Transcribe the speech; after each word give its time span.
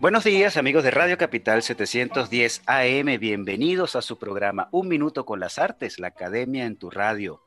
Buenos 0.00 0.24
días 0.24 0.56
amigos 0.56 0.84
de 0.84 0.90
Radio 0.90 1.16
Capital 1.16 1.62
710 1.62 2.62
AM, 2.66 3.18
bienvenidos 3.18 3.96
a 3.96 4.02
su 4.02 4.18
programa 4.18 4.68
Un 4.72 4.88
Minuto 4.88 5.24
con 5.24 5.40
las 5.40 5.58
Artes, 5.58 5.98
la 5.98 6.08
Academia 6.08 6.66
en 6.66 6.76
tu 6.76 6.90
radio. 6.90 7.42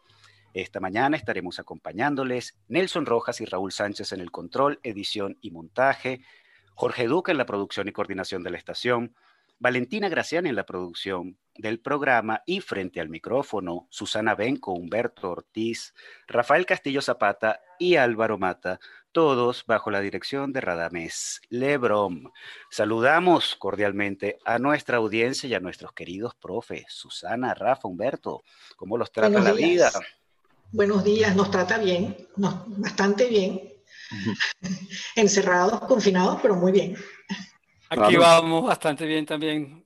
Esta 0.53 0.79
mañana 0.79 1.17
estaremos 1.17 1.59
acompañándoles 1.59 2.55
Nelson 2.67 3.05
Rojas 3.05 3.41
y 3.41 3.45
Raúl 3.45 3.71
Sánchez 3.71 4.13
en 4.13 4.21
el 4.21 4.31
control, 4.31 4.79
edición 4.83 5.37
y 5.41 5.51
montaje, 5.51 6.21
Jorge 6.75 7.07
Duque 7.07 7.31
en 7.31 7.37
la 7.37 7.45
producción 7.45 7.87
y 7.87 7.91
coordinación 7.91 8.43
de 8.43 8.51
la 8.51 8.57
estación, 8.57 9.15
Valentina 9.59 10.09
Graciani 10.09 10.49
en 10.49 10.55
la 10.55 10.65
producción 10.65 11.37
del 11.55 11.79
programa 11.79 12.41
y 12.45 12.61
frente 12.61 12.99
al 12.99 13.09
micrófono, 13.09 13.87
Susana 13.89 14.35
Benco, 14.35 14.73
Humberto 14.73 15.31
Ortiz, 15.31 15.93
Rafael 16.27 16.65
Castillo 16.65 17.01
Zapata 17.01 17.61
y 17.79 17.95
Álvaro 17.95 18.37
Mata, 18.37 18.79
todos 19.11 19.65
bajo 19.67 19.91
la 19.91 20.01
dirección 20.01 20.51
de 20.51 20.61
Radamés 20.61 21.41
Lebrom. 21.49 22.31
Saludamos 22.71 23.55
cordialmente 23.55 24.39
a 24.45 24.57
nuestra 24.57 24.97
audiencia 24.97 25.47
y 25.47 25.53
a 25.53 25.59
nuestros 25.59 25.93
queridos 25.93 26.33
profes, 26.35 26.85
Susana, 26.89 27.53
Rafa, 27.53 27.87
Humberto, 27.87 28.43
¿cómo 28.75 28.97
los 28.97 29.11
trata 29.11 29.39
la 29.39 29.53
vida? 29.53 29.91
Buenos 30.71 31.03
días, 31.03 31.35
nos 31.35 31.51
trata 31.51 31.77
bien, 31.77 32.17
bastante 32.35 33.29
bien. 33.29 33.61
Encerrados, 35.15 35.81
confinados, 35.81 36.39
pero 36.41 36.55
muy 36.55 36.71
bien. 36.71 36.95
Aquí 38.01 38.15
vamos 38.15 38.65
bastante 38.65 39.05
bien 39.05 39.25
también. 39.25 39.83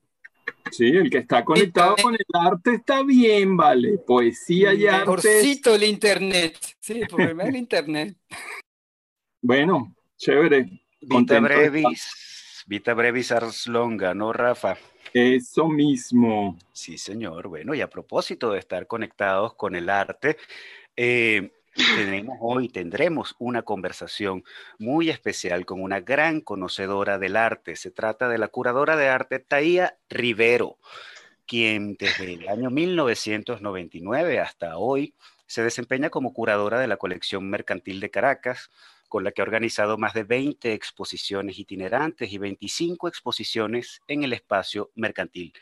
Sí, 0.71 0.85
el 0.87 1.09
que 1.09 1.19
está 1.19 1.43
conectado 1.43 1.95
con 2.01 2.13
el 2.13 2.25
arte 2.33 2.75
está 2.75 3.03
bien, 3.03 3.55
vale. 3.55 3.97
Poesía 3.99 4.73
y 4.73 4.87
arte. 4.87 4.99
Mejorcito 4.99 5.75
el 5.75 5.83
internet. 5.83 6.57
Sí, 6.79 7.01
el 7.01 7.07
problema 7.07 7.43
es 7.43 7.49
el 7.49 7.55
internet. 7.55 8.17
Bueno, 9.41 9.95
chévere. 10.17 10.81
Vita 10.99 11.39
brevis, 11.39 12.63
vita 12.65 12.93
brevis 12.93 13.31
ars 13.31 13.67
longa, 13.67 14.13
¿no, 14.13 14.33
Rafa? 14.33 14.77
Eso 15.13 15.67
mismo. 15.67 16.57
Sí, 16.73 16.97
señor. 16.97 17.47
Bueno, 17.47 17.73
y 17.73 17.81
a 17.81 17.89
propósito 17.89 18.51
de 18.51 18.59
estar 18.59 18.87
conectados 18.87 19.53
con 19.53 19.75
el 19.75 19.89
arte, 19.89 20.37
eh, 20.95 21.51
hoy, 22.39 22.69
tendremos 22.69 23.35
una 23.39 23.63
conversación 23.63 24.43
muy 24.79 25.09
especial 25.09 25.65
con 25.65 25.81
una 25.81 25.99
gran 25.99 26.41
conocedora 26.41 27.17
del 27.17 27.35
arte. 27.35 27.75
Se 27.75 27.91
trata 27.91 28.29
de 28.29 28.37
la 28.37 28.47
curadora 28.47 28.95
de 28.95 29.09
arte 29.09 29.39
Taía 29.39 29.97
Rivero, 30.09 30.77
quien 31.45 31.95
desde 31.97 32.33
el 32.33 32.49
año 32.49 32.69
1999 32.69 34.39
hasta 34.39 34.77
hoy 34.77 35.13
se 35.45 35.63
desempeña 35.63 36.09
como 36.09 36.33
curadora 36.33 36.79
de 36.79 36.87
la 36.87 36.97
colección 36.97 37.49
mercantil 37.49 37.99
de 37.99 38.09
Caracas, 38.09 38.69
con 39.07 39.23
la 39.23 39.31
que 39.31 39.41
ha 39.41 39.45
organizado 39.45 39.97
más 39.97 40.13
de 40.13 40.23
20 40.23 40.73
exposiciones 40.73 41.57
itinerantes 41.57 42.31
y 42.31 42.37
25 42.37 43.07
exposiciones 43.07 44.01
en 44.07 44.23
el 44.23 44.33
espacio 44.33 44.91
mercantil. 44.95 45.53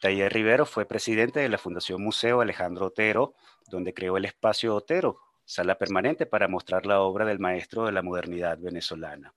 Taller 0.00 0.32
Rivero 0.32 0.64
fue 0.64 0.86
presidente 0.86 1.40
de 1.40 1.50
la 1.50 1.58
Fundación 1.58 2.02
Museo 2.02 2.40
Alejandro 2.40 2.86
Otero, 2.86 3.34
donde 3.68 3.92
creó 3.92 4.16
el 4.16 4.24
espacio 4.24 4.74
Otero, 4.74 5.20
sala 5.50 5.76
permanente 5.76 6.26
para 6.26 6.46
mostrar 6.46 6.86
la 6.86 7.00
obra 7.00 7.24
del 7.24 7.40
maestro 7.40 7.84
de 7.84 7.90
la 7.90 8.02
modernidad 8.02 8.56
venezolana. 8.58 9.34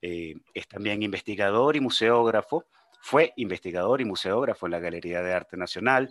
Eh, 0.00 0.36
es 0.54 0.68
también 0.68 1.02
investigador 1.02 1.74
y 1.74 1.80
museógrafo, 1.80 2.66
fue 3.00 3.32
investigador 3.36 4.00
y 4.00 4.04
museógrafo 4.04 4.66
en 4.66 4.72
la 4.72 4.78
Galería 4.78 5.20
de 5.20 5.32
Arte 5.32 5.56
Nacional, 5.56 6.10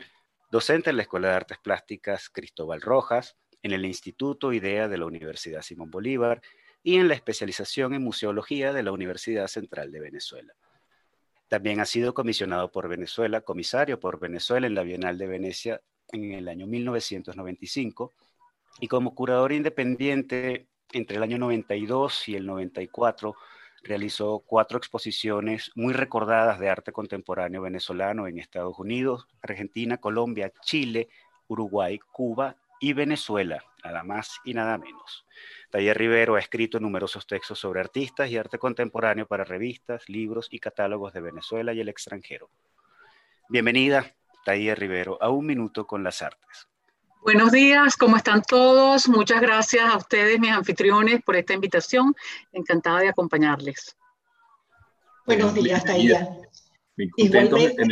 docente 0.51 0.89
en 0.89 0.97
la 0.97 1.03
Escuela 1.03 1.29
de 1.29 1.35
Artes 1.35 1.59
Plásticas 1.59 2.29
Cristóbal 2.29 2.81
Rojas, 2.81 3.37
en 3.63 3.71
el 3.71 3.85
Instituto 3.85 4.51
IDEA 4.51 4.89
de 4.89 4.97
la 4.97 5.05
Universidad 5.05 5.61
Simón 5.61 5.91
Bolívar 5.91 6.41
y 6.83 6.97
en 6.97 7.07
la 7.07 7.13
especialización 7.13 7.93
en 7.93 8.03
museología 8.03 8.73
de 8.73 8.83
la 8.83 8.91
Universidad 8.91 9.47
Central 9.47 9.93
de 9.93 10.01
Venezuela. 10.01 10.53
También 11.47 11.79
ha 11.79 11.85
sido 11.85 12.13
comisionado 12.13 12.69
por 12.69 12.89
Venezuela, 12.89 13.39
comisario 13.39 13.97
por 13.97 14.19
Venezuela 14.19 14.67
en 14.67 14.75
la 14.75 14.83
Bienal 14.83 15.17
de 15.17 15.27
Venecia 15.27 15.81
en 16.11 16.33
el 16.33 16.49
año 16.49 16.67
1995 16.67 18.13
y 18.79 18.87
como 18.87 19.15
curador 19.15 19.51
independiente 19.51 20.67
entre 20.91 21.17
el 21.17 21.23
año 21.23 21.37
92 21.37 22.29
y 22.29 22.35
el 22.35 22.45
94 22.45 23.35
realizó 23.83 24.39
cuatro 24.39 24.77
exposiciones 24.77 25.71
muy 25.75 25.93
recordadas 25.93 26.59
de 26.59 26.69
arte 26.69 26.91
contemporáneo 26.91 27.61
venezolano 27.61 28.27
en 28.27 28.39
Estados 28.39 28.77
Unidos, 28.79 29.27
Argentina, 29.41 29.97
Colombia, 29.97 30.51
Chile, 30.61 31.09
Uruguay, 31.47 31.99
Cuba 32.11 32.57
y 32.79 32.93
Venezuela, 32.93 33.63
nada 33.83 34.03
más 34.03 34.37
y 34.43 34.53
nada 34.53 34.77
menos. 34.77 35.25
Taller 35.69 35.97
Rivero 35.97 36.35
ha 36.35 36.39
escrito 36.39 36.79
numerosos 36.79 37.25
textos 37.25 37.59
sobre 37.59 37.79
artistas 37.79 38.29
y 38.29 38.37
arte 38.37 38.59
contemporáneo 38.59 39.25
para 39.27 39.43
revistas, 39.43 40.07
libros 40.09 40.47
y 40.51 40.59
catálogos 40.59 41.13
de 41.13 41.21
Venezuela 41.21 41.73
y 41.73 41.79
el 41.79 41.89
extranjero. 41.89 42.49
Bienvenida, 43.49 44.13
Taller 44.45 44.77
Rivero, 44.79 45.17
a 45.21 45.29
Un 45.29 45.45
Minuto 45.45 45.87
con 45.87 46.03
las 46.03 46.21
Artes. 46.21 46.67
Buenos 47.21 47.51
días, 47.51 47.97
¿cómo 47.97 48.17
están 48.17 48.41
todos? 48.41 49.07
Muchas 49.09 49.41
gracias 49.41 49.83
a 49.83 49.97
ustedes, 49.97 50.39
mis 50.39 50.51
anfitriones, 50.51 51.21
por 51.23 51.35
esta 51.35 51.53
invitación. 51.53 52.15
Encantada 52.51 52.99
de 52.99 53.09
acompañarles. 53.09 53.95
Buenos 55.25 55.53
días, 55.53 55.83
Taía. 55.83 56.29
Igualmente, 57.17 57.85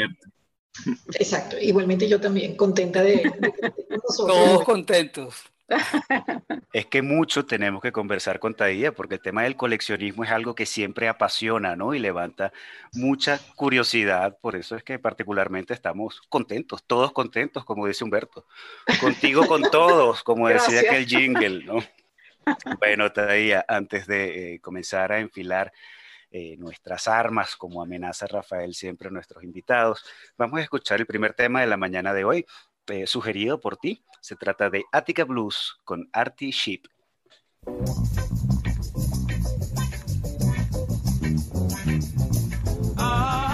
Exacto, 1.13 1.57
igualmente 1.59 2.07
yo 2.07 2.19
también, 2.19 2.55
contenta 2.55 3.01
de, 3.01 3.15
de 3.17 3.53
Todos 4.17 4.63
contentos. 4.63 5.43
Es 6.73 6.85
que 6.87 7.01
mucho 7.01 7.45
tenemos 7.45 7.81
que 7.81 7.91
conversar 7.91 8.39
con 8.39 8.53
Taía 8.53 8.91
porque 8.91 9.15
el 9.15 9.21
tema 9.21 9.43
del 9.43 9.55
coleccionismo 9.55 10.23
es 10.23 10.31
algo 10.31 10.55
que 10.55 10.65
siempre 10.65 11.07
apasiona, 11.07 11.75
¿no? 11.75 11.93
Y 11.93 11.99
levanta 11.99 12.51
mucha 12.93 13.39
curiosidad, 13.55 14.37
por 14.41 14.55
eso 14.55 14.75
es 14.75 14.83
que 14.83 14.99
particularmente 14.99 15.73
estamos 15.73 16.21
contentos, 16.29 16.83
todos 16.85 17.11
contentos, 17.13 17.63
como 17.65 17.87
dice 17.87 18.03
Humberto. 18.03 18.45
Contigo 18.99 19.47
con 19.47 19.61
todos, 19.71 20.23
como 20.23 20.49
decía 20.49 20.81
aquel 20.81 21.05
jingle, 21.05 21.63
¿no? 21.63 21.79
Bueno, 22.79 23.11
Taía, 23.11 23.65
antes 23.67 24.05
de 24.05 24.55
eh, 24.55 24.59
comenzar 24.59 25.11
a 25.11 25.19
enfilar 25.19 25.71
eh, 26.29 26.57
nuestras 26.57 27.07
armas, 27.07 27.55
como 27.55 27.81
amenaza 27.81 28.27
Rafael 28.27 28.73
siempre 28.73 29.07
a 29.07 29.11
nuestros 29.11 29.43
invitados, 29.43 30.05
vamos 30.37 30.59
a 30.59 30.63
escuchar 30.63 30.99
el 30.99 31.07
primer 31.07 31.33
tema 31.33 31.61
de 31.61 31.67
la 31.67 31.77
mañana 31.77 32.13
de 32.13 32.25
hoy, 32.25 32.45
eh, 32.87 33.07
sugerido 33.07 33.59
por 33.59 33.77
ti. 33.77 34.03
Se 34.21 34.35
trata 34.35 34.69
de 34.69 34.83
Attica 34.91 35.23
Blues 35.23 35.77
con 35.83 36.07
Artie 36.13 36.51
Sheep. 36.51 36.83
Ah. 42.97 43.44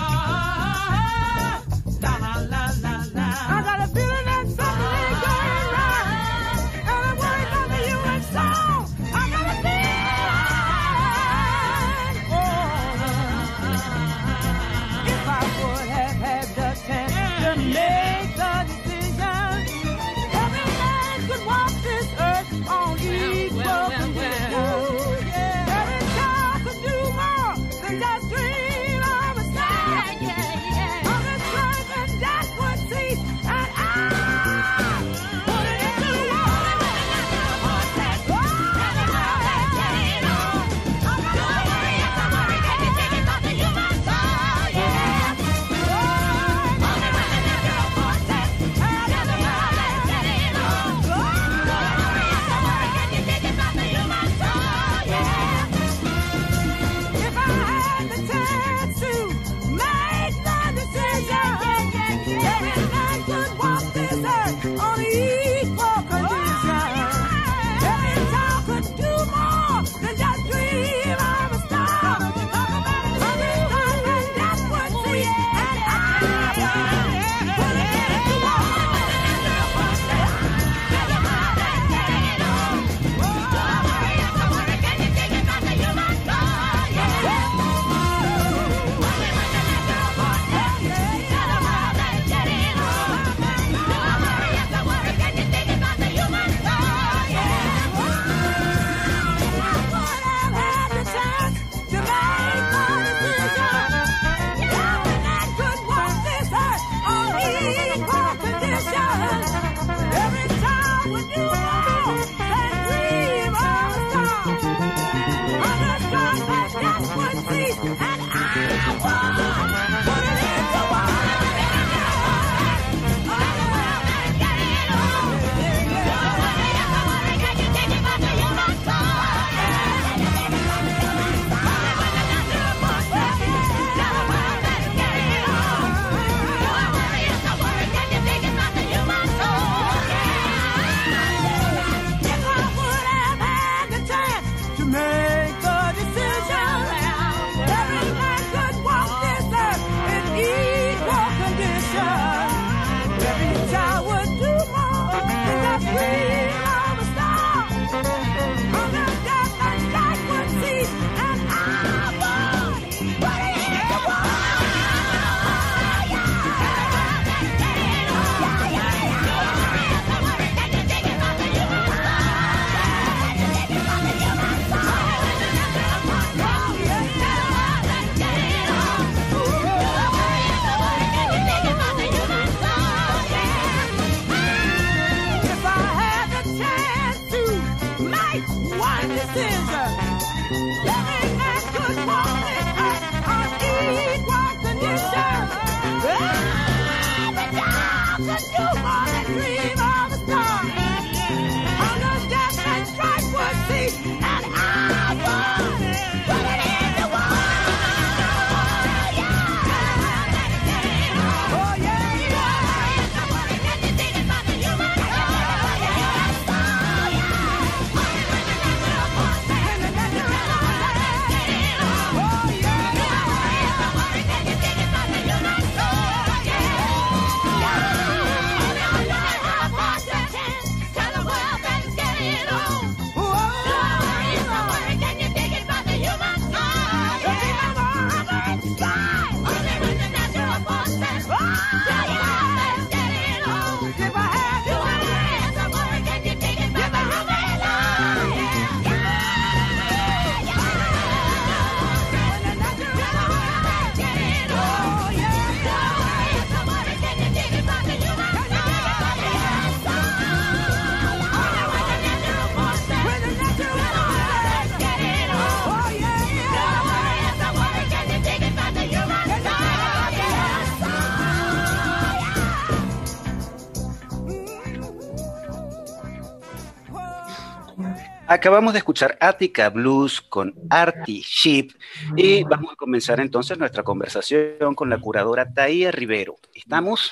Acabamos 278.31 278.71
de 278.71 278.79
escuchar 278.79 279.17
Attica 279.19 279.69
Blues 279.69 280.21
con 280.21 280.55
Artie 280.69 281.21
Sheep 281.21 281.73
y 282.15 282.45
vamos 282.45 282.71
a 282.71 282.75
comenzar 282.77 283.19
entonces 283.19 283.57
nuestra 283.57 283.83
conversación 283.83 284.73
con 284.73 284.89
la 284.89 285.00
curadora 285.00 285.51
Taía 285.51 285.91
Rivero. 285.91 286.38
Estamos, 286.53 287.11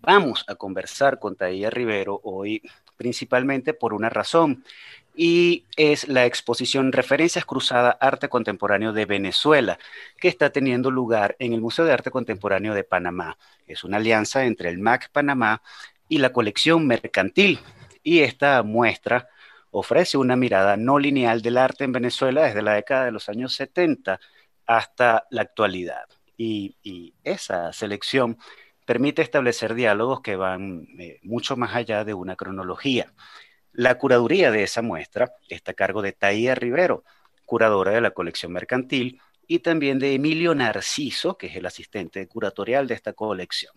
vamos 0.00 0.46
a 0.48 0.54
conversar 0.54 1.18
con 1.18 1.36
Taía 1.36 1.68
Rivero 1.68 2.18
hoy 2.24 2.62
principalmente 2.96 3.74
por 3.74 3.92
una 3.92 4.08
razón 4.08 4.64
y 5.14 5.64
es 5.76 6.08
la 6.08 6.24
exposición 6.24 6.92
Referencias 6.92 7.44
Cruzada 7.44 7.98
Arte 8.00 8.30
Contemporáneo 8.30 8.94
de 8.94 9.04
Venezuela, 9.04 9.78
que 10.18 10.28
está 10.28 10.48
teniendo 10.48 10.90
lugar 10.90 11.36
en 11.40 11.52
el 11.52 11.60
Museo 11.60 11.84
de 11.84 11.92
Arte 11.92 12.10
Contemporáneo 12.10 12.72
de 12.72 12.84
Panamá. 12.84 13.36
Es 13.66 13.84
una 13.84 13.98
alianza 13.98 14.46
entre 14.46 14.70
el 14.70 14.78
MAC 14.78 15.10
Panamá 15.10 15.60
y 16.08 16.16
la 16.16 16.32
colección 16.32 16.86
mercantil 16.86 17.60
y 18.02 18.20
esta 18.20 18.62
muestra 18.62 19.28
ofrece 19.70 20.16
una 20.16 20.36
mirada 20.36 20.76
no 20.76 20.98
lineal 20.98 21.42
del 21.42 21.58
arte 21.58 21.84
en 21.84 21.92
Venezuela 21.92 22.44
desde 22.44 22.62
la 22.62 22.74
década 22.74 23.04
de 23.04 23.12
los 23.12 23.28
años 23.28 23.54
70 23.54 24.18
hasta 24.66 25.26
la 25.30 25.42
actualidad. 25.42 26.04
Y, 26.36 26.76
esa 27.24 27.72
selección 27.72 28.38
permite 28.86 29.22
establecer 29.22 29.74
diálogos 29.74 30.20
que 30.20 30.36
van 30.36 30.86
eh, 30.98 31.18
mucho 31.22 31.56
más 31.56 31.74
allá 31.74 32.04
de 32.04 32.14
una 32.14 32.36
cronología. 32.36 33.12
La 33.72 33.98
curaduría 33.98 34.50
de 34.50 34.62
esa 34.62 34.80
muestra 34.80 35.34
está 35.48 35.72
a 35.72 35.74
cargo 35.74 36.00
de 36.00 36.12
Taía 36.12 36.54
Rivero, 36.54 37.04
curadora 37.44 37.92
de 37.92 38.00
la 38.00 38.12
colección 38.12 38.52
mercantil, 38.52 39.20
y 39.46 39.60
también 39.60 39.98
de 39.98 40.14
Emilio 40.14 40.54
Narciso, 40.54 41.36
que 41.36 41.48
es 41.48 41.56
el 41.56 41.66
asistente 41.66 42.26
curatorial 42.28 42.86
de 42.86 42.94
esta 42.94 43.14
colección. 43.14 43.72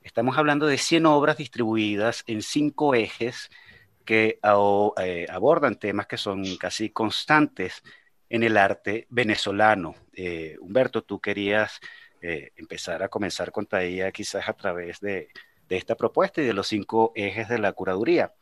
Estamos 0.00 0.38
hablando 0.38 0.66
de 0.66 0.78
100 0.78 1.06
obras 1.06 1.36
distribuidas 1.36 2.24
en 2.26 2.42
cinco 2.42 2.94
ejes 2.94 3.50
que 4.04 4.38
eh, 4.98 5.26
abordan 5.28 5.78
temas 5.78 6.06
que 6.06 6.16
son 6.16 6.56
casi 6.56 6.90
constantes 6.90 7.82
en 8.28 8.42
el 8.42 8.56
arte 8.56 9.06
venezolano. 9.10 9.94
Eh, 10.12 10.56
Humberto, 10.60 11.02
tú 11.02 11.20
querías 11.20 11.80
eh, 12.20 12.52
empezar 12.56 13.02
a 13.02 13.08
comenzar 13.08 13.52
con 13.52 13.66
Taía 13.66 14.10
quizás 14.10 14.48
a 14.48 14.54
través 14.54 15.00
de, 15.00 15.28
esta 15.68 15.96
propuesta 15.96 16.42
y 16.42 16.44
de 16.44 16.52
los 16.52 16.68
cinco 16.68 17.12
ejes 17.14 17.48
de 17.48 17.58
la 17.58 17.72
curaduría. 17.72 18.34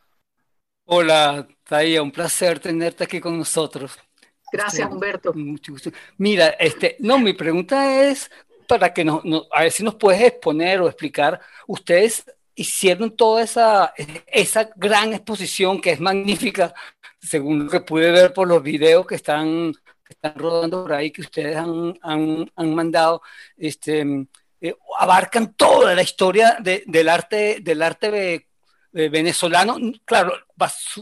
Hola, 0.85 1.47
Taía, 1.63 2.03
un 2.03 2.11
placer 2.11 2.59
tenerte 2.59 3.05
aquí 3.05 3.21
con 3.21 3.37
nosotros. 3.37 3.97
Gracias, 4.51 4.81
este, 4.81 4.93
Humberto. 4.93 5.33
Mucho 5.33 5.71
gusto. 5.71 5.91
Mira, 6.17 6.49
este, 6.59 6.97
no, 6.99 7.19
mi 7.19 7.31
pregunta 7.31 8.03
es 8.03 8.29
para 8.67 8.93
que 8.93 9.05
nos, 9.05 9.23
a 9.51 9.63
ver 9.63 9.71
si 9.71 9.83
nos 9.83 9.95
puedes 9.95 10.21
exponer 10.21 10.81
o 10.81 10.87
explicar, 10.87 11.39
ustedes 11.67 12.25
hicieron 12.61 13.15
toda 13.15 13.43
esa, 13.43 13.93
esa 14.27 14.69
gran 14.75 15.13
exposición 15.13 15.81
que 15.81 15.91
es 15.91 15.99
magnífica, 15.99 16.73
según 17.19 17.65
lo 17.65 17.71
que 17.71 17.81
pude 17.81 18.11
ver 18.11 18.33
por 18.33 18.47
los 18.47 18.63
videos 18.63 19.05
que 19.05 19.15
están, 19.15 19.73
están 20.07 20.35
rodando 20.35 20.83
por 20.83 20.93
ahí, 20.93 21.11
que 21.11 21.21
ustedes 21.21 21.55
han, 21.55 21.99
han, 22.01 22.75
mandado, 22.75 23.21
este, 23.57 24.27
eh, 24.61 24.75
abarcan 24.99 25.53
toda 25.53 25.93
la 25.93 26.01
historia 26.01 26.57
de, 26.59 26.83
del 26.87 27.09
arte, 27.09 27.59
del 27.61 27.81
arte 27.81 28.47
venezolano, 28.93 29.77
claro, 30.03 30.33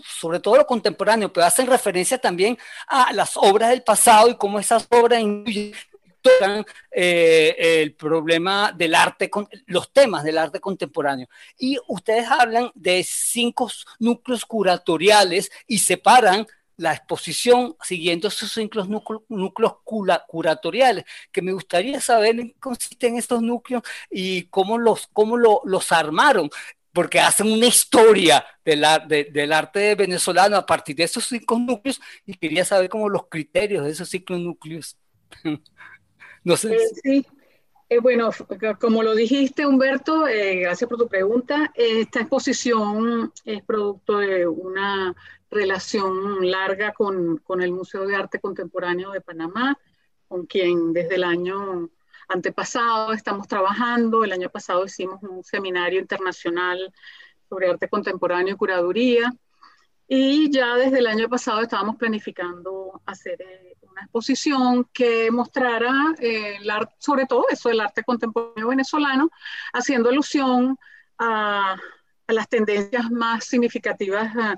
sobre 0.06 0.40
todo 0.40 0.58
lo 0.58 0.68
contemporáneo, 0.68 1.34
pero 1.34 1.46
hacen 1.48 1.66
referencia 1.66 2.20
también 2.20 2.58
a 2.88 3.12
las 3.14 3.36
obras 3.36 3.70
del 3.70 3.82
pasado 3.82 4.30
y 4.30 4.38
cómo 4.38 4.60
esas 4.60 4.88
obras 4.92 5.22
eh, 6.92 7.56
el 7.82 7.94
problema 7.94 8.72
del 8.72 8.96
arte, 8.96 9.30
los 9.68 9.92
temas 9.92 10.24
del 10.24 10.38
arte 10.38 10.60
contemporáneo. 10.60 11.28
Y 11.58 11.78
ustedes 11.88 12.28
hablan 12.28 12.72
de 12.76 13.04
cinco 13.04 13.70
núcleos 14.00 14.46
curatoriales 14.46 15.52
y 15.68 15.80
separan 15.80 16.48
la 16.78 16.94
exposición 16.94 17.76
siguiendo 17.84 18.30
esos 18.30 18.54
cinco 18.54 18.86
núcleos, 19.28 19.76
curatoriales, 20.28 21.04
que 21.32 21.42
me 21.42 21.52
gustaría 21.52 22.00
saber 22.00 22.40
en 22.40 22.52
qué 22.52 22.60
consisten 22.60 23.18
estos 23.18 23.42
núcleos 23.42 23.84
y 24.10 24.44
cómo 24.44 24.78
los, 24.78 25.08
cómo 25.12 25.38
los 25.38 25.92
armaron 25.92 26.50
porque 26.94 27.20
hacen 27.20 27.52
una 27.52 27.68
historia 27.68 28.46
del, 28.66 28.86
del 29.08 29.54
arte 29.54 29.96
venezolano 29.96 30.56
a 30.56 30.66
partir 30.66 30.96
de 30.96 31.04
esos 31.04 31.26
cinco 31.26 31.60
núcleos 31.60 32.02
y 32.26 32.34
quería 32.36 32.66
saber 32.66 32.90
cómo 32.90 33.10
los 33.10 33.28
criterios 33.28 33.86
de 33.86 33.92
esos 33.92 34.10
cinco 34.10 34.36
núcleos. 34.36 34.98
No 36.44 36.58
sé. 36.58 36.76
Eh, 36.76 36.88
sí. 37.04 37.26
Eh, 37.90 38.00
bueno, 38.00 38.30
como 38.80 39.02
lo 39.02 39.16
dijiste, 39.16 39.66
Humberto, 39.66 40.28
eh, 40.28 40.58
gracias 40.58 40.88
por 40.88 41.00
tu 41.00 41.08
pregunta. 41.08 41.72
Esta 41.74 42.20
exposición 42.20 43.34
es 43.46 43.64
producto 43.64 44.20
de 44.20 44.48
una 44.48 45.16
relación 45.50 46.50
larga 46.50 46.94
con, 46.94 47.38
con, 47.38 47.64
el 47.64 47.72
Museo 47.72 48.06
de 48.06 48.16
Arte 48.16 48.40
Contemporáneo 48.40 49.12
de 49.12 49.22
Panamá, 49.22 49.76
con 50.28 50.46
quien 50.46 50.94
desde 50.94 51.16
el 51.16 51.24
año 51.24 51.90
antepasado 52.28 53.12
estamos 53.12 53.48
trabajando. 53.48 54.24
El 54.24 54.34
año 54.34 54.50
pasado 54.50 54.86
hicimos 54.86 55.22
un 55.24 55.44
seminario 55.44 56.00
internacional 56.00 56.94
sobre 57.50 57.70
arte 57.70 57.90
contemporáneo 57.90 58.54
y 58.54 58.58
curaduría. 58.58 59.34
Y 60.12 60.50
ya 60.50 60.76
desde 60.76 60.98
el 60.98 61.06
año 61.06 61.30
pasado 61.30 61.62
estábamos 61.62 61.96
planificando 61.96 63.00
hacer 63.06 63.40
eh, 63.44 63.76
una 63.84 64.02
exposición 64.02 64.90
que 64.92 65.30
mostrara 65.30 66.16
eh, 66.20 66.58
sobre 66.98 67.28
todo 67.28 67.46
eso 67.48 67.70
del 67.70 67.80
arte 67.80 68.04
contemporáneo 68.04 68.70
venezolano, 68.70 69.30
haciendo 69.72 70.10
alusión 70.10 70.80
a, 71.20 71.78
las 72.28 72.50
tendencias 72.50 73.12
más 73.12 73.46
significativas 73.46 74.34
ah, 74.36 74.58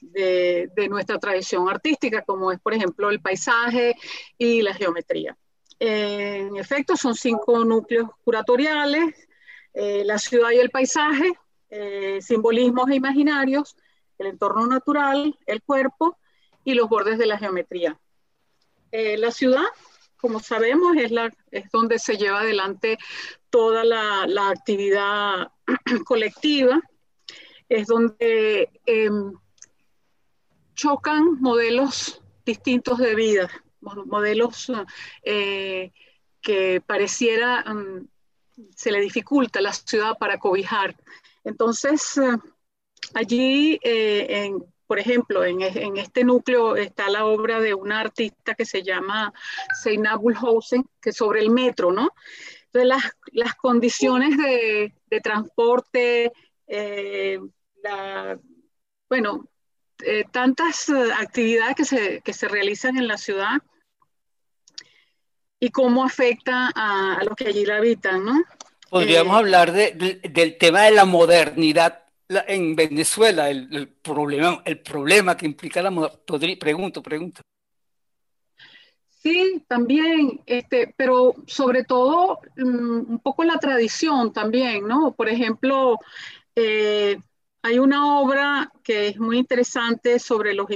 de, 0.00 0.70
nuestra 0.88 1.18
tradición 1.18 1.68
artística, 1.68 2.22
como 2.22 2.52
es, 2.52 2.60
por 2.60 2.72
ejemplo, 2.72 3.10
el 3.10 3.20
paisaje 3.20 3.96
y 4.38 4.62
la 4.62 4.72
geometría. 4.72 5.36
en 5.80 6.56
efecto, 6.56 6.96
son 6.96 7.16
cinco 7.16 7.64
núcleos 7.64 8.08
curatoriales, 8.24 9.28
eh, 9.74 10.04
la 10.04 10.18
ciudad 10.18 10.50
y 10.52 10.58
el 10.58 10.70
paisaje, 10.70 11.32
simbolismos 12.20 12.90
e 12.90 12.96
imaginarios, 12.96 13.76
el 14.22 14.28
entorno 14.28 14.66
natural, 14.66 15.38
el 15.46 15.62
cuerpo 15.62 16.18
y 16.64 16.74
los 16.74 16.88
bordes 16.88 17.18
de 17.18 17.26
la 17.26 17.38
geometría. 17.38 17.98
Eh, 18.90 19.16
la 19.18 19.30
ciudad, 19.30 19.64
como 20.16 20.40
sabemos, 20.40 20.96
es, 20.96 21.10
la, 21.10 21.30
es 21.50 21.70
donde 21.70 21.98
se 21.98 22.16
lleva 22.16 22.40
adelante 22.40 22.98
toda 23.50 23.84
la, 23.84 24.26
la 24.26 24.48
actividad 24.50 25.52
colectiva, 26.04 26.80
es 27.68 27.86
donde 27.86 28.68
em, 28.86 29.32
chocan 30.74 31.40
modelos 31.40 32.22
distintos 32.44 32.98
de 32.98 33.14
vida, 33.14 33.50
modelos 33.80 34.70
eh, 35.22 35.92
que 36.40 36.82
pareciera 36.84 37.62
mm, 37.62 38.08
se 38.74 38.92
le 38.92 39.00
dificulta 39.00 39.58
a 39.58 39.62
la 39.62 39.72
ciudad 39.72 40.18
para 40.18 40.38
cobijar. 40.38 40.96
Entonces, 41.44 42.18
eh, 42.18 42.36
Allí, 43.14 43.78
eh, 43.82 44.52
por 44.86 44.98
ejemplo, 44.98 45.44
en, 45.44 45.62
este 45.96 46.24
núcleo 46.24 46.76
está 46.76 47.08
la 47.08 47.24
obra 47.24 47.60
de 47.60 47.74
una 47.74 48.00
artista 48.00 48.54
que 48.54 48.64
se 48.64 48.82
llama 48.82 49.32
Seinab 49.82 50.20
Bullhausen, 50.20 50.84
que 51.00 51.10
es 51.10 51.16
sobre 51.16 51.40
el 51.40 51.50
metro, 51.50 51.92
¿no? 51.92 52.10
Entonces, 52.72 53.12
las, 53.32 53.54
condiciones 53.54 54.36
de, 54.36 54.92
transporte, 55.22 56.32
eh, 56.66 57.38
bueno, 59.08 59.48
eh, 60.04 60.24
tantas 60.30 60.90
actividades 60.90 61.76
que 62.22 62.32
se, 62.32 62.48
realizan 62.48 62.96
en 62.96 63.08
la 63.08 63.18
ciudad 63.18 63.62
y 65.60 65.70
cómo 65.70 66.04
afecta 66.04 66.70
a, 66.74 67.18
los 67.24 67.36
que 67.36 67.48
allí 67.48 67.64
la 67.64 67.76
habitan, 67.76 68.24
¿no? 68.24 68.42
Podríamos 68.90 69.36
hablar 69.36 69.72
del 69.72 70.56
tema 70.58 70.82
de 70.82 70.90
la 70.90 71.04
modernidad 71.04 72.02
en 72.28 72.74
Venezuela 72.76 73.50
el, 73.50 73.88
problema, 74.02 74.62
el 74.64 74.80
problema 74.80 75.36
que 75.36 75.46
implica 75.46 75.82
la 75.82 75.90
modernidad? 75.90 76.58
Pregunto, 76.58 77.02
pregunto. 77.02 77.42
Sí, 79.22 79.64
también, 79.68 80.40
este, 80.46 80.92
pero 80.96 81.34
sobre 81.46 81.84
todo 81.84 82.40
mm, 82.56 83.12
un 83.12 83.20
poco 83.20 83.44
la 83.44 83.58
tradición 83.58 84.32
también, 84.32 84.88
¿no? 84.88 85.12
Por 85.12 85.28
ejemplo, 85.28 85.98
eh, 86.56 87.18
hay 87.62 87.78
una 87.78 88.18
obra 88.20 88.72
que 88.82 89.08
es 89.08 89.20
muy 89.20 89.38
interesante 89.38 90.18
sobre 90.18 90.54
los 90.54 90.66
que 90.66 90.74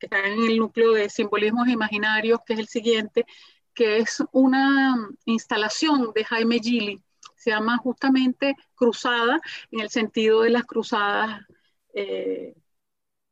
están 0.00 0.24
en 0.24 0.44
el 0.44 0.56
núcleo 0.56 0.92
de 0.92 1.10
simbolismos 1.10 1.68
imaginarios, 1.68 2.40
que 2.46 2.54
es 2.54 2.60
el 2.60 2.68
siguiente, 2.68 3.26
que 3.74 3.98
es 3.98 4.22
una 4.32 4.96
instalación 5.26 6.12
de 6.14 6.24
Jaime 6.24 6.60
Gili, 6.60 7.02
se 7.42 7.50
llama 7.50 7.76
justamente 7.78 8.54
cruzada 8.76 9.40
en 9.72 9.80
el 9.80 9.90
sentido 9.90 10.42
de 10.42 10.50
las 10.50 10.64
cruzadas, 10.64 11.44
eh, 11.92 12.54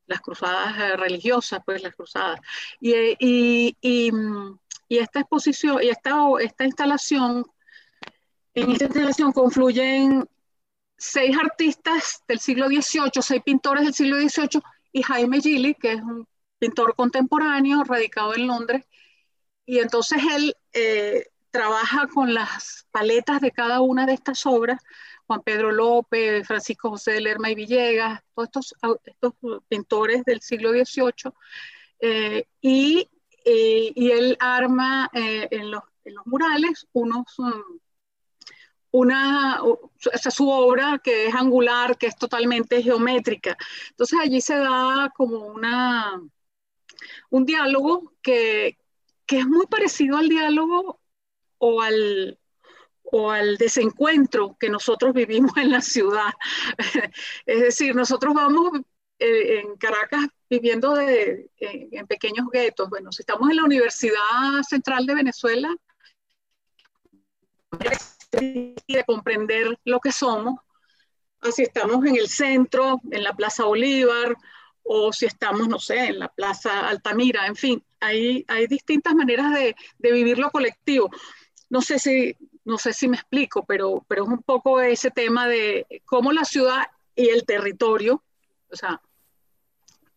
las 0.05 0.19
cruzadas 0.19 0.77
eh, 0.77 0.97
religiosas, 0.97 1.61
pues 1.65 1.81
las 1.81 1.95
cruzadas. 1.95 2.41
Y, 2.81 3.77
esta 4.89 5.21
exposición, 5.21 5.81
y 5.81 5.87
esta, 5.87 6.17
esta 6.41 6.65
instalación, 6.65 7.45
en 8.53 8.71
esta 8.71 8.85
instalación 8.85 9.31
confluyen 9.31 10.27
seis 10.97 11.37
artistas 11.37 12.21
del 12.27 12.39
siglo 12.39 12.67
XVIII, 12.67 13.21
seis 13.21 13.41
pintores 13.43 13.85
del 13.85 13.93
siglo 13.93 14.17
XVIII 14.17 14.61
y 14.91 15.01
Jaime 15.03 15.39
Gili, 15.39 15.75
que 15.75 15.93
es 15.93 16.01
un 16.01 16.27
pintor 16.59 16.93
contemporáneo 16.95 17.85
radicado 17.85 18.35
en 18.35 18.47
Londres, 18.47 18.85
y 19.65 19.79
entonces 19.79 20.21
él 20.35 20.53
eh, 20.73 21.30
trabaja 21.51 22.07
con 22.07 22.33
las 22.33 22.87
paletas 22.91 23.41
de 23.41 23.51
cada 23.51 23.81
una 23.81 24.05
de 24.05 24.13
estas 24.13 24.45
obras, 24.45 24.81
Juan 25.27 25.41
Pedro 25.43 25.71
López, 25.71 26.47
Francisco 26.47 26.89
José 26.89 27.11
de 27.11 27.21
Lerma 27.21 27.51
y 27.51 27.55
Villegas, 27.55 28.21
todos 28.33 28.47
estos, 28.47 28.75
estos 29.05 29.33
pintores 29.67 30.23
del 30.23 30.41
siglo 30.41 30.71
XVIII, 30.71 31.31
eh, 31.99 32.45
y, 32.61 33.07
y, 33.45 34.11
él 34.11 34.37
arma 34.39 35.09
en 35.13 35.71
los, 35.71 35.83
en, 36.05 36.15
los, 36.15 36.25
murales 36.25 36.87
unos... 36.93 37.37
Um, 37.37 37.79
una, 38.93 39.63
o 39.63 39.89
su 40.29 40.49
obra 40.49 40.99
que 41.01 41.27
es 41.27 41.35
angular, 41.35 41.97
que 41.97 42.07
es 42.07 42.17
totalmente 42.17 42.83
geométrica. 42.83 43.57
Entonces 43.91 44.19
allí 44.21 44.41
se 44.41 44.57
da 44.57 45.11
como 45.15 45.47
una, 45.47 46.21
un 47.29 47.45
diálogo 47.45 48.13
que, 48.21 48.77
que 49.25 49.39
es 49.39 49.47
muy 49.47 49.65
parecido 49.67 50.17
al 50.17 50.27
diálogo 50.27 51.00
o 51.63 51.81
al, 51.81 52.39
o 53.03 53.29
al 53.29 53.57
desencuentro 53.57 54.57
que 54.59 54.69
nosotros 54.69 55.13
vivimos 55.13 55.55
en 55.57 55.71
la 55.71 55.81
ciudad. 55.81 56.31
es 57.45 57.61
decir, 57.61 57.95
nosotros 57.95 58.33
vamos 58.33 58.71
eh, 59.19 59.59
en 59.59 59.77
Caracas 59.77 60.27
viviendo 60.49 60.95
de, 60.95 61.51
en, 61.59 62.07
pequeños 62.07 62.47
guetos. 62.51 62.89
Bueno, 62.89 63.11
si 63.11 63.21
estamos 63.21 63.49
en 63.51 63.57
la 63.57 63.63
Universidad 63.63 64.63
Central 64.67 65.05
de 65.05 65.15
Venezuela, 65.15 65.69
de 68.31 69.03
comprender 69.05 69.77
lo 69.85 69.99
que 69.99 70.11
somos, 70.11 70.59
así 71.41 71.61
estamos 71.61 72.03
en 72.05 72.15
el 72.15 72.27
centro, 72.27 72.99
en 73.11 73.23
la 73.23 73.33
Plaza 73.33 73.65
Bolívar, 73.65 74.35
o 74.81 75.13
si 75.13 75.27
estamos, 75.27 75.67
no 75.67 75.77
sé, 75.77 76.05
en 76.07 76.19
la 76.19 76.27
Plaza 76.29 76.87
Altamira, 76.87 77.45
en 77.45 77.55
fin, 77.55 77.83
hay, 77.99 78.43
hay 78.47 78.65
distintas 78.65 79.13
maneras 79.13 79.53
de, 79.53 79.75
de 79.99 80.11
vivir 80.11 80.39
lo 80.39 80.49
colectivo. 80.49 81.11
No 81.71 81.81
sé 81.81 81.97
si, 81.97 82.35
no 82.65 82.77
sé 82.77 82.93
si 82.93 83.07
me 83.07 83.17
explico, 83.17 83.65
pero, 83.65 84.05
pero 84.07 84.23
es 84.23 84.29
un 84.29 84.43
poco 84.43 84.79
ese 84.79 85.09
tema 85.09 85.47
de 85.47 86.03
cómo 86.05 86.31
la 86.31 86.45
ciudad 86.45 86.83
y 87.15 87.29
el 87.29 87.45
territorio, 87.45 88.21
o 88.71 88.75
sea, 88.75 89.01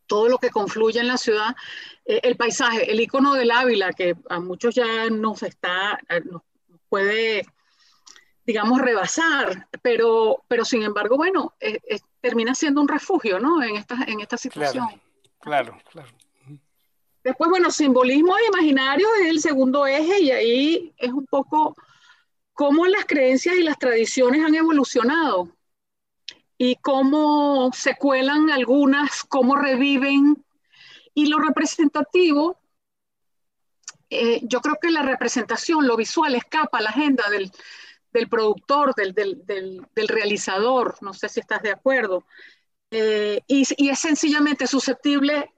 todo 0.07 0.29
lo 0.29 0.39
que 0.39 0.51
confluye 0.51 1.01
en 1.01 1.09
la 1.09 1.17
ciudad, 1.17 1.57
eh, 2.05 2.21
el 2.25 2.37
paisaje, 2.37 2.91
el 2.91 3.01
icono 3.01 3.35
del 3.35 3.51
Ávila, 3.51 3.93
que 3.93 4.15
a 4.29 4.41
muchos 4.41 4.75
ya 4.75 5.09
nos 5.09 5.43
está, 5.43 5.99
nos 6.25 6.43
puede 6.91 7.47
digamos, 8.47 8.81
rebasar, 8.81 9.69
pero, 9.81 10.45
pero 10.49 10.65
sin 10.65 10.83
embargo, 10.83 11.17
bueno, 11.17 11.55
eh, 11.61 11.79
eh, 11.89 11.99
termina 12.21 12.55
siendo 12.55 12.81
un 12.81 12.89
refugio, 12.89 13.41
¿no? 13.41 13.63
En 13.63 13.77
esta, 13.77 13.97
en 14.07 14.21
esta 14.21 14.37
situación. 14.37 14.87
Claro, 15.41 15.79
claro, 15.91 16.11
Después, 17.25 17.49
bueno, 17.49 17.71
simbolismo 17.71 18.37
e 18.37 18.47
imaginario 18.49 19.09
es 19.23 19.31
el 19.31 19.41
segundo 19.41 19.87
eje 19.87 20.21
y 20.21 20.31
ahí 20.31 20.95
es 20.99 21.11
un 21.11 21.25
poco 21.25 21.75
cómo 22.53 22.87
las 22.87 23.07
creencias 23.07 23.57
y 23.57 23.63
las 23.63 23.79
tradiciones 23.79 24.45
han 24.45 24.55
evolucionado 24.55 25.49
y 26.59 26.77
cómo 26.77 27.71
se 27.73 27.97
cuelan 27.97 28.51
algunas, 28.51 29.25
cómo 29.25 29.57
reviven. 29.57 30.45
Y 31.15 31.27
lo 31.27 31.39
representativo, 31.39 32.59
eh, 34.11 34.41
yo 34.43 34.61
creo 34.61 34.77
que 34.81 34.91
la 34.91 35.03
representación, 35.03 35.87
lo 35.87 35.97
visual, 35.97 36.35
escapa 36.35 36.77
a 36.79 36.83
la 36.83 36.91
agenda 36.91 37.31
del, 37.31 37.51
del 38.13 38.29
productor, 38.29 38.95
del, 38.95 39.15
del, 39.15 39.43
del, 39.47 40.09
realizador, 40.09 40.97
no 41.01 41.15
sé 41.15 41.31
si 41.31 41.41
estás 41.41 41.63
de 41.63 41.73
acuerdo, 41.73 42.25
eh, 42.91 43.41
y, 43.47 43.65
y, 43.79 43.89
es 43.89 43.99
sencillamente 43.99 44.67
susceptible 44.67 45.54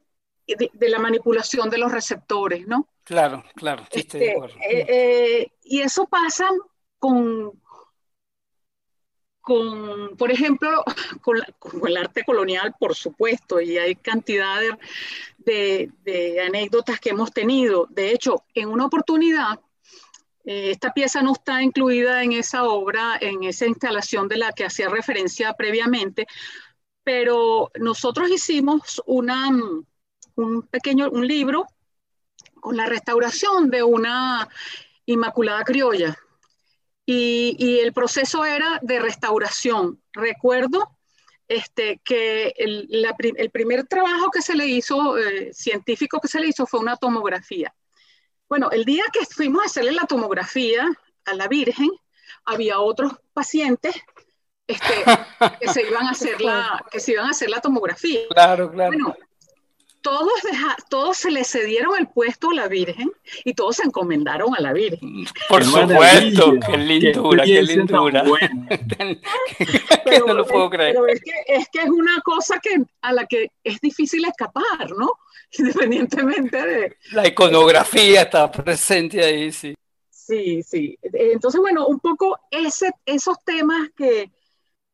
de, 0.46 0.88
la 0.88 0.98
manipulación 0.98 1.70
de 1.70 1.78
los 1.78 1.90
receptores, 1.90 2.66
¿no? 2.66 2.88
Claro, 3.04 3.44
claro, 3.54 3.84
sí 3.90 4.00
estoy 4.00 4.20
de 4.20 4.26
este, 4.26 4.36
acuerdo. 4.36 4.56
Eh, 4.68 4.86
eh, 4.88 5.52
y 5.64 5.80
eso 5.80 6.06
pasa 6.06 6.48
con, 6.98 7.52
con, 9.40 10.16
por 10.16 10.30
ejemplo, 10.30 10.84
con, 11.22 11.38
con, 11.58 11.86
el 11.88 11.96
arte 11.96 12.24
colonial, 12.24 12.74
por 12.78 12.94
supuesto, 12.94 13.60
y 13.60 13.78
hay 13.78 13.96
cantidad 13.96 14.60
de, 15.38 15.90
de, 16.04 16.40
anécdotas 16.40 17.00
que 17.00 17.10
hemos 17.10 17.32
tenido. 17.32 17.86
De 17.90 18.12
hecho, 18.12 18.44
en 18.54 18.68
una 18.68 18.86
oportunidad 18.86 19.60
eh, 20.46 20.70
esta 20.70 20.92
pieza 20.92 21.22
no 21.22 21.32
está 21.32 21.60
incluida 21.62 22.22
en 22.22 22.32
esa 22.32 22.64
obra, 22.64 23.18
en 23.20 23.42
esa 23.42 23.66
instalación 23.66 24.28
de 24.28 24.36
la 24.36 24.52
que 24.52 24.64
hacía 24.64 24.88
referencia 24.88 25.52
previamente, 25.54 26.26
pero 27.02 27.70
nosotros 27.78 28.30
hicimos 28.30 29.02
una, 29.06 29.50
un 30.36 30.62
pequeño 30.62 31.10
un 31.10 31.26
libro 31.26 31.66
con 32.60 32.76
la 32.76 32.86
restauración 32.86 33.70
de 33.70 33.82
una 33.82 34.48
Inmaculada 35.06 35.64
Criolla. 35.64 36.16
Y, 37.08 37.78
el 37.80 37.92
proceso 37.92 38.44
era 38.44 38.80
de 38.82 38.98
restauración. 38.98 40.02
Recuerdo 40.12 40.90
este, 41.46 42.00
que 42.04 42.52
el, 42.56 43.50
primer 43.52 43.86
trabajo 43.86 44.30
que 44.32 44.42
se 44.42 44.56
le 44.56 44.66
hizo, 44.66 45.16
eh, 45.16 45.52
científico 45.52 46.20
que 46.20 46.26
se 46.26 46.40
le 46.40 46.48
hizo, 46.48 46.66
fue 46.66 46.80
una 46.80 46.96
tomografía. 46.96 47.72
Bueno, 48.48 48.70
el 48.72 48.84
día 48.84 49.04
que 49.12 49.24
fuimos 49.24 49.62
a 49.62 49.66
hacerle 49.66 49.92
la 49.92 50.06
tomografía 50.06 50.84
a 51.24 51.34
la 51.34 51.46
Virgen, 51.46 51.90
había 52.44 52.80
otros 52.80 53.12
pacientes 53.32 53.94
este, 54.66 55.04
que, 55.60 55.68
se 55.68 55.82
iban 55.82 56.06
a 56.06 56.10
hacer 56.12 56.40
la, 56.40 56.84
que 56.90 56.98
se 56.98 57.12
iban 57.12 57.26
a 57.26 57.30
hacer 57.30 57.50
la 57.50 57.60
tomografía. 57.60 58.22
Claro, 58.30 58.70
claro. 58.70 58.90
Bueno, 58.90 59.16
todos, 60.06 60.40
todos 60.88 61.16
se 61.16 61.32
le 61.32 61.42
cedieron 61.42 61.96
el 61.98 62.06
puesto 62.06 62.50
a 62.50 62.54
la 62.54 62.68
Virgen 62.68 63.10
y 63.44 63.54
todos 63.54 63.76
se 63.76 63.82
encomendaron 63.82 64.54
a 64.54 64.60
la 64.60 64.72
Virgen. 64.72 65.26
Por 65.48 65.64
supuesto, 65.64 66.54
qué 66.64 66.76
lindura, 66.76 67.44
qué, 67.44 67.62
lindura. 67.62 68.24
pero, 70.04 70.26
no 70.28 70.34
lo 70.34 70.46
puedo 70.46 70.70
creer. 70.70 70.94
Pero 70.94 71.08
es 71.08 71.20
que, 71.20 71.32
es 71.48 71.68
que 71.70 71.80
es 71.80 71.88
una 71.88 72.20
cosa 72.20 72.60
que, 72.60 72.84
a 73.02 73.12
la 73.12 73.26
que 73.26 73.50
es 73.64 73.80
difícil 73.80 74.24
escapar, 74.24 74.92
¿no? 74.96 75.10
independientemente 75.58 76.56
de... 76.56 76.96
La 77.10 77.26
iconografía 77.26 78.22
está 78.22 78.48
presente 78.48 79.24
ahí, 79.24 79.50
sí. 79.50 79.74
Sí, 80.08 80.62
sí. 80.62 80.96
Entonces, 81.02 81.60
bueno, 81.60 81.88
un 81.88 81.98
poco 81.98 82.38
ese, 82.50 82.92
esos 83.04 83.42
temas 83.44 83.90
que, 83.96 84.30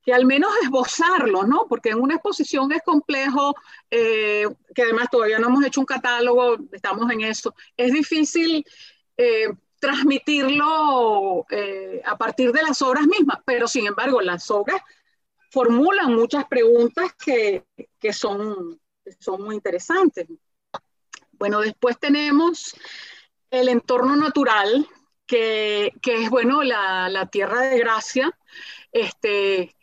que 0.03 0.13
al 0.13 0.27
menos 0.27 0.51
esbozarlos, 0.63 1.47
¿no? 1.47 1.67
Porque 1.69 1.91
en 1.91 2.01
una 2.01 2.15
exposición 2.15 2.73
es 2.73 2.83
complejo, 2.83 3.55
eh, 3.91 4.47
que 4.75 4.83
además 4.83 5.09
todavía 5.11 5.39
no 5.39 5.49
hemos 5.49 5.65
hecho 5.65 5.81
un 5.81 5.87
catálogo, 5.87 6.57
estamos 6.73 7.11
en 7.11 7.21
eso. 7.23 7.55
Es 7.77 7.93
difícil 7.93 8.65
eh, 9.17 9.49
transmitirlo 9.79 11.47
eh, 11.51 12.03
a 12.05 12.17
partir 12.17 12.53
de 12.53 12.63
las 12.63 12.83
obras 12.83 13.07
mismas, 13.07 13.39
pero 13.45 13.69
sin 13.69 13.87
embargo 13.87 14.21
las 14.21 14.51
obras 14.51 14.81
formulan 15.51 16.15
muchas 16.15 16.47
preguntas 16.47 17.13
que, 17.15 17.65
que 17.99 18.13
son 18.13 18.81
son 19.19 19.43
muy 19.43 19.57
interesantes. 19.57 20.27
Bueno, 21.33 21.61
después 21.61 21.99
tenemos 21.99 22.75
el 23.51 23.69
entorno 23.69 24.17
natural, 24.17 24.87
que, 25.27 25.93
que 26.01 26.25
es, 26.25 26.31
bueno, 26.31 26.63
la, 26.63 27.09
la, 27.09 27.27
tierra 27.27 27.63
de 27.63 27.79
gracia. 27.79 28.31
Este, 28.91 29.75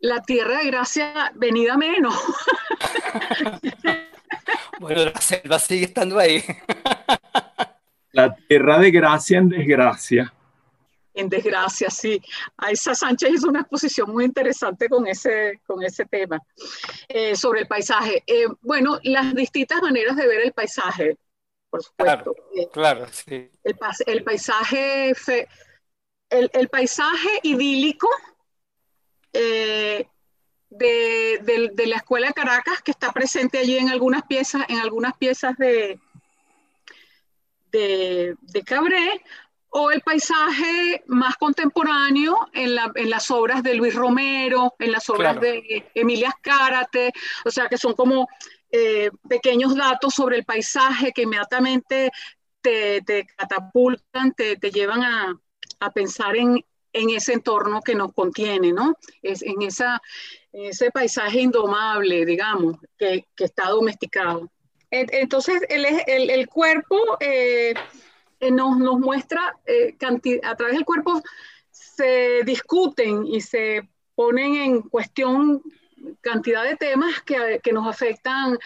la 0.00 0.22
tierra 0.22 0.58
de 0.58 0.66
gracia 0.66 1.32
venida 1.34 1.76
menos. 1.76 2.14
bueno, 4.80 5.06
la 5.06 5.20
selva 5.20 5.58
sigue 5.58 5.86
estando 5.86 6.18
ahí. 6.18 6.44
la 8.12 8.34
tierra 8.34 8.78
de 8.78 8.90
gracia 8.90 9.38
en 9.38 9.48
desgracia 9.48 10.32
en 11.16 11.28
desgracia, 11.28 11.90
sí. 11.90 12.22
Aiza 12.58 12.94
Sánchez 12.94 13.30
hizo 13.32 13.48
una 13.48 13.60
exposición 13.60 14.10
muy 14.10 14.24
interesante 14.24 14.88
con 14.88 15.06
ese, 15.06 15.60
con 15.66 15.82
ese 15.82 16.04
tema 16.04 16.40
eh, 17.08 17.34
sobre 17.34 17.62
el 17.62 17.66
paisaje. 17.66 18.22
Eh, 18.26 18.46
bueno, 18.60 19.00
las 19.02 19.34
distintas 19.34 19.82
maneras 19.82 20.16
de 20.16 20.28
ver 20.28 20.42
el 20.42 20.52
paisaje, 20.52 21.16
por 21.70 21.82
supuesto. 21.82 22.34
Claro, 22.72 23.04
eh, 23.04 23.08
sí. 23.10 23.50
El, 23.64 23.76
el 24.06 24.24
paisaje, 24.24 25.14
el, 26.30 26.50
el, 26.52 26.68
paisaje 26.68 27.40
idílico 27.42 28.08
de, 29.32 30.08
de, 30.70 31.70
de, 31.74 31.86
la 31.86 31.96
Escuela 31.96 32.28
de 32.28 32.34
Caracas, 32.34 32.82
que 32.82 32.90
está 32.90 33.12
presente 33.12 33.58
allí 33.58 33.78
en 33.78 33.88
algunas 33.88 34.22
piezas, 34.22 34.64
en 34.68 34.78
algunas 34.78 35.16
piezas 35.16 35.56
de, 35.56 35.98
de, 37.70 38.36
de 38.40 38.62
Cabré, 38.62 39.22
o 39.78 39.90
el 39.90 40.00
paisaje 40.00 41.02
más 41.06 41.36
contemporáneo 41.36 42.48
en, 42.54 42.74
las 42.74 43.30
obras 43.30 43.62
de 43.62 43.74
Luis 43.74 43.94
Romero, 43.94 44.74
en 44.78 44.90
las 44.90 45.10
obras 45.10 45.38
de 45.38 45.90
Emilia 45.94 46.34
Cárate, 46.40 47.12
o 47.44 47.50
sea 47.50 47.68
que 47.68 47.76
son 47.76 47.92
como 47.92 48.26
eh, 48.70 49.10
pequeños 49.28 49.76
datos 49.76 50.14
sobre 50.14 50.38
el 50.38 50.44
paisaje 50.44 51.12
que 51.12 51.22
inmediatamente 51.22 52.10
te, 52.62 53.26
catapultan, 53.36 54.32
te, 54.32 54.56
llevan 54.70 55.02
a, 55.02 55.90
pensar 55.92 56.36
en, 56.36 56.64
ese 57.10 57.34
entorno 57.34 57.82
que 57.82 57.94
nos 57.94 58.12
contiene, 58.12 58.72
¿no? 58.72 58.96
Es, 59.22 59.42
en, 59.42 59.62
esa, 59.62 60.00
ese 60.52 60.90
paisaje 60.90 61.40
indomable, 61.40 62.24
digamos, 62.24 62.76
que, 62.98 63.26
que 63.36 63.44
está 63.44 63.68
domesticado. 63.68 64.50
entonces 64.90 65.62
el, 65.68 65.84
el, 66.30 66.48
cuerpo 66.48 66.98
eh, 67.20 67.74
eh, 68.40 68.50
nos, 68.50 68.78
nos, 68.78 68.98
muestra, 68.98 69.54
eh, 69.66 69.94
a 70.42 70.54
través 70.56 70.74
del 70.74 70.84
cuerpo 70.84 71.22
se 71.70 72.42
discuten 72.44 73.26
y 73.26 73.40
se 73.40 73.86
ponen 74.14 74.56
en 74.56 74.82
cuestión 74.82 75.62
cantidad 76.20 76.62
de 76.62 76.76
temas 76.76 77.20
que, 77.22 77.60
que 77.62 77.72
nos 77.72 77.88
afectan 77.88 78.58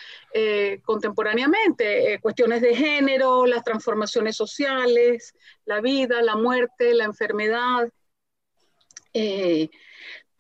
contemporáneamente, 0.85 2.19
cuestiones 2.21 2.61
de 2.61 2.75
género, 2.77 3.47
las 3.47 3.65
transformaciones 3.65 4.37
sociales, 4.37 5.35
la 5.65 5.81
vida, 5.81 6.21
la 6.23 6.37
muerte, 6.37 6.93
la 6.93 7.05
enfermedad, 7.05 7.89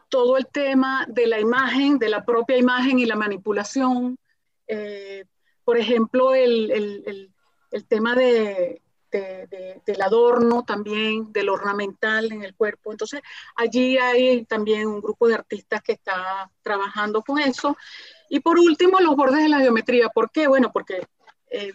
todo 0.09 0.37
el 0.37 0.47
tema 0.47 1.07
de 1.09 1.27
la 1.27 1.41
imagen, 1.41 1.99
de 1.99 2.09
la 2.09 2.25
propia 2.25 2.57
imagen 2.57 2.99
y 2.99 3.07
la 3.07 3.17
manipulación. 3.17 4.19
por 5.65 5.79
ejemplo, 5.79 6.35
el, 6.35 6.71
el, 6.71 7.31
el 7.71 7.87
tema 7.87 8.15
de, 8.15 8.83
del 9.11 10.03
adorno 10.03 10.65
también, 10.65 11.33
del 11.33 11.49
ornamental 11.49 12.31
en 12.33 12.45
el 12.45 12.55
cuerpo. 12.55 12.93
Entonces, 12.93 13.21
allí 13.57 13.99
hay 13.99 14.45
también 14.45 14.87
un 14.87 15.01
grupo 15.01 15.29
de 15.29 15.35
artistas 15.35 15.83
que 15.83 15.93
está 15.93 16.51
trabajando 16.63 17.23
con 17.23 17.39
eso. 17.39 17.77
Y 18.29 18.41
por 18.41 18.59
último, 18.59 19.01
los 19.01 19.17
bordes 19.17 19.43
de 19.43 19.49
la 19.49 19.61
geometría. 19.61 20.09
¿Por 20.09 20.31
qué? 20.31 20.47
Bueno, 20.47 20.71
porque 20.73 21.07
eh, 21.51 21.73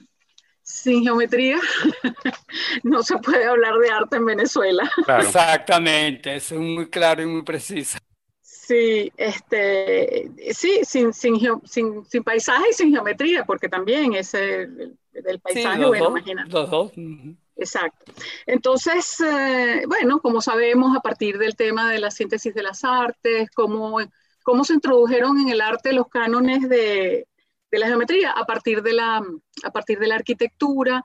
sin 0.66 1.04
geometría 1.04 1.60
no 2.84 3.04
se 3.04 3.18
puede 3.18 3.46
hablar 3.46 3.78
de 3.78 3.92
arte 3.92 4.18
en 4.18 4.26
Venezuela. 4.26 4.90
Exactamente, 5.20 6.36
eso 6.36 6.56
es 6.56 6.62
muy 6.62 6.90
claro 6.90 7.22
y 7.22 7.28
muy 7.28 7.44
preciso. 7.44 8.00
Sí, 8.42 9.12
este, 9.16 10.32
sí, 10.54 10.82
sin, 10.84 11.14
sin, 11.14 11.40
sin, 11.68 12.24
paisaje 12.24 12.66
y 12.72 12.74
sin 12.74 12.92
geometría, 12.92 13.46
porque 13.46 13.70
también 13.70 14.14
es 14.14 14.34
el, 14.34 14.98
paisaje, 15.44 15.86
bueno, 15.86 16.10
imagínate. 16.10 16.50
Los 16.50 16.72
dos. 16.72 16.92
Exacto. 17.58 18.12
Entonces, 18.48 19.20
eh, 19.22 19.84
bueno, 19.88 20.20
como 20.20 20.42
sabemos, 20.42 20.98
a 20.98 21.00
partir 21.00 21.38
del 21.38 21.56
tema 21.56 21.92
de 21.92 22.00
la 22.00 22.10
síntesis 22.10 22.56
de 22.56 22.64
las 22.64 22.84
artes, 22.84 23.52
cómo, 23.52 24.00
cómo 24.44 24.64
se 24.64 24.74
introdujeron 24.74 25.40
en 25.40 25.50
el 25.50 25.62
arte 25.62 25.94
los 25.94 26.08
cánones 26.08 26.68
de, 26.68 27.28
la 27.80 27.88
geometría 27.88 28.32
a 28.32 28.46
partir 28.46 28.82
de 28.82 28.94
la, 28.94 29.24
a 29.64 29.72
partir 29.72 30.00
de 30.00 30.08
la 30.08 30.16
arquitectura 30.16 31.04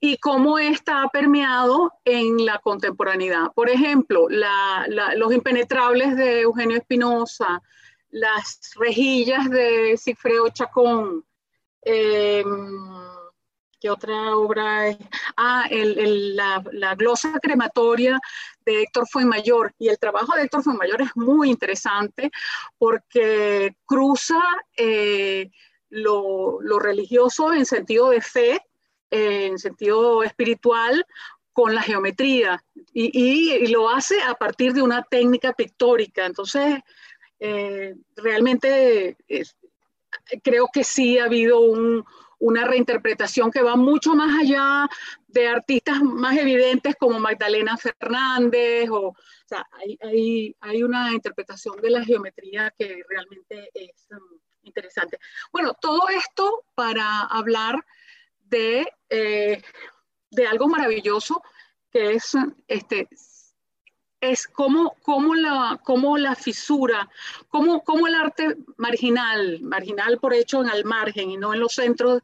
y 0.00 0.18
cómo 0.18 0.58
está 0.58 1.08
permeado 1.10 1.92
en 2.04 2.44
la 2.44 2.58
contemporaneidad. 2.58 3.52
Por 3.54 3.70
ejemplo, 3.70 4.28
los 4.28 5.32
impenetrables 5.32 6.14
de 6.16 6.42
Eugenio 6.42 6.76
Espinosa, 6.76 7.62
las 8.10 8.72
rejillas 8.76 9.48
de 9.48 9.96
Sigfredo 9.96 10.50
Chacón, 10.50 11.24
em, 11.82 12.44
¿qué 13.80 13.88
otra 13.88 14.36
obra 14.36 14.88
es? 14.88 14.98
Ah, 15.36 15.66
la, 15.70 16.94
glosa 16.94 17.38
crematoria 17.40 18.20
de 18.64 18.82
Héctor 18.82 19.08
Fuenmayor. 19.08 19.74
Y 19.78 19.88
el 19.88 19.98
trabajo 19.98 20.36
de 20.36 20.42
Héctor 20.42 20.62
Fuenmayor 20.62 21.00
es 21.00 21.16
muy 21.16 21.50
interesante 21.50 22.30
porque 22.78 23.74
cruza 23.86 24.40
eh, 24.76 25.50
lo, 25.94 26.78
religioso 26.78 27.52
en 27.52 27.66
sentido 27.66 28.10
de 28.10 28.20
fe 28.20 28.60
en 29.10 29.58
sentido 29.58 30.22
espiritual 30.22 31.06
con 31.52 31.74
la 31.74 31.82
geometría 31.82 32.64
y, 32.92 33.66
lo 33.68 33.88
hace 33.88 34.20
a 34.22 34.34
partir 34.34 34.72
de 34.72 34.82
una 34.82 35.02
técnica 35.02 35.52
pictórica. 35.52 36.26
Entonces, 36.26 36.80
eh, 37.38 37.94
realmente 38.16 39.16
creo 40.42 40.68
que 40.72 40.82
sí 40.82 41.18
ha 41.18 41.26
habido 41.26 41.60
una 42.40 42.64
reinterpretación 42.64 43.52
que 43.52 43.62
va 43.62 43.76
mucho 43.76 44.14
más 44.14 44.40
allá 44.40 44.88
de 45.28 45.46
artistas 45.46 46.02
más 46.02 46.36
evidentes 46.36 46.96
como 46.96 47.20
Magdalena 47.20 47.76
Fernández, 47.76 48.88
o, 48.90 49.14
hay, 50.00 50.82
una 50.82 51.12
interpretación 51.12 51.80
de 51.80 51.90
la 51.90 52.04
geometría 52.04 52.72
que 52.76 53.02
realmente 53.08 53.70
es 53.74 54.08
um, 54.10 54.38
interesante. 54.64 55.18
Bueno, 55.52 55.74
todo 55.80 56.08
esto 56.08 56.64
para 56.74 57.20
hablar 57.20 57.84
de, 58.40 58.86
eh, 59.08 59.62
de 60.30 60.46
algo 60.46 60.68
maravilloso 60.68 61.42
que 61.90 62.12
es, 62.14 62.32
este, 62.66 63.08
es 64.20 64.46
como, 64.46 64.96
como, 65.02 65.34
la, 65.34 65.80
como 65.84 66.18
la 66.18 66.34
fisura, 66.34 67.08
como, 67.48 67.82
como 67.84 68.06
el 68.06 68.14
arte 68.14 68.56
marginal, 68.76 69.60
marginal 69.60 70.18
por 70.18 70.34
hecho 70.34 70.62
en 70.62 70.70
el 70.70 70.84
margen 70.84 71.30
y 71.30 71.36
no 71.36 71.54
en 71.54 71.60
los 71.60 71.74
centros 71.74 72.22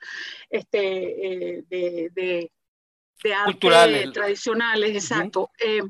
este, 0.48 1.58
eh, 1.58 1.64
de, 1.68 2.10
de, 2.14 2.50
de, 3.22 3.34
arte 3.34 4.10
tradicionales, 4.12 4.94
exacto, 4.94 5.50
eh, 5.58 5.82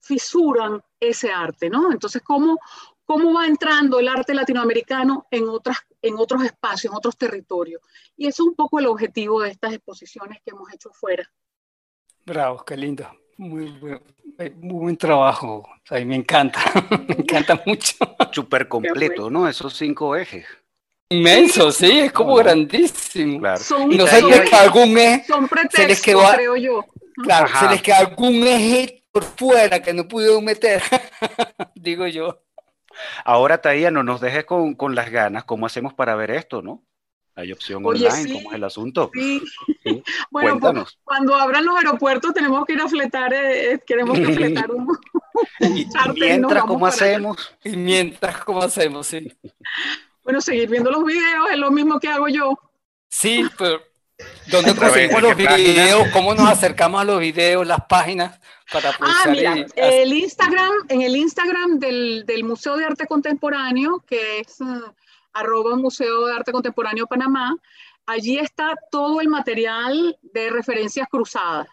fisuran 0.00 0.82
ese 0.98 1.30
arte, 1.30 1.70
¿no? 1.70 1.92
Entonces, 1.92 2.22
¿cómo, 2.22 2.58
cómo 3.04 3.32
va 3.32 3.46
entrando 3.46 3.98
el 3.98 4.08
arte 4.08 4.34
latinoamericano 4.34 5.26
en, 5.30 5.48
otras, 5.48 5.78
en 6.02 6.16
otros 6.16 6.44
espacios, 6.44 6.92
en 6.92 6.96
otros 6.96 7.16
territorios. 7.16 7.80
Y 8.16 8.26
eso 8.26 8.42
es 8.42 8.48
un 8.48 8.54
poco 8.54 8.78
el 8.78 8.86
objetivo 8.86 9.42
de 9.42 9.50
estas 9.50 9.72
exposiciones 9.72 10.38
que 10.44 10.50
hemos 10.50 10.72
hecho 10.72 10.90
fuera. 10.92 11.30
Bravo, 12.26 12.64
qué 12.64 12.76
lindo. 12.76 13.08
Muy 13.38 13.70
buen, 13.70 14.02
eh, 14.38 14.52
muy 14.56 14.80
buen 14.80 14.96
trabajo. 14.96 15.66
O 15.90 16.04
me 16.04 16.16
encanta, 16.16 16.60
me 17.08 17.14
encanta 17.14 17.62
mucho. 17.64 17.96
Súper 18.32 18.68
completo, 18.68 19.30
¿no? 19.30 19.48
Esos 19.48 19.74
cinco 19.74 20.14
ejes. 20.16 20.46
Inmenso, 21.08 21.70
sí, 21.70 22.00
es 22.00 22.12
como 22.12 22.34
grandísimo. 22.36 23.38
Claro. 23.40 23.60
y 23.90 23.96
no 23.96 24.06
sé 24.06 24.20
si 24.20 24.54
algún 24.54 24.96
eje. 24.96 25.24
Son 25.26 25.48
pretextos, 25.48 25.98
se 25.98 26.14
les 26.14 26.34
creo 26.34 26.56
yo. 26.56 26.84
Claro, 27.22 27.48
se 27.58 27.68
les 27.68 27.82
queda 27.82 27.98
algún 27.98 28.46
eje 28.46 29.04
por 29.12 29.24
fuera 29.24 29.82
que 29.82 29.92
no 29.92 30.08
pudieron 30.08 30.44
meter, 30.44 30.82
digo 31.74 32.06
yo. 32.06 32.42
Ahora, 33.24 33.60
Taía, 33.60 33.90
no 33.90 34.02
nos 34.02 34.20
dejes 34.20 34.44
con, 34.44 34.74
con, 34.74 34.94
las 34.94 35.10
ganas. 35.10 35.44
¿Cómo 35.44 35.66
hacemos 35.66 35.94
para 35.94 36.14
ver 36.14 36.30
esto, 36.30 36.62
no? 36.62 36.82
Hay 37.34 37.50
opción 37.50 37.84
online, 37.84 38.32
¿cómo 38.32 38.50
es 38.50 38.56
el 38.56 38.64
asunto? 38.64 39.10
Sí. 39.14 39.42
Bueno, 40.30 40.58
pues, 40.58 40.98
cuando 41.04 41.34
abran 41.34 41.64
los 41.64 41.76
aeropuertos 41.76 42.32
tenemos 42.32 42.64
que 42.64 42.72
ir 42.74 42.80
a 42.80 42.88
fletar, 42.88 43.32
eh, 43.32 43.72
eh, 43.72 43.80
queremos 43.86 44.18
que 44.18 44.32
fletar 44.32 44.70
un, 44.70 44.88
y, 45.60 45.86
mientras, 46.14 46.64
¿cómo 46.64 46.86
hacemos? 46.86 47.54
Y 47.64 47.76
mientras, 47.76 48.44
¿cómo 48.44 48.62
hacemos? 48.62 49.06
Sí. 49.06 49.32
Bueno, 50.24 50.40
seguir 50.40 50.68
viendo 50.68 50.90
los 50.90 51.04
videos 51.04 51.50
es 51.50 51.58
lo 51.58 51.70
mismo 51.70 51.98
que 51.98 52.08
hago 52.08 52.28
yo. 52.28 52.58
Sí, 53.08 53.44
pero 53.58 53.82
¿dónde 54.46 54.74
conseguimos 54.74 55.22
los 55.22 55.36
videos? 55.36 56.08
¿Cómo 56.12 56.34
nos 56.34 56.48
acercamos 56.48 57.00
a 57.00 57.04
los 57.04 57.20
videos, 57.20 57.66
las 57.66 57.84
páginas? 57.86 58.38
ah, 59.00 59.24
mira, 59.28 59.54
el 59.76 60.12
Instagram, 60.12 60.72
en 60.88 61.02
el 61.02 61.16
Instagram 61.16 61.78
del, 61.78 62.24
del, 62.26 62.44
Museo 62.44 62.76
de 62.76 62.84
Arte 62.84 63.06
Contemporáneo, 63.06 64.02
que 64.06 64.40
es 64.40 64.60
uh, 64.60 64.92
arroba 65.32 65.76
Museo 65.76 66.26
de 66.26 66.34
Arte 66.34 66.52
Contemporáneo 66.52 67.06
Panamá, 67.06 67.54
allí 68.06 68.38
está 68.38 68.74
todo 68.90 69.20
el 69.20 69.28
material 69.28 70.18
de 70.22 70.50
referencias 70.50 71.08
cruzadas. 71.08 71.68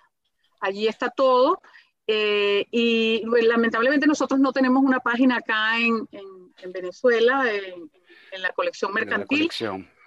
Allí 0.60 0.88
está 0.88 1.10
todo. 1.10 1.62
Eh, 2.08 2.66
y 2.72 3.24
pues, 3.28 3.46
lamentablemente 3.46 4.08
nosotros 4.08 4.40
no 4.40 4.52
tenemos 4.52 4.84
una 4.84 5.00
página 5.00 5.38
acá 5.38 5.78
en, 5.80 6.08
en, 6.12 6.72
Venezuela, 6.72 7.44
en, 7.54 7.90
en, 8.32 8.42
la 8.42 8.50
colección 8.50 8.92
mercantil, 8.92 9.50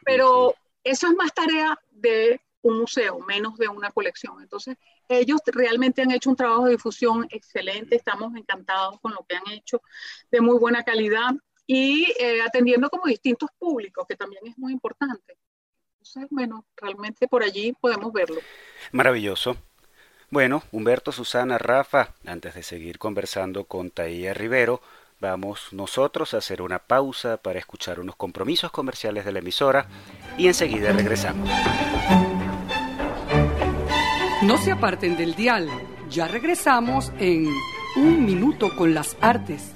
pero 0.04 0.56
eso 0.84 1.06
es 1.06 1.14
más 1.14 1.32
tarea 1.32 1.78
de 1.90 2.40
un 2.62 2.78
museo, 2.78 3.18
menos 3.20 3.58
de 3.58 3.68
una 3.68 3.90
colección. 3.90 4.40
Entonces, 4.40 4.76
ellos 5.08 5.40
realmente 5.46 6.02
han 6.02 6.12
hecho 6.12 6.30
un 6.30 6.36
trabajo 6.36 6.64
de 6.64 6.72
difusión 6.72 7.26
excelente, 7.30 7.96
estamos 7.96 8.34
encantados 8.36 9.00
con 9.00 9.12
lo 9.12 9.24
que 9.28 9.36
han 9.36 9.50
hecho, 9.50 9.82
de 10.30 10.40
muy 10.40 10.58
buena 10.58 10.82
calidad 10.84 11.32
y 11.66 12.12
eh, 12.18 12.40
atendiendo 12.42 12.88
como 12.88 13.06
distintos 13.06 13.50
públicos, 13.58 14.06
que 14.08 14.16
también 14.16 14.46
es 14.46 14.58
muy 14.58 14.72
importante. 14.72 15.36
Entonces, 15.98 16.26
bueno, 16.30 16.66
realmente 16.76 17.28
por 17.28 17.42
allí 17.42 17.72
podemos 17.80 18.12
verlo. 18.12 18.40
Maravilloso. 18.92 19.56
Bueno, 20.30 20.62
Humberto, 20.72 21.12
Susana, 21.12 21.58
Rafa, 21.58 22.14
antes 22.24 22.54
de 22.54 22.62
seguir 22.62 22.98
conversando 22.98 23.64
con 23.64 23.90
Taía 23.90 24.32
Rivero, 24.32 24.80
vamos 25.22 25.68
nosotros 25.72 26.34
a 26.34 26.38
hacer 26.38 26.60
una 26.60 26.80
pausa 26.80 27.36
para 27.36 27.60
escuchar 27.60 28.00
unos 28.00 28.16
compromisos 28.16 28.72
comerciales 28.72 29.24
de 29.24 29.32
la 29.32 29.38
emisora 29.38 29.86
y 30.36 30.48
enseguida 30.48 30.92
regresamos. 30.92 31.48
No 34.42 34.58
se 34.58 34.72
aparten 34.72 35.16
del 35.16 35.36
dial. 35.36 35.68
Ya 36.10 36.26
regresamos 36.26 37.12
en 37.20 37.46
Un 37.96 38.26
Minuto 38.26 38.74
con 38.76 38.92
las 38.92 39.16
Artes. 39.20 39.72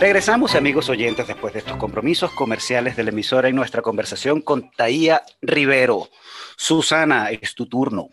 Regresamos, 0.00 0.54
amigos 0.56 0.88
oyentes, 0.88 1.26
después 1.26 1.54
de 1.54 1.60
estos 1.60 1.76
compromisos 1.76 2.32
comerciales 2.32 2.96
de 2.96 3.04
la 3.04 3.10
emisora 3.10 3.48
y 3.48 3.52
nuestra 3.52 3.80
conversación 3.80 4.42
con 4.42 4.70
Taía 4.72 5.22
Rivero. 5.40 6.08
Susana, 6.56 7.30
es 7.30 7.54
tu 7.54 7.66
turno. 7.66 8.10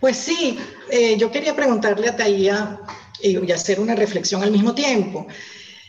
Pues 0.00 0.16
sí, 0.16 0.58
eh, 0.90 1.16
yo 1.18 1.30
quería 1.30 1.54
preguntarle 1.56 2.08
a 2.08 2.16
Taía 2.16 2.80
y 3.20 3.50
hacer 3.50 3.80
una 3.80 3.94
reflexión 3.94 4.42
al 4.42 4.52
mismo 4.52 4.74
tiempo. 4.74 5.26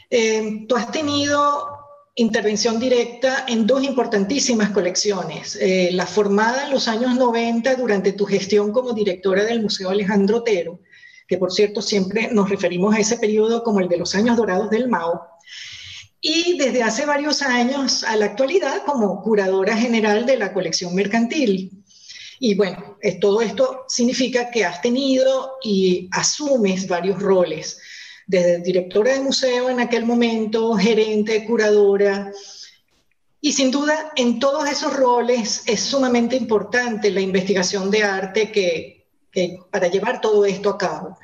Eh, 0.09 0.65
tú 0.67 0.75
has 0.75 0.91
tenido 0.91 1.75
intervención 2.15 2.79
directa 2.79 3.45
en 3.47 3.67
dos 3.67 3.83
importantísimas 3.83 4.71
colecciones. 4.71 5.57
Eh, 5.61 5.89
la 5.91 6.07
formada 6.07 6.65
en 6.65 6.71
los 6.71 6.87
años 6.87 7.15
90 7.15 7.75
durante 7.75 8.13
tu 8.13 8.25
gestión 8.25 8.71
como 8.71 8.93
directora 8.93 9.43
del 9.43 9.61
Museo 9.61 9.89
Alejandro 9.89 10.37
Otero, 10.37 10.79
que 11.27 11.37
por 11.37 11.51
cierto 11.51 11.81
siempre 11.81 12.29
nos 12.31 12.49
referimos 12.49 12.95
a 12.95 12.99
ese 12.99 13.17
periodo 13.17 13.63
como 13.63 13.79
el 13.79 13.87
de 13.89 13.97
los 13.97 14.15
años 14.15 14.37
dorados 14.37 14.69
del 14.69 14.87
Mao, 14.87 15.21
y 16.21 16.57
desde 16.57 16.81
hace 16.81 17.05
varios 17.05 17.43
años 17.43 18.03
a 18.03 18.15
la 18.15 18.25
actualidad 18.25 18.83
como 18.83 19.21
curadora 19.21 19.77
general 19.77 20.25
de 20.25 20.37
la 20.37 20.53
colección 20.53 20.95
mercantil. 20.95 21.83
Y 22.39 22.55
bueno, 22.55 22.97
todo 23.21 23.41
esto 23.41 23.85
significa 23.87 24.49
que 24.49 24.65
has 24.65 24.81
tenido 24.81 25.57
y 25.63 26.09
asumes 26.11 26.87
varios 26.87 27.21
roles 27.21 27.79
desde 28.27 28.59
directora 28.59 29.13
de 29.13 29.19
museo 29.19 29.69
en 29.69 29.79
aquel 29.79 30.05
momento, 30.05 30.73
gerente, 30.75 31.45
curadora. 31.45 32.31
Y 33.39 33.53
sin 33.53 33.69
duda, 33.69 34.11
en 34.15 34.39
todos 34.39 34.67
esos 34.67 34.95
roles 34.95 35.63
es 35.67 35.79
sumamente 35.79 36.35
importante 36.35 37.11
la 37.11 37.21
investigación 37.21 37.91
de 37.91 38.03
arte 38.03 38.51
que, 38.51 38.94
para 39.71 39.87
llevar 39.87 40.21
todo 40.21 40.45
esto 40.45 40.69
a 40.69 40.77
cabo. 40.77 41.17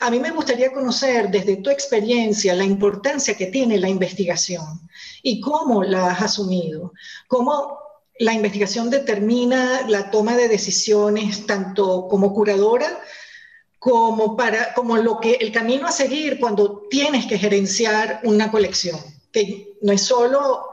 A 0.00 0.10
mí 0.10 0.20
me 0.20 0.30
gustaría 0.30 0.72
conocer 0.72 1.30
desde 1.30 1.56
tu 1.56 1.70
experiencia 1.70 2.54
la 2.54 2.64
importancia 2.64 3.36
que 3.36 3.46
tiene 3.46 3.78
la 3.78 3.88
investigación 3.88 4.88
y 5.22 5.40
cómo 5.40 5.82
la 5.82 6.10
has 6.10 6.22
asumido, 6.22 6.92
cómo 7.26 7.78
la 8.18 8.32
investigación 8.32 8.90
determina 8.90 9.86
la 9.88 10.10
toma 10.10 10.36
de 10.36 10.48
decisiones 10.48 11.46
tanto 11.46 12.08
como 12.08 12.32
curadora 12.34 13.00
como, 13.78 14.36
para, 14.36 14.74
como 14.74 14.96
lo 14.96 15.20
que, 15.20 15.34
el 15.34 15.52
camino 15.52 15.86
a 15.86 15.92
seguir 15.92 16.40
cuando 16.40 16.86
tienes 16.90 17.26
que 17.26 17.38
gerenciar 17.38 18.20
una 18.24 18.50
colección, 18.50 18.98
que 19.32 19.74
no 19.82 19.92
es 19.92 20.02
solo 20.02 20.64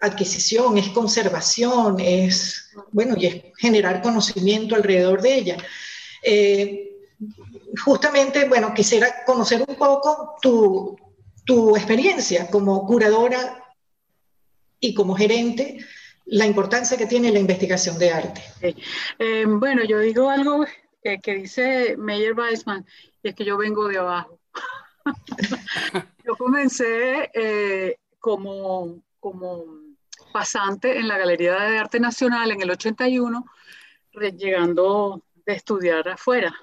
adquisición, 0.00 0.78
es 0.78 0.88
conservación, 0.88 1.98
es, 2.00 2.70
bueno, 2.92 3.14
y 3.16 3.26
es 3.26 3.42
generar 3.58 4.02
conocimiento 4.02 4.74
alrededor 4.74 5.22
de 5.22 5.34
ella. 5.34 5.56
Eh, 6.22 7.08
justamente, 7.84 8.48
bueno, 8.48 8.72
quisiera 8.74 9.24
conocer 9.24 9.64
un 9.66 9.74
poco 9.76 10.34
tu, 10.40 10.96
tu 11.44 11.76
experiencia 11.76 12.48
como 12.50 12.86
curadora 12.86 13.62
y 14.80 14.94
como 14.94 15.14
gerente, 15.14 15.78
la 16.26 16.46
importancia 16.46 16.96
que 16.96 17.06
tiene 17.06 17.30
la 17.30 17.38
investigación 17.38 17.98
de 17.98 18.10
arte. 18.10 18.42
Eh, 19.18 19.44
bueno, 19.46 19.84
yo 19.84 19.98
digo 20.00 20.30
algo 20.30 20.64
que 21.02 21.34
dice 21.34 21.96
Meyer 21.96 22.32
Weissman, 22.34 22.86
y 23.22 23.28
es 23.28 23.34
que 23.34 23.44
yo 23.44 23.56
vengo 23.56 23.88
de 23.88 23.98
abajo. 23.98 24.38
yo 26.24 26.36
comencé 26.36 27.30
eh, 27.34 27.98
como, 28.20 29.02
como 29.18 29.64
pasante 30.32 30.98
en 30.98 31.08
la 31.08 31.18
Galería 31.18 31.54
de 31.54 31.78
Arte 31.78 32.00
Nacional 32.00 32.52
en 32.52 32.62
el 32.62 32.70
81, 32.70 33.44
llegando 34.36 35.22
de 35.46 35.54
estudiar 35.54 36.08
afuera. 36.08 36.54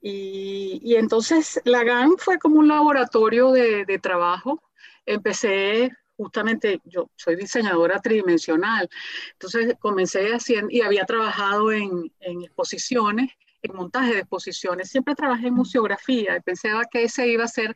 Y, 0.00 0.80
y, 0.82 0.96
entonces 0.96 1.60
la 1.64 1.84
GAN 1.84 2.16
fue 2.18 2.38
como 2.38 2.58
un 2.58 2.68
laboratorio 2.68 3.52
de, 3.52 3.84
de, 3.84 3.98
trabajo. 3.98 4.62
Empecé 5.06 5.90
justamente, 6.16 6.80
yo 6.84 7.10
soy 7.16 7.36
diseñadora 7.36 8.00
tridimensional, 8.00 8.88
entonces 9.32 9.76
comencé 9.80 10.32
haciendo, 10.32 10.68
y 10.70 10.82
había 10.82 11.04
trabajado 11.04 11.72
en, 11.72 12.12
en 12.20 12.42
exposiciones 12.42 13.30
en 13.62 13.74
montaje 13.76 14.12
de 14.12 14.20
exposiciones. 14.20 14.90
Siempre 14.90 15.14
trabajé 15.14 15.48
en 15.48 15.54
museografía 15.54 16.36
y 16.36 16.40
pensaba 16.40 16.84
que 16.90 17.04
ese 17.04 17.28
iba 17.28 17.44
a 17.44 17.48
ser 17.48 17.74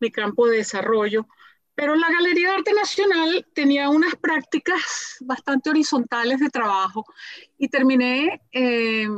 mi 0.00 0.10
campo 0.10 0.46
de 0.46 0.58
desarrollo. 0.58 1.26
Pero 1.74 1.94
la 1.94 2.10
Galería 2.10 2.50
de 2.50 2.54
Arte 2.56 2.72
Nacional 2.74 3.46
tenía 3.54 3.88
unas 3.88 4.14
prácticas 4.16 5.16
bastante 5.20 5.70
horizontales 5.70 6.40
de 6.40 6.50
trabajo 6.50 7.06
y 7.56 7.68
terminé 7.68 8.42
eh, 8.52 9.08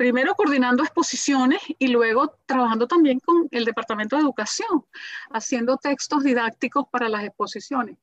primero 0.00 0.34
coordinando 0.34 0.82
exposiciones 0.82 1.60
y 1.78 1.88
luego 1.88 2.34
trabajando 2.46 2.86
también 2.86 3.20
con 3.20 3.48
el 3.50 3.66
Departamento 3.66 4.16
de 4.16 4.22
Educación, 4.22 4.86
haciendo 5.30 5.76
textos 5.76 6.24
didácticos 6.24 6.86
para 6.90 7.10
las 7.10 7.22
exposiciones. 7.22 7.98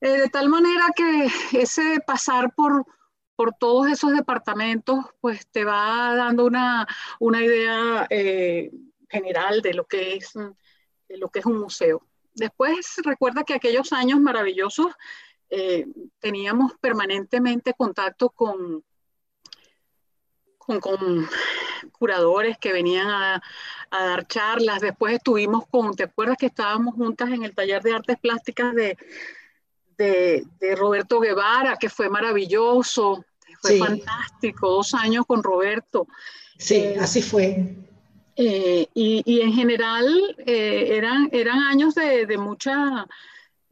Eh, 0.00 0.22
de 0.22 0.28
tal 0.28 0.48
manera 0.48 0.86
que 0.92 1.28
ese 1.52 2.00
pasar 2.04 2.52
por 2.52 2.84
por 3.36 3.54
todos 3.54 3.86
esos 3.86 4.12
departamentos, 4.12 4.98
pues 5.20 5.46
te 5.46 5.64
va 5.64 6.16
dando 6.16 6.44
una, 6.44 6.86
una 7.20 7.42
idea 7.42 8.08
eh, 8.10 8.72
general 9.08 9.62
de 9.62 9.72
lo, 9.72 9.86
que 9.86 10.16
es, 10.16 10.34
lo 11.08 11.28
que 11.28 11.38
es 11.38 11.46
un 11.46 11.58
museo. 11.58 12.04
Después 12.34 12.96
recuerda 13.04 13.44
que 13.44 13.54
aquellos 13.54 13.92
años 13.92 14.20
maravillosos 14.20 14.88
eh, 15.48 15.86
teníamos 16.18 16.72
permanentemente 16.80 17.72
contacto 17.72 18.30
con, 18.30 18.84
con, 20.78 21.28
curadores 21.98 22.58
que 22.58 22.72
venían 22.72 23.08
a, 23.08 23.42
a, 23.90 24.04
dar 24.04 24.26
charlas. 24.26 24.80
Después 24.80 25.14
estuvimos 25.14 25.66
con, 25.68 25.94
¿te 25.94 26.04
acuerdas 26.04 26.36
que 26.38 26.46
estábamos 26.46 26.94
juntas 26.94 27.30
en 27.30 27.42
el 27.44 27.54
taller 27.54 27.82
de 27.82 27.94
artes 27.94 28.18
plásticas 28.18 28.74
de, 28.74 28.96
de, 29.96 30.44
de 30.60 30.76
Roberto 30.76 31.18
Guevara, 31.18 31.76
que 31.76 31.88
fue 31.88 32.08
maravilloso? 32.08 33.24
Fue 33.60 33.78
fantástico, 33.78 34.70
dos 34.70 34.94
años 34.94 35.24
con 35.26 35.42
Roberto. 35.42 36.06
Sí, 36.56 36.76
eh, 36.76 36.96
así 37.00 37.22
fue. 37.22 37.74
Eh, 38.36 38.86
y, 38.94 39.22
y, 39.26 39.40
en 39.42 39.52
general 39.52 40.36
eh, 40.46 40.96
eran, 40.96 41.28
eran 41.32 41.58
años 41.58 41.94
de, 41.94 42.26
de, 42.26 42.38
mucha, 42.38 43.06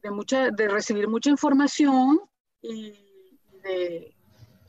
de, 0.03 0.11
mucha, 0.11 0.51
de 0.51 0.67
recibir 0.67 1.07
mucha 1.07 1.29
información 1.31 2.19
y, 2.61 2.93
de, 3.63 4.13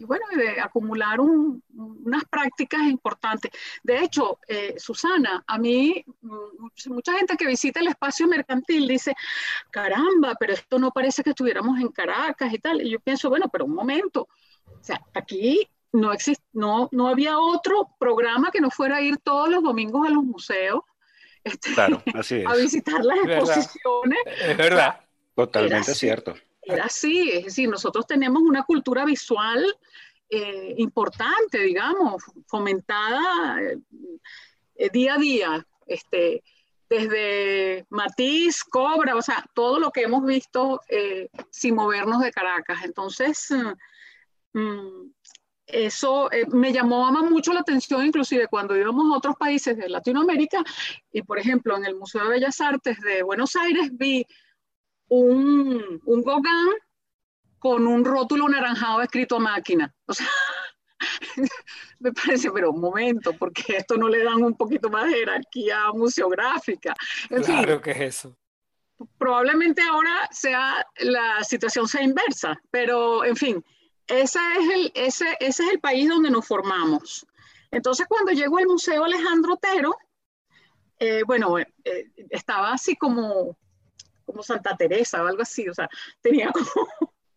y 0.00 0.04
bueno, 0.04 0.24
de 0.34 0.58
acumular 0.58 1.20
un, 1.20 1.62
unas 1.74 2.24
prácticas 2.24 2.80
importantes. 2.84 3.50
De 3.82 4.02
hecho, 4.02 4.38
Susana, 4.78 5.44
a 5.46 5.58
mí, 5.58 6.02
mucha 6.86 7.12
gente 7.18 7.36
que 7.36 7.46
visita 7.46 7.80
el 7.80 7.88
espacio 7.88 8.26
mercantil 8.26 8.88
dice, 8.88 9.14
caramba, 9.70 10.34
pero 10.40 10.54
esto 10.54 10.78
no 10.78 10.90
parece 10.90 11.22
que 11.22 11.30
estuviéramos 11.30 11.78
en 11.78 11.88
Caracas 11.88 12.50
y 12.50 12.58
tal. 12.58 12.80
Y 12.80 12.90
yo 12.90 13.00
pienso, 13.00 13.28
bueno, 13.28 13.50
pero 13.52 13.66
un 13.66 13.74
momento, 13.74 14.22
o 14.66 14.82
sea, 14.82 15.00
aquí 15.12 15.68
no, 15.92 16.14
exist, 16.14 16.42
no, 16.54 16.88
no 16.92 17.08
había 17.08 17.38
otro 17.38 17.90
programa 17.98 18.50
que 18.50 18.62
no 18.62 18.70
fuera 18.70 18.96
a 18.96 19.00
ir 19.02 19.18
todos 19.18 19.50
los 19.50 19.62
domingos 19.62 20.06
a 20.06 20.10
los 20.10 20.24
museos. 20.24 20.80
Este, 21.44 21.74
claro, 21.74 22.02
así 22.14 22.36
es. 22.40 22.46
A 22.46 22.54
visitar 22.54 23.04
las 23.04 23.18
exposiciones. 23.18 24.18
Es 24.46 24.56
verdad, 24.56 25.00
totalmente 25.34 25.94
cierto. 25.94 26.34
Era 26.70 26.85
así, 26.85 27.30
es 27.30 27.44
decir, 27.44 27.68
nosotros 27.68 28.06
tenemos 28.06 28.42
una 28.42 28.62
cultura 28.64 29.04
visual 29.04 29.64
eh, 30.28 30.74
importante, 30.78 31.59
digamos, 31.59 32.22
fomentada 32.46 33.61
eh, 33.62 34.90
día 34.92 35.14
a 35.14 35.18
día, 35.18 35.66
este, 35.87 36.42
desde 36.88 37.87
Matiz, 37.90 38.64
Cobra, 38.64 39.16
o 39.16 39.22
sea, 39.22 39.44
todo 39.54 39.78
lo 39.78 39.90
que 39.90 40.02
hemos 40.02 40.24
visto 40.24 40.80
eh, 40.88 41.28
sin 41.50 41.74
movernos 41.74 42.20
de 42.20 42.30
Caracas. 42.30 42.85
Entonces, 42.85 43.52
Mm, 44.52 45.12
eso 45.66 46.30
eh, 46.33 46.46
me 46.48 46.72
llamó 46.72 47.11
mucho 47.22 47.52
la 47.52 47.61
atención, 47.61 48.04
inclusive 48.04 48.48
cuando 48.48 48.76
íbamos 48.76 49.12
a 49.12 49.18
otros 49.18 49.37
países 49.37 49.76
de 49.76 49.88
Latinoamérica, 49.88 50.64
y 51.12 51.22
por 51.22 51.38
ejemplo 51.38 51.76
en 51.76 51.85
el 51.85 51.94
Museo 51.94 52.24
de 52.24 52.30
Bellas 52.30 52.61
Artes 52.61 53.00
de 53.00 53.22
Buenos 53.22 53.54
Aires 53.56 53.90
vi 53.92 54.26
un, 55.11 56.01
un 56.05 56.23
Gauguin 56.23 56.70
con 57.59 57.87
un 57.87 58.05
rótulo 58.05 58.49
naranjado 58.49 59.03
escrito 59.03 59.37
a 59.37 59.40
máquina. 59.40 59.94
O 60.07 60.14
sea, 60.14 60.27
me 61.99 62.12
parece, 62.12 62.51
pero 62.51 62.70
un 62.70 62.81
momento, 62.81 63.33
porque 63.35 63.77
esto 63.77 63.96
no 63.96 64.09
le 64.09 64.25
dan 64.25 64.42
un 64.42 64.57
poquito 64.57 64.88
más 64.88 65.07
de 65.07 65.18
jerarquía 65.18 65.92
museográfica. 65.92 66.94
claro 67.44 67.81
que 67.81 67.90
es 67.90 68.01
eso. 68.01 68.37
Probablemente 69.18 69.83
ahora 69.83 70.29
sea 70.31 70.87
la 70.99 71.42
situación 71.42 71.88
sea 71.88 72.03
inversa, 72.03 72.61
pero 72.70 73.25
en 73.25 73.35
fin, 73.37 73.64
ese 74.07 74.38
es 74.59 74.70
el, 74.75 74.92
ese, 74.94 75.37
ese 75.40 75.62
es 75.64 75.70
el 75.70 75.81
país 75.81 76.09
donde 76.09 76.31
nos 76.31 76.46
formamos. 76.46 77.27
Entonces, 77.70 78.07
cuando 78.09 78.33
llego 78.33 78.59
al 78.59 78.66
Museo 78.66 79.05
Alejandro 79.05 79.55
Otero, 79.55 79.96
eh, 80.99 81.23
bueno, 81.27 81.59
eh, 81.59 81.66
estaba 82.29 82.73
así 82.73 82.96
como, 82.96 83.57
como 84.30 84.42
Santa 84.42 84.76
Teresa 84.76 85.22
o 85.22 85.26
algo 85.26 85.42
así, 85.42 85.68
o 85.68 85.74
sea, 85.74 85.88
tenía 86.20 86.50
como 86.50 86.88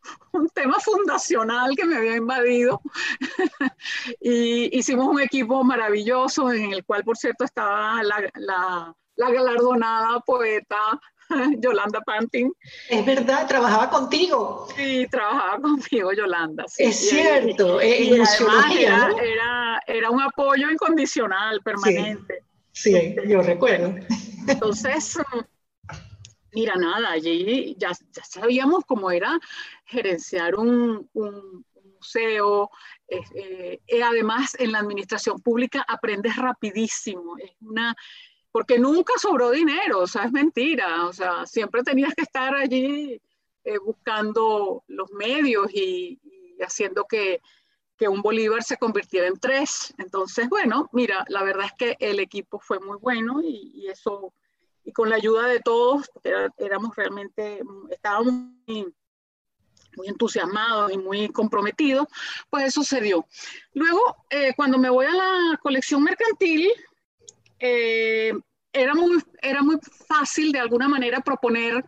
un 0.34 0.49
tema 0.49 0.79
fundacional 0.79 1.75
que 1.75 1.86
me 1.86 1.97
había 1.97 2.15
invadido. 2.15 2.82
y 4.19 4.77
hicimos 4.77 5.08
un 5.08 5.21
equipo 5.21 5.63
maravilloso 5.63 6.51
en 6.51 6.73
el 6.73 6.84
cual, 6.84 7.03
por 7.03 7.17
cierto, 7.17 7.43
estaba 7.43 8.03
la, 8.03 8.29
la, 8.36 8.95
la 9.15 9.32
galardonada 9.32 10.19
poeta 10.21 10.99
Yolanda 11.60 12.01
Pantin. 12.01 12.51
Es 12.89 13.06
verdad, 13.06 13.47
trabajaba 13.47 13.89
contigo. 13.89 14.67
Sí, 14.75 15.08
trabajaba 15.10 15.60
conmigo 15.62 16.13
Yolanda. 16.13 16.65
es 16.77 17.10
cierto, 17.10 17.82
y, 17.82 18.13
era, 18.13 19.79
era, 19.88 20.10
un 20.10 20.21
apoyo 20.21 20.69
incondicional, 20.69 21.62
permanente. 21.63 22.43
Sí, 22.71 22.95
este, 22.95 23.27
yo 23.27 23.41
recuerdo. 23.41 23.95
Entonces, 24.47 25.17
mira, 26.54 26.76
nada, 26.76 27.12
allí 27.12 27.76
ya, 27.78 27.92
ya 28.12 28.24
sabíamos 28.24 28.86
cómo 28.86 29.12
era 29.12 29.39
gerenciar 29.86 30.56
un, 30.56 31.10
un, 31.13 31.66
museo. 32.04 32.70
Eh, 33.08 33.80
eh, 33.88 34.04
además, 34.04 34.56
en 34.60 34.74
la 34.74 34.80
administración 34.80 35.39
pública 35.39 35.86
aprendes 35.88 36.36
rapidísimo. 36.36 37.38
Es 37.38 37.52
una, 37.62 37.96
porque 38.52 38.78
nunca 38.78 39.13
sobró 39.18 39.52
dinero, 39.52 40.00
o 40.00 40.04
es 40.04 40.32
mentira. 40.32 41.06
O 41.08 41.13
sea, 41.13 41.46
siempre 41.46 41.84
tenías 41.84 42.13
que 42.13 42.24
estar 42.24 42.54
allí 42.54 43.22
eh, 43.63 43.78
buscando 43.80 44.84
los 44.88 45.12
medios 45.12 45.74
y, 45.74 46.20
haciendo 46.60 47.06
que, 47.06 47.42
que 47.98 48.08
un 48.08 48.22
Bolívar 48.22 48.63
se 48.63 48.78
convirtiera 48.78 49.28
en 49.28 49.39
tres. 49.39 49.94
Entonces, 49.98 50.50
bueno, 50.50 50.89
mira, 50.92 51.26
la 51.30 51.44
verdad 51.44 51.68
es 51.68 51.74
que 51.74 51.98
el 52.00 52.20
equipo 52.20 52.60
fue 52.60 52.80
muy 52.80 52.98
bueno 52.98 53.42
y 53.42 53.88
eso 53.88 54.34
y 54.86 54.91
con 54.91 55.10
la 55.10 55.15
ayuda 55.15 55.48
de 55.48 55.60
todos, 55.60 56.10
éramos 56.58 56.96
realmente, 56.96 57.62
estábamos 57.89 58.34
muy, 58.67 58.93
entusiasmados 60.06 60.91
y 60.91 60.98
muy 60.98 61.30
comprometidos, 61.30 62.08
pues 62.50 62.65
eso 62.65 62.84
se 62.84 63.00
dio. 63.00 63.28
Luego, 63.74 64.02
eh, 64.30 64.54
cuando 64.56 64.80
me 64.80 64.89
voy 64.89 65.06
a 65.06 65.13
la 65.13 65.60
colección 65.62 66.04
mercantil, 66.04 66.67
eh, 67.60 68.34
era 68.76 68.96
muy, 68.96 69.22
era 69.39 69.62
muy 69.62 69.78
fácil 70.08 70.52
de 70.52 70.60
alguna 70.60 70.88
manera 70.88 71.22
proponer 71.22 71.86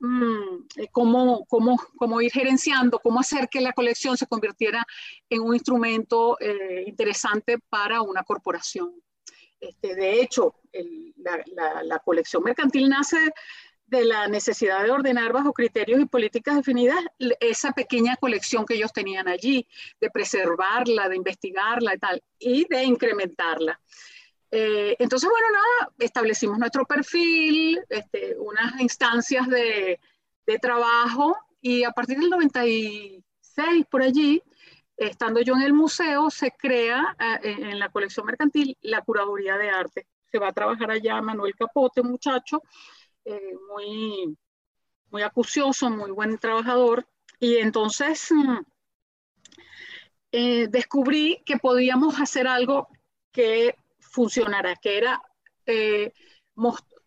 mm, 0.00 0.66
eh, 0.76 0.88
cómo, 0.92 1.46
cómo, 1.46 1.80
cómo, 1.96 2.20
ir 2.20 2.30
gerenciando, 2.30 2.98
cómo 2.98 3.20
hacer 3.20 3.48
que 3.48 3.62
la 3.62 3.72
colección 3.72 4.18
se 4.18 4.26
convirtiera 4.26 4.84
en 5.30 5.40
un 5.40 5.54
instrumento 5.54 6.36
interesante 6.86 7.58
para 7.70 8.02
una 8.02 8.22
corporación. 8.22 8.92
Este, 9.58 9.94
de 9.94 10.20
hecho, 10.20 10.54
la, 11.16 11.98
colección 12.00 12.42
mercantil 12.42 12.88
nace 12.88 13.18
de 13.86 14.04
la 14.04 14.26
necesidad 14.28 14.82
de 14.82 14.90
ordenar 14.90 15.32
bajo 15.32 15.52
criterios 15.52 16.00
y 16.00 16.06
políticas 16.06 16.56
definidas 16.56 16.98
esa 17.40 17.72
pequeña 17.72 18.16
colección 18.16 18.66
que 18.66 18.74
ellos 18.74 18.92
tenían 18.92 19.28
allí, 19.28 19.66
de 20.00 20.10
preservarla, 20.10 21.08
de 21.08 21.16
investigarla 21.16 21.94
y 21.94 21.98
tal, 21.98 22.22
y 22.38 22.66
de 22.68 22.82
incrementarla. 22.82 23.80
Eh, 24.50 24.96
entonces, 24.98 25.28
bueno, 25.28 25.46
nada, 25.52 25.92
establecimos 25.98 26.58
nuestro 26.58 26.84
perfil, 26.84 27.80
este, 27.88 28.36
unas 28.38 28.80
instancias 28.80 29.48
de, 29.48 30.00
de 30.46 30.58
trabajo 30.58 31.36
y 31.60 31.84
a 31.84 31.90
partir 31.90 32.18
del 32.18 32.30
96, 32.30 33.86
por 33.90 34.02
allí, 34.02 34.42
estando 34.96 35.40
yo 35.40 35.54
en 35.54 35.62
el 35.62 35.72
museo, 35.72 36.30
se 36.30 36.52
crea 36.52 37.16
eh, 37.42 37.56
en 37.58 37.78
la 37.78 37.88
colección 37.88 38.26
mercantil 38.26 38.76
la 38.82 39.02
curaduría 39.02 39.56
de 39.58 39.70
arte. 39.70 40.06
Se 40.30 40.38
va 40.38 40.48
a 40.48 40.52
trabajar 40.52 40.90
allá 40.90 41.20
Manuel 41.20 41.54
Capote, 41.54 42.02
muchacho 42.02 42.62
eh, 43.24 43.54
muy, 43.70 44.36
muy 45.10 45.22
acucioso, 45.22 45.90
muy 45.90 46.10
buen 46.10 46.38
trabajador. 46.38 47.06
Y 47.40 47.56
entonces 47.56 48.28
mm, 48.30 48.58
eh, 50.32 50.68
descubrí 50.68 51.42
que 51.44 51.58
podíamos 51.58 52.20
hacer 52.20 52.46
algo 52.46 52.88
que 53.32 53.74
funcionara, 54.00 54.76
que 54.76 54.98
era 54.98 55.22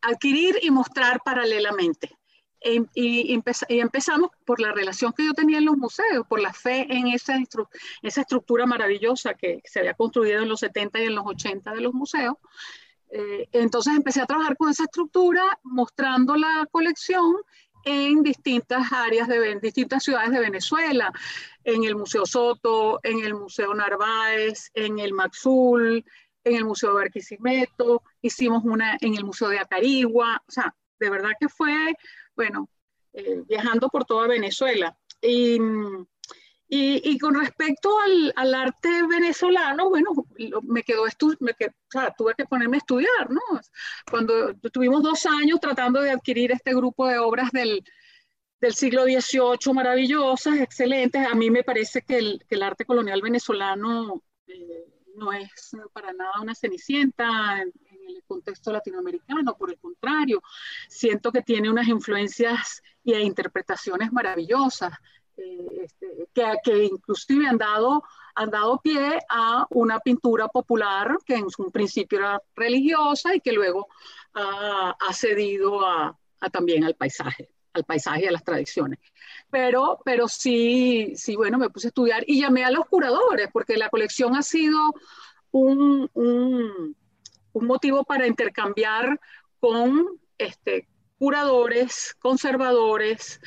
adquirir 0.01 0.59
y 0.61 0.71
mostrar 0.71 1.21
paralelamente. 1.23 2.19
Em, 2.61 2.85
y, 2.93 3.33
empezamos 3.69 4.31
por 4.45 4.59
la 4.59 4.73
relación 4.73 5.13
que 5.13 5.25
yo 5.25 5.33
tenía 5.33 5.59
en 5.59 5.65
los 5.65 5.77
museos, 5.77 6.27
por 6.27 6.41
la 6.41 6.53
fe 6.53 6.85
en 6.89 7.07
esa, 7.07 7.37
esa 8.01 8.21
estructura 8.21 8.65
maravillosa 8.65 9.33
que 9.33 9.61
se 9.63 9.79
había 9.79 9.93
construido 9.93 10.41
en 10.41 10.49
los 10.49 10.59
70 10.59 10.99
y 10.99 11.05
en 11.05 11.15
los 11.15 11.25
80 11.25 11.73
de 11.73 11.81
los 11.81 11.93
museos. 11.93 12.35
Eh, 13.11 13.47
entonces 13.51 13.95
empecé 13.95 14.21
a 14.21 14.25
trabajar 14.25 14.55
con 14.57 14.69
esa 14.69 14.83
estructura, 14.83 15.43
mostrando 15.63 16.35
la 16.35 16.67
colección 16.71 17.35
en 17.85 18.23
distintas 18.23 18.91
áreas 18.91 19.27
de 19.27 19.57
distintas 19.61 20.03
ciudades 20.03 20.31
de 20.31 20.39
Venezuela, 20.39 21.11
en 21.63 21.83
el 21.85 21.95
Museo 21.95 22.25
Soto, 22.25 22.99
en 23.03 23.23
el 23.23 23.33
Museo 23.33 23.73
Narváez, 23.73 24.69
en 24.73 24.99
el 24.99 25.13
Maxul, 25.13 26.03
en 26.43 26.55
el 26.55 26.65
Museo 26.65 26.89
de 26.89 26.95
Barquisimeto, 26.95 28.03
hicimos 28.21 28.63
una 28.63 28.97
en 29.01 29.15
el 29.15 29.23
Museo 29.23 29.49
de 29.49 29.59
Acarigua, 29.59 30.41
o 30.47 30.51
sea, 30.51 30.75
de 30.99 31.09
verdad 31.09 31.31
que 31.39 31.47
fue 31.47 31.95
bueno, 32.39 32.69
eh, 33.11 33.43
viajando 33.49 33.89
por 33.89 34.05
toda 34.05 34.25
Venezuela. 34.25 34.97
Y, 35.21 35.59
y, 36.71 37.17
con 37.17 37.33
respecto 37.33 37.99
al, 37.99 38.31
al, 38.35 38.53
arte 38.53 38.89
venezolano, 39.07 39.89
bueno, 39.89 40.11
me 40.63 40.83
quedó 40.83 41.05
me 41.39 41.51
o 41.51 41.55
sea, 41.89 42.13
tuve 42.15 42.35
que 42.35 42.45
ponerme 42.45 42.77
a 42.77 42.79
estudiar, 42.79 43.31
¿no? 43.31 43.41
Cuando 44.09 44.53
tuvimos 44.71 45.01
dos 45.01 45.25
años 45.25 45.59
tratando 45.59 45.99
de 45.99 46.11
adquirir 46.11 46.51
este 46.51 46.75
grupo 46.75 47.07
de 47.07 47.17
obras 47.17 47.51
del, 47.51 47.83
del 48.61 48.73
siglo 48.75 49.05
XVIII 49.05 49.73
maravillosas, 49.73 50.59
excelentes, 50.59 51.25
a 51.25 51.33
mí 51.33 51.49
me 51.49 51.63
parece 51.63 52.03
que 52.03 52.17
el, 52.19 52.45
que 52.47 52.55
el 52.55 52.63
arte 52.63 52.85
colonial 52.85 53.21
venezolano 53.21 54.21
eh, 54.45 54.85
no 55.15 55.33
es 55.33 55.75
para 55.91 56.13
nada 56.13 56.41
una 56.41 56.53
cenicienta 56.55 57.61
en, 57.61 57.71
el 58.07 58.23
contexto 58.25 58.71
latinoamericano, 58.71 59.55
por 59.55 59.69
el 59.69 59.77
contrario, 59.77 60.41
siento 60.87 61.31
que 61.31 61.43
tiene 61.43 61.69
unas 61.69 61.87
influencias 61.87 62.81
y 63.03 63.13
interpretaciones 63.15 64.11
maravillosas, 64.11 64.93
este, 65.81 66.27
que, 66.33 66.43
que, 66.63 66.83
inclusive 66.85 67.47
han 67.47 67.57
dado, 67.57 68.03
han 68.35 68.49
dado 68.49 68.79
pie 68.81 69.19
a 69.29 69.65
una 69.69 69.99
pintura 69.99 70.47
popular 70.47 71.17
que 71.25 71.35
en 71.35 71.47
un 71.57 71.71
principio 71.71 72.19
era 72.19 72.41
religiosa 72.55 73.35
y 73.35 73.41
que 73.41 73.51
luego 73.51 73.87
ha, 74.33 75.13
cedido 75.13 75.85
a, 75.85 76.17
también 76.51 76.83
al 76.83 76.95
paisaje 76.95 77.49
al 77.71 77.83
paisaje 77.83 78.23
y 78.23 78.27
a 78.27 78.31
las 78.31 78.43
tradiciones. 78.43 78.97
Pero, 79.51 79.99
pero 80.03 80.27
sí, 80.27 81.13
sí, 81.15 81.35
bueno, 81.35 81.59
me 81.59 81.69
puse 81.69 81.87
a 81.87 81.89
estudiar 81.89 82.23
y 82.25 82.41
llamé 82.41 82.65
a 82.65 82.71
los 82.71 82.85
curadores, 82.87 83.47
porque 83.53 83.77
la 83.77 83.89
colección 83.89 84.35
ha 84.35 84.41
sido 84.41 84.79
un, 85.51 86.09
un, 86.13 86.95
un 87.53 87.67
motivo 87.67 88.03
para 88.03 88.25
intercambiar 88.25 89.19
con 89.59 90.19
este, 90.39 90.87
curadores, 91.19 92.15
conservadores, 92.19 93.39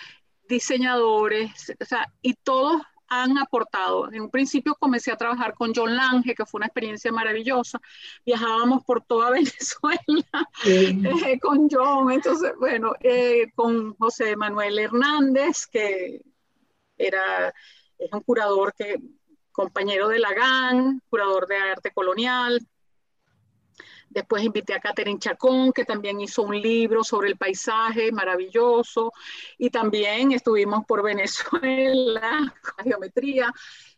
diseñadores, 0.52 1.74
o 1.80 1.84
sea, 1.84 2.12
y 2.20 2.34
todos 2.34 2.82
han 3.08 3.36
aportado. 3.38 4.10
En 4.12 4.22
un 4.22 4.30
principio 4.30 4.74
comencé 4.74 5.12
a 5.12 5.16
trabajar 5.16 5.54
con 5.54 5.72
John 5.74 5.96
Lange, 5.96 6.34
que 6.34 6.46
fue 6.46 6.58
una 6.58 6.66
experiencia 6.66 7.12
maravillosa. 7.12 7.80
Viajábamos 8.24 8.84
por 8.84 9.04
toda 9.04 9.30
Venezuela 9.38 10.48
eh, 10.64 11.38
con 11.40 11.68
John, 11.70 12.10
entonces, 12.10 12.52
bueno, 12.58 12.92
eh, 13.00 13.50
con 13.54 13.94
José 13.96 14.36
Manuel 14.36 14.78
Hernández, 14.78 15.66
que 15.66 16.22
era, 16.96 17.52
es 17.98 18.12
un 18.12 18.20
curador 18.20 18.74
que, 18.74 18.98
compañero 19.52 20.08
de 20.08 20.18
la 20.18 20.32
GAN, 20.32 21.02
curador 21.10 21.46
de 21.46 21.56
arte 21.56 21.90
colonial, 21.92 22.60
Después 24.12 24.44
invité 24.44 24.74
a 24.74 24.80
Catherine 24.80 25.18
Chacón, 25.18 25.72
que 25.72 25.84
también 25.84 26.20
hizo 26.20 26.42
un 26.42 26.60
libro 26.60 27.02
sobre 27.02 27.28
el 27.28 27.36
paisaje 27.36 28.12
maravilloso. 28.12 29.12
Y 29.58 29.70
también 29.70 30.32
estuvimos 30.32 30.84
por 30.84 31.02
Venezuela, 31.02 32.52
la 32.78 32.84
geometría. 32.84 33.52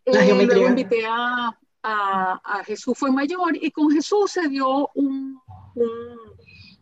La 0.05 0.23
eh, 0.23 0.25
geometría. 0.27 0.55
luego 0.55 0.69
invité 0.69 1.05
a, 1.05 1.59
a, 1.83 2.63
Jesús 2.65 2.97
Fue 2.97 3.11
Mayor 3.11 3.55
y 3.55 3.71
con 3.71 3.91
Jesús 3.91 4.31
se 4.31 4.47
dio 4.47 4.89
un, 4.95 5.39
un, 5.75 6.19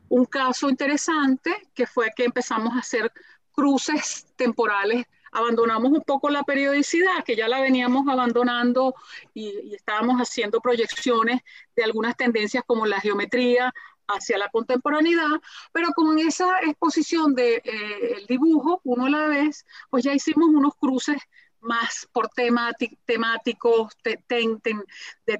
un 0.10 0.26
caso 0.26 0.70
interesante, 0.70 1.70
que 1.74 1.88
fue 1.88 2.12
que 2.16 2.26
empezamos 2.26 2.74
a 2.76 2.80
hacer 2.80 3.12
cruces 3.52 4.28
temporales 4.36 5.06
abandonamos 5.34 5.92
un 5.92 6.02
poco 6.02 6.30
la 6.30 6.44
periodicidad, 6.44 7.24
que 7.26 7.36
ya 7.36 7.48
la 7.48 7.62
veníamos 7.62 8.08
abandonando 8.08 8.96
y, 9.34 9.74
estábamos 9.74 10.20
haciendo 10.20 10.62
proyecciones 10.62 11.42
de 11.76 11.84
algunas 11.84 12.16
tendencias 12.16 12.64
como 12.66 12.86
la 12.86 13.00
geometría 13.00 13.74
hacia 14.08 14.38
la 14.38 14.50
contemporaneidad, 14.50 15.42
pero 15.72 15.90
con 15.94 16.20
esa 16.20 16.60
exposición 16.62 17.34
del 17.34 17.62
de, 17.64 17.72
eh, 17.72 18.26
dibujo, 18.28 18.82
uno 18.84 19.06
a 19.06 19.10
la 19.10 19.28
vez, 19.28 19.66
pues 19.90 20.04
ya 20.04 20.14
hicimos 20.14 20.50
unos 20.50 20.76
cruces 20.76 21.18
más 21.62 22.08
por 22.12 22.30
temáticos, 22.30 23.94
de 24.04 24.20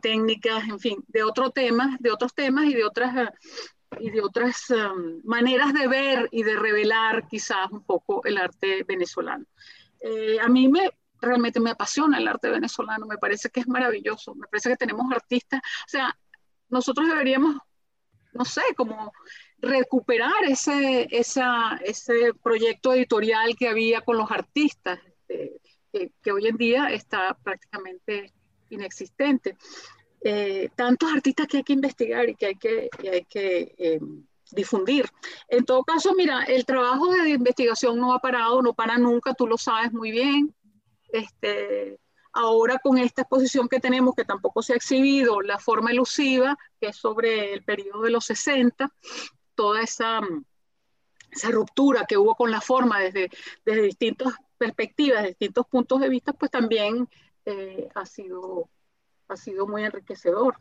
técnicas, 0.02 0.64
en 0.70 0.80
fin, 0.80 1.04
de 1.08 1.24
otros 1.24 1.54
temas, 1.54 2.00
de 2.00 2.12
otros 2.12 2.34
temas 2.34 2.66
y 2.66 2.74
de 2.74 2.86
otras 2.86 3.14
y 4.00 4.10
de 4.10 4.22
otras 4.22 4.70
um, 4.70 5.22
maneras 5.24 5.74
de 5.74 5.88
ver 5.88 6.30
y 6.32 6.44
de 6.44 6.56
revelar 6.56 7.28
quizás 7.28 7.70
un 7.72 7.84
poco 7.84 8.24
el 8.26 8.38
arte 8.38 8.84
venezolano. 8.84 9.46
Eh, 10.04 10.38
a 10.42 10.50
mí 10.50 10.68
me, 10.68 10.90
realmente 11.22 11.62
me 11.62 11.72
apasiona 11.72 12.18
el 12.18 12.28
arte 12.28 12.50
venezolano, 12.50 13.06
me 13.06 13.18
parece 13.18 13.50
que 13.50 13.62
es 13.62 13.68
maravilloso, 13.68 14.36
me 14.36 14.48
parece 14.48 14.70
que 14.70 14.76
tenemos 14.76 15.10
artistas, 15.12 15.62
o 15.62 15.90
sea, 15.90 16.18
nosotros 16.68 17.08
deberíamos, 17.08 17.56
no 18.34 18.44
sé, 18.44 18.62
como 18.76 19.14
recuperar 19.60 20.44
ese, 20.46 21.08
esa, 21.10 21.80
ese 21.86 22.34
proyecto 22.44 22.94
editorial 22.94 23.56
que 23.56 23.70
había 23.70 24.02
con 24.02 24.18
los 24.18 24.30
artistas, 24.30 25.00
este, 25.30 26.12
que, 26.22 26.32
hoy 26.34 26.48
en 26.48 26.58
día 26.58 26.88
está 26.90 27.38
prácticamente 27.42 28.34
inexistente. 28.70 29.56
Eh, 30.22 30.70
tantos 30.76 31.14
artistas 31.14 31.48
que 31.48 31.58
hay 31.58 31.64
que 31.64 31.74
investigar 31.74 32.30
y 32.30 32.36
que 32.36 32.46
hay 32.48 32.56
que, 32.56 32.90
hay 33.10 33.26
que 33.26 33.76
eh, 33.78 34.00
difundir. 34.52 35.10
En 35.48 35.66
todo 35.66 35.84
caso, 35.84 36.14
mira, 36.16 36.44
el 36.44 36.66
trabajo 36.66 37.12
de 37.12 37.30
investigación 37.30 37.98
no 37.98 38.14
ha 38.14 38.20
parado, 38.20 38.62
no 38.62 38.74
para 38.74 38.98
nunca, 38.98 39.34
tú 39.34 39.48
lo 39.48 39.58
sabes 39.58 39.94
muy 39.94 40.12
bien. 40.12 40.54
Este, 41.10 42.00
ahora 42.34 42.80
con 42.80 42.98
esta 42.98 43.22
exposición 43.22 43.70
que 43.70 43.80
tenemos, 43.80 44.16
que 44.16 44.26
tampoco 44.26 44.62
se 44.62 44.74
ha 44.74 44.76
exhibido, 44.76 45.42
la 45.42 45.60
forma 45.60 45.92
elusiva, 45.92 46.58
que 46.82 46.88
es 46.88 46.98
sobre 46.98 47.54
el 47.54 47.64
periodo 47.64 48.02
de 48.02 48.10
los 48.10 48.26
60, 48.26 48.92
toda 49.56 49.82
esa, 49.82 50.22
esa 51.32 51.52
ruptura 51.52 52.06
que 52.06 52.18
hubo 52.18 52.36
con 52.36 52.52
la 52.52 52.62
forma 52.62 53.00
desde, 53.00 53.30
desde 53.64 53.82
distintas 53.84 54.34
perspectivas, 54.58 55.24
distintos 55.24 55.68
puntos 55.68 56.00
de 56.00 56.10
vista, 56.10 56.34
pues 56.34 56.50
también 56.50 57.08
eh, 57.46 57.90
ha, 57.94 58.06
sido, 58.06 58.70
ha 59.28 59.38
sido 59.38 59.68
muy 59.68 59.84
enriquecedor. 59.84 60.58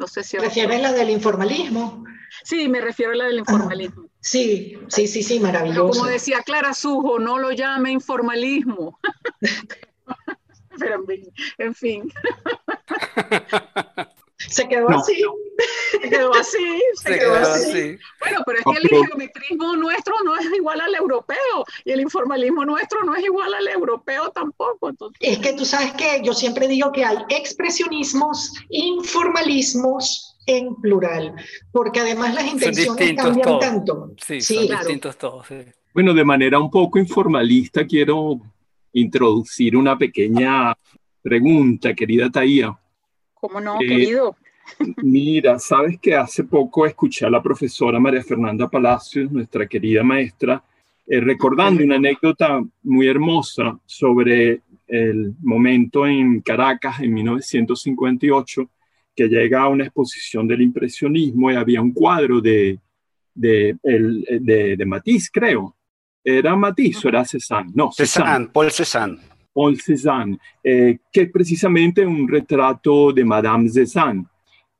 No 0.00 0.06
sé 0.06 0.24
si... 0.24 0.38
¿Refieres 0.38 0.78
a 0.78 0.82
la 0.82 0.92
del 0.92 1.10
informalismo? 1.10 2.04
Sí, 2.42 2.68
me 2.68 2.80
refiero 2.80 3.12
a 3.12 3.16
la 3.16 3.26
del 3.26 3.36
ah, 3.36 3.40
informalismo. 3.40 4.06
sí, 4.20 4.78
sí, 4.88 5.06
sí, 5.06 5.22
sí, 5.22 5.38
maravilloso. 5.38 5.90
como 5.90 6.06
decía 6.06 6.40
Clara 6.42 6.72
Sujo, 6.72 7.18
no 7.18 7.38
lo 7.38 7.52
llame 7.52 7.92
informalismo. 7.92 8.98
Pero 10.78 11.04
en 11.58 11.74
fin. 11.74 12.10
Se 14.50 14.68
quedó 14.68 14.90
así. 14.90 15.22
Se 15.92 16.10
quedó 16.10 16.34
así. 16.34 16.82
Se, 16.94 17.18
quedó, 17.18 17.34
así. 17.36 17.98
Bueno, 18.18 18.40
pero 18.44 18.58
es 18.58 18.64
que 18.64 18.96
el 18.96 19.06
geometrismo 19.06 19.76
nuestro 19.76 20.14
no 20.24 20.36
es 20.36 20.46
igual 20.56 20.80
al 20.80 20.94
europeo 20.94 21.64
y 21.84 21.92
el 21.92 22.00
informalismo 22.00 22.64
nuestro 22.64 23.02
no 23.04 23.14
es 23.14 23.24
igual 23.24 23.54
al 23.54 23.68
europeo 23.68 24.30
tampoco. 24.30 24.92
Es 25.20 25.38
que 25.38 25.52
tú 25.52 25.64
sabes 25.64 25.92
que 25.92 26.20
yo 26.24 26.34
siempre 26.34 26.66
digo 26.66 26.90
que 26.90 27.04
hay 27.04 27.18
expresionismos, 27.28 28.52
informalismos 28.70 30.36
en 30.46 30.74
plural, 30.76 31.34
porque 31.70 32.00
además 32.00 32.34
las 32.34 32.52
intenciones 32.52 33.14
cambian 33.14 33.58
tanto. 33.60 34.12
Sí, 34.20 34.40
son 34.40 34.66
distintos 34.66 35.16
todos. 35.16 35.46
Bueno, 35.94 36.12
de 36.12 36.24
manera 36.24 36.58
un 36.58 36.70
poco 36.70 36.98
informalista 36.98 37.86
quiero 37.86 38.40
introducir 38.92 39.76
una 39.76 39.96
pequeña 39.96 40.76
pregunta, 41.22 41.94
querida 41.94 42.30
Taía. 42.30 42.76
¿Cómo 43.34 43.60
no, 43.60 43.76
eh, 43.76 43.86
querido? 43.86 44.36
Mira, 45.02 45.58
sabes 45.58 45.98
que 45.98 46.14
hace 46.14 46.44
poco 46.44 46.86
escuché 46.86 47.26
a 47.26 47.30
la 47.30 47.42
profesora 47.42 48.00
María 48.00 48.22
Fernanda 48.22 48.68
Palacios, 48.68 49.30
nuestra 49.30 49.66
querida 49.66 50.02
maestra, 50.02 50.62
eh, 51.06 51.20
recordando 51.20 51.82
una 51.82 51.96
anécdota 51.96 52.62
muy 52.82 53.08
hermosa 53.08 53.78
sobre 53.84 54.62
el 54.86 55.34
momento 55.42 56.06
en 56.06 56.40
Caracas 56.40 57.00
en 57.00 57.14
1958, 57.14 58.70
que 59.14 59.28
llega 59.28 59.62
a 59.62 59.68
una 59.68 59.84
exposición 59.84 60.46
del 60.46 60.62
impresionismo 60.62 61.50
y 61.50 61.56
había 61.56 61.82
un 61.82 61.92
cuadro 61.92 62.40
de, 62.40 62.78
de, 63.34 63.76
de, 63.82 64.76
de 64.76 64.86
Matisse, 64.86 65.30
creo. 65.32 65.76
¿Era 66.22 66.54
Matisse 66.54 67.06
o 67.06 67.08
era 67.08 67.24
Cézanne? 67.24 67.72
No, 67.74 67.90
Cézanne, 67.92 68.48
Paul 68.48 68.70
Cézanne. 68.70 69.18
Paul 69.52 69.80
Cézanne, 69.80 70.38
eh, 70.62 70.98
que 71.10 71.22
es 71.22 71.30
precisamente 71.30 72.04
un 72.04 72.28
retrato 72.28 73.12
de 73.12 73.24
Madame 73.24 73.68
Cézanne. 73.68 74.26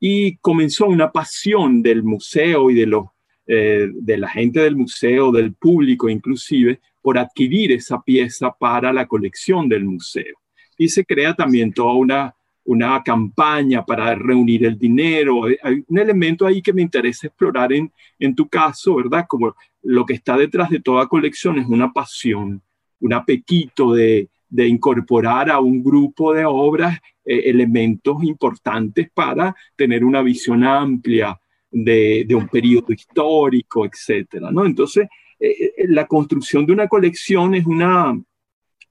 Y 0.00 0.36
comenzó 0.38 0.86
una 0.86 1.12
pasión 1.12 1.82
del 1.82 2.02
museo 2.02 2.70
y 2.70 2.74
de, 2.74 2.86
los, 2.86 3.04
eh, 3.46 3.88
de 3.92 4.16
la 4.16 4.28
gente 4.28 4.60
del 4.60 4.76
museo, 4.76 5.30
del 5.30 5.52
público 5.52 6.08
inclusive, 6.08 6.80
por 7.02 7.18
adquirir 7.18 7.72
esa 7.72 8.00
pieza 8.02 8.50
para 8.50 8.92
la 8.92 9.06
colección 9.06 9.68
del 9.68 9.84
museo. 9.84 10.36
Y 10.78 10.88
se 10.88 11.04
crea 11.04 11.34
también 11.34 11.72
toda 11.72 11.92
una, 11.92 12.34
una 12.64 13.02
campaña 13.02 13.84
para 13.84 14.14
reunir 14.14 14.64
el 14.64 14.78
dinero. 14.78 15.44
Hay 15.62 15.84
un 15.86 15.98
elemento 15.98 16.46
ahí 16.46 16.62
que 16.62 16.72
me 16.72 16.82
interesa 16.82 17.26
explorar 17.26 17.72
en, 17.72 17.92
en 18.18 18.34
tu 18.34 18.48
caso, 18.48 18.96
¿verdad? 18.96 19.26
Como 19.28 19.54
lo 19.82 20.06
que 20.06 20.14
está 20.14 20.36
detrás 20.36 20.70
de 20.70 20.80
toda 20.80 21.06
colección 21.06 21.58
es 21.58 21.66
una 21.66 21.92
pasión, 21.92 22.62
un 23.00 23.12
apetito 23.12 23.92
de, 23.92 24.28
de 24.50 24.66
incorporar 24.66 25.48
a 25.48 25.60
un 25.60 25.82
grupo 25.82 26.34
de 26.34 26.44
obras 26.44 26.98
eh, 27.24 27.42
elementos 27.46 28.22
importantes 28.24 29.08
para 29.14 29.54
tener 29.76 30.04
una 30.04 30.20
visión 30.20 30.64
amplia 30.64 31.40
de, 31.70 32.26
un 32.34 32.48
periodo 32.48 32.92
histórico, 32.92 33.86
etcétera, 33.86 34.50
¿no? 34.50 34.66
Entonces, 34.66 35.08
eh, 35.38 35.72
eh, 35.76 35.86
la 35.88 36.06
construcción 36.06 36.66
de 36.66 36.72
una 36.72 36.88
colección 36.88 37.54
es 37.54 37.64
una, 37.64 38.20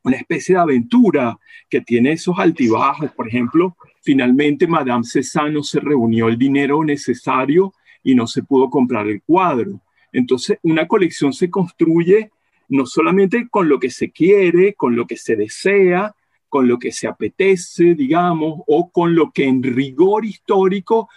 una 0.03 0.15
especie 0.15 0.55
de 0.55 0.61
aventura 0.61 1.37
que 1.69 1.81
tiene 1.81 2.13
esos 2.13 2.39
altibajos. 2.39 3.11
Por 3.11 3.27
ejemplo, 3.27 3.75
finalmente 4.01 4.65
Madame 4.65 5.03
Cézanne 5.03 5.61
se 5.61 5.81
reunió 5.81 6.29
el 6.29 6.37
dinero 6.37 6.83
necesario 6.85 7.73
y 8.01 8.15
no 8.15 8.25
se 8.27 8.43
pudo 8.43 8.69
comprar 8.69 9.07
el 9.07 9.21
cuadro. 9.21 9.81
Entonces, 10.13 10.57
una 10.63 10.87
colección 10.87 11.33
se 11.33 11.49
construye 11.49 12.31
no 12.69 12.85
solamente 12.85 13.49
con 13.49 13.67
lo 13.67 13.79
que 13.79 13.89
se 13.89 14.11
quiere, 14.11 14.73
con 14.75 14.95
lo 14.95 15.05
que 15.05 15.17
se 15.17 15.35
desea, 15.35 16.15
con 16.47 16.67
lo 16.67 16.79
que 16.79 16.91
se 16.91 17.07
apetece, 17.07 17.93
digamos, 17.93 18.61
o 18.65 18.89
con 18.91 19.15
lo 19.15 19.31
que 19.31 19.45
en 19.45 19.61
rigor 19.61 20.25
histórico 20.25 21.09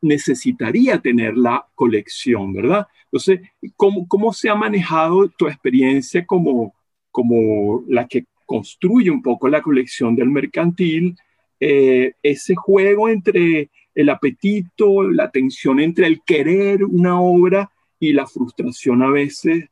necesitaría 0.00 0.98
tener 0.98 1.36
la 1.36 1.66
colección, 1.74 2.52
¿verdad? 2.52 2.86
Entonces, 3.04 3.40
¿cómo, 3.76 4.06
cómo 4.08 4.32
se 4.32 4.48
ha 4.48 4.54
manejado 4.54 5.28
tu 5.28 5.46
experiencia 5.46 6.26
como, 6.26 6.74
como 7.10 7.84
la 7.88 8.06
que 8.06 8.24
construye 8.46 9.10
un 9.10 9.22
poco 9.22 9.48
la 9.48 9.62
colección 9.62 10.16
del 10.16 10.28
mercantil? 10.28 11.16
Eh, 11.60 12.14
ese 12.22 12.54
juego 12.54 13.08
entre 13.08 13.70
el 13.94 14.08
apetito, 14.08 15.02
la 15.02 15.30
tensión 15.30 15.78
entre 15.80 16.06
el 16.06 16.22
querer 16.22 16.84
una 16.84 17.20
obra 17.20 17.70
y 17.98 18.12
la 18.12 18.26
frustración 18.26 19.02
a 19.02 19.10
veces 19.10 19.68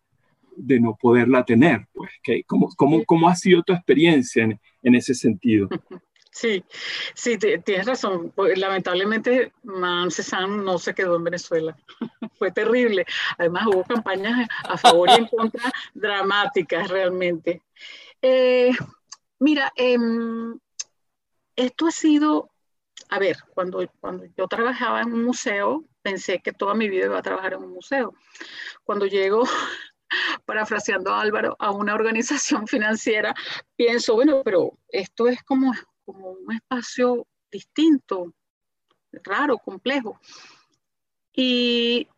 de 0.58 0.80
no 0.80 0.96
poderla 1.00 1.44
tener. 1.44 1.86
Pues, 1.92 2.10
¿cómo, 2.46 2.68
cómo, 2.76 3.04
cómo 3.04 3.28
ha 3.28 3.34
sido 3.34 3.62
tu 3.62 3.72
experiencia 3.72 4.44
en, 4.44 4.60
en 4.82 4.94
ese 4.94 5.14
sentido? 5.14 5.68
Sí, 6.38 6.64
sí, 7.14 7.36
tienes 7.36 7.84
razón. 7.84 8.30
Pues, 8.30 8.56
lamentablemente, 8.56 9.52
Man 9.64 10.08
Cézanne 10.08 10.62
no 10.62 10.78
se 10.78 10.94
quedó 10.94 11.16
en 11.16 11.24
Venezuela. 11.24 11.76
Fue 12.38 12.52
terrible. 12.52 13.04
Además, 13.38 13.66
hubo 13.66 13.82
campañas 13.82 14.48
a 14.62 14.78
favor 14.78 15.08
y 15.10 15.14
en 15.14 15.26
contra 15.26 15.68
dramáticas 15.94 16.88
realmente. 16.90 17.62
Eh, 18.22 18.70
mira, 19.40 19.72
em, 19.74 20.56
esto 21.56 21.88
ha 21.88 21.90
sido, 21.90 22.50
a 23.08 23.18
ver, 23.18 23.38
cuando, 23.52 23.84
cuando 23.98 24.26
yo 24.36 24.46
trabajaba 24.46 25.02
en 25.02 25.12
un 25.12 25.24
museo, 25.24 25.84
pensé 26.02 26.40
que 26.40 26.52
toda 26.52 26.74
mi 26.74 26.88
vida 26.88 27.06
iba 27.06 27.18
a 27.18 27.22
trabajar 27.22 27.54
en 27.54 27.64
un 27.64 27.72
museo. 27.72 28.14
Cuando 28.84 29.06
llego 29.06 29.42
parafraseando 30.48 31.12
a 31.12 31.20
Álvaro, 31.20 31.54
a 31.58 31.70
una 31.72 31.94
organización 31.94 32.66
financiera, 32.66 33.34
pienso, 33.76 34.14
bueno, 34.14 34.40
pero 34.42 34.78
esto 34.88 35.28
es 35.28 35.42
como, 35.42 35.74
como 36.06 36.30
un 36.30 36.54
espacio 36.54 37.26
distinto, 37.50 38.32
raro, 39.12 39.58
complejo. 39.58 40.18
Y 41.34 42.08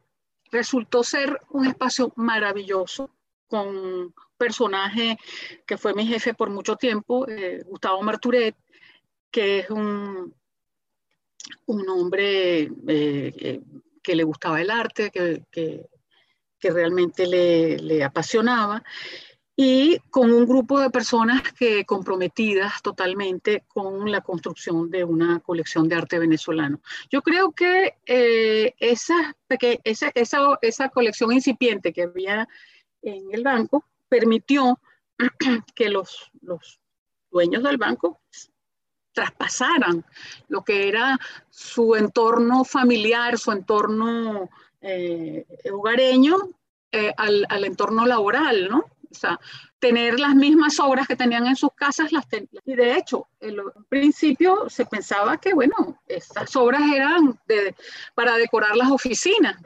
resultó 0.53 1.03
ser 1.03 1.41
un 1.51 1.67
espacio 1.67 2.13
maravilloso 2.15 3.11
con 3.49 3.67
un 3.67 4.15
personaje 4.37 5.19
que 5.67 5.77
fue 5.77 5.93
mi 5.93 6.07
jefe 6.07 6.33
por 6.33 6.51
mucho 6.51 6.77
tiempo, 6.77 7.29
eh, 7.29 7.65
Gustavo 7.67 8.01
Marturet, 8.01 8.55
que 9.29 9.59
es 9.59 9.71
un, 9.71 10.33
un 11.67 11.89
hombre 11.89 12.63
eh, 12.63 12.71
eh, 12.87 13.61
que 14.01 14.15
le 14.15 14.23
gustaba 14.23 14.61
el 14.61 14.71
arte, 14.71 15.11
que, 15.11 15.43
que, 15.51 15.90
que 16.61 16.71
realmente 16.71 17.27
le, 17.27 18.05
apasionaba 18.05 18.83
y 19.57 19.99
con 20.11 20.33
un 20.33 20.47
grupo 20.47 20.81
de 20.81 20.91
personas 20.91 21.43
que 21.53 21.85
comprometidas 21.85 22.81
totalmente 22.83 23.65
con 23.69 24.11
la 24.11 24.21
construcción 24.21 24.91
de 24.91 25.05
una 25.05 25.41
colección 25.41 25.89
de 25.89 25.97
arte 25.97 26.19
venezolano. 26.19 26.81
Yo 27.11 27.21
creo 27.21 27.53
que 27.53 27.97
eh, 28.07 28.75
esa, 28.79 29.37
esa, 29.85 30.11
esa, 30.15 30.59
esa, 30.63 30.89
colección 30.89 31.33
incipiente 31.33 31.93
que 31.93 32.05
había 32.05 32.49
en 33.03 33.25
el 33.33 33.43
banco 33.43 33.85
permitió 34.09 34.79
que 35.75 35.89
los, 35.89 36.31
los 36.41 36.81
dueños 37.31 37.63
del 37.63 37.77
banco 37.77 38.21
traspasaran 39.13 40.05
lo 40.49 40.63
que 40.63 40.89
era 40.89 41.19
su 41.51 41.95
entorno 41.97 42.65
familiar, 42.65 43.39
su 43.39 43.53
entorno 43.53 44.49
eh, 44.81 45.47
hogareño 45.73 46.37
eh, 46.93 47.13
al, 47.17 47.47
al, 47.49 47.65
entorno 47.65 48.07
laboral, 48.07 48.69
¿no? 48.69 48.79
O 49.11 49.15
sea, 49.15 49.39
tener 49.81 50.21
las 50.21 50.35
mismas 50.35 50.79
obras 50.79 51.09
que 51.09 51.17
tenían 51.17 51.47
en 51.47 51.57
sus 51.57 51.73
casas, 51.75 52.13
las 52.13 52.27
y 52.65 52.75
de 52.75 52.97
hecho, 52.97 53.27
en 53.41 53.57
principio 53.89 54.69
se 54.69 54.87
pensaba 54.87 55.39
que, 55.39 55.53
bueno, 55.53 56.01
estas 56.07 56.55
obras 56.55 56.83
eran 56.95 57.41
de, 57.47 57.75
para 58.15 58.37
decorar 58.37 58.77
las 58.77 58.91
oficinas, 58.91 59.57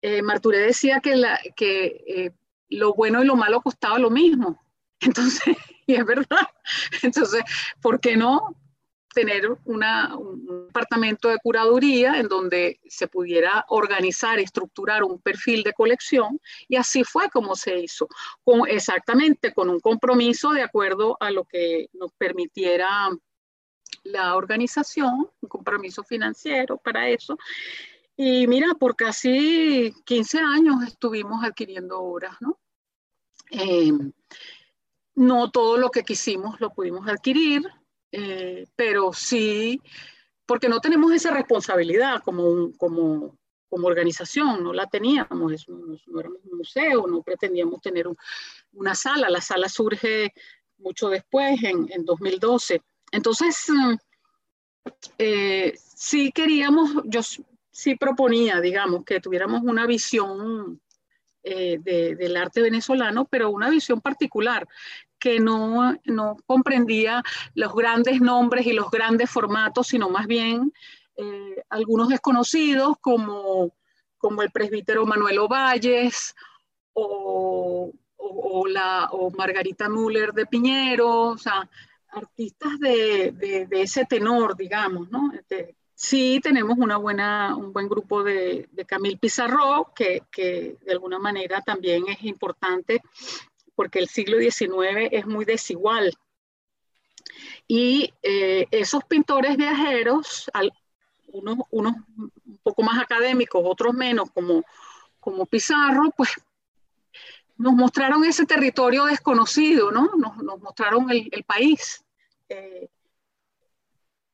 eh, 0.00 0.22
Marturé 0.22 0.58
decía 0.58 1.00
que, 1.00 1.16
la, 1.16 1.38
que 1.54 2.04
eh, 2.06 2.32
lo 2.70 2.94
bueno 2.94 3.22
y 3.22 3.26
lo 3.26 3.36
malo 3.36 3.60
costaba 3.60 3.98
lo 3.98 4.10
mismo. 4.10 4.62
Entonces, 5.00 5.56
y 5.86 5.94
es 5.94 6.04
verdad. 6.04 6.48
Entonces, 7.02 7.42
¿por 7.80 8.00
qué 8.00 8.16
no 8.16 8.56
tener 9.12 9.48
un 9.64 10.66
departamento 10.66 11.28
de 11.28 11.38
curaduría 11.38 12.18
en 12.18 12.28
donde 12.28 12.80
se 12.86 13.08
pudiera 13.08 13.64
organizar 13.68 14.38
estructurar 14.38 15.02
un 15.04 15.20
perfil 15.20 15.62
de 15.62 15.72
colección 15.72 16.40
y 16.68 16.76
así 16.76 17.04
fue 17.04 17.28
como 17.30 17.54
se 17.54 17.78
hizo, 17.78 18.08
exactamente 18.68 19.52
con 19.52 19.70
un 19.70 19.80
compromiso 19.80 20.50
de 20.50 20.62
acuerdo 20.62 21.16
a 21.20 21.30
lo 21.30 21.44
que 21.44 21.88
nos 21.92 22.12
permitiera 22.12 23.10
la 24.04 24.36
organización, 24.36 25.28
un 25.40 25.48
compromiso 25.48 26.02
financiero 26.02 26.78
para 26.78 27.08
eso. 27.08 27.38
Y 28.16 28.46
mira, 28.46 28.74
por 28.74 28.96
casi 28.96 29.94
15 30.04 30.38
años 30.38 30.82
estuvimos 30.86 31.44
adquiriendo 31.44 32.00
obras, 32.00 32.36
¿no? 32.40 32.58
Eh, 33.50 33.92
no 35.14 35.50
todo 35.50 35.76
lo 35.76 35.90
que 35.90 36.02
quisimos 36.02 36.60
lo 36.60 36.70
pudimos 36.70 37.06
adquirir, 37.08 37.62
eh, 38.12 38.66
pero 38.76 39.12
sí, 39.12 39.80
porque 40.46 40.68
no 40.68 40.80
tenemos 40.80 41.12
esa 41.12 41.30
responsabilidad 41.30 42.22
como, 42.22 42.70
como, 42.76 43.38
como 43.68 43.86
organización, 43.86 44.62
no 44.62 44.72
la 44.72 44.86
teníamos, 44.86 45.66
no, 45.68 46.20
éramos 46.20 46.38
un 46.44 46.58
museo, 46.58 47.06
no 47.06 47.22
pretendíamos 47.22 47.80
tener 47.80 48.06
una 48.74 48.94
sala, 48.94 49.30
la 49.30 49.40
sala 49.40 49.68
surge 49.68 50.32
mucho 50.76 51.08
después, 51.08 51.62
en, 51.62 51.86
en 51.90 52.04
2012. 52.04 52.82
Entonces, 53.12 53.66
eh, 55.18 55.74
sí 55.76 56.32
queríamos, 56.32 56.90
yo 57.04 57.20
sí 57.70 57.94
proponía, 57.96 58.60
digamos, 58.60 59.04
que 59.04 59.20
tuviéramos 59.20 59.62
una 59.62 59.86
visión 59.86 60.80
eh, 61.44 61.78
del 61.80 62.36
arte 62.36 62.62
venezolano, 62.62 63.24
pero 63.24 63.50
una 63.50 63.68
visión 63.68 64.00
particular, 64.00 64.68
que 65.22 65.38
no, 65.38 65.96
no 66.04 66.36
comprendía 66.46 67.22
los 67.54 67.72
grandes 67.72 68.20
nombres 68.20 68.66
y 68.66 68.72
los 68.72 68.90
grandes 68.90 69.30
formatos, 69.30 69.86
sino 69.86 70.08
más 70.08 70.26
bien 70.26 70.72
eh, 71.16 71.62
algunos 71.70 72.08
desconocidos 72.08 72.96
como, 73.00 73.72
como 74.18 74.42
el 74.42 74.50
presbítero 74.50 75.06
Manuel 75.06 75.38
Ovalles 75.38 76.34
o, 76.92 77.92
o, 78.16 78.66
la, 78.66 79.10
o 79.12 79.30
Margarita 79.30 79.88
Müller 79.88 80.32
de 80.32 80.46
Piñero, 80.46 81.28
o 81.28 81.38
sea, 81.38 81.70
artistas 82.08 82.80
de, 82.80 83.30
de, 83.30 83.80
ese 83.80 84.04
tenor, 84.04 84.56
digamos, 84.56 85.08
¿no? 85.08 85.30
sí 85.94 86.40
tenemos 86.42 86.78
una 86.78 86.96
buena, 86.96 87.54
un 87.54 87.72
buen 87.72 87.88
grupo 87.88 88.24
de, 88.24 88.68
de 88.72 88.84
Camille 88.84 89.18
Pizarro, 89.18 89.92
que, 89.94 90.24
que, 90.32 90.78
de 90.84 90.92
alguna 90.92 91.20
manera 91.20 91.60
también 91.60 92.08
es 92.08 92.24
importante 92.24 93.00
porque 93.82 93.98
el 93.98 94.08
siglo 94.08 94.38
XIX 94.38 95.08
es 95.10 95.26
muy 95.26 95.44
desigual. 95.44 96.16
Y 97.66 98.14
eh, 98.22 98.68
esos 98.70 99.02
pintores 99.02 99.56
viajeros, 99.56 100.48
unos, 101.26 101.58
unos, 101.70 101.94
un 102.16 102.60
poco 102.62 102.84
más 102.84 103.02
académicos, 103.02 103.60
otros 103.64 103.92
menos, 103.92 104.30
como, 104.30 104.62
como 105.18 105.46
Pizarro, 105.46 106.12
pues 106.16 106.30
nos 107.56 107.72
mostraron 107.72 108.24
ese 108.24 108.46
territorio 108.46 109.06
desconocido, 109.06 109.90
¿no? 109.90 110.12
Nos, 110.16 110.36
nos 110.36 110.60
mostraron 110.60 111.10
el, 111.10 111.28
el 111.32 111.42
país. 111.42 112.04
Eh, 112.48 112.88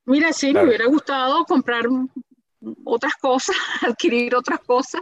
mira, 0.04 0.30
sí, 0.34 0.52
me 0.52 0.62
hubiera 0.62 0.84
gustado 0.84 1.46
comprar 1.46 1.86
otras 2.84 3.14
cosas, 3.14 3.56
adquirir 3.80 4.36
otras 4.36 4.60
cosas, 4.60 5.00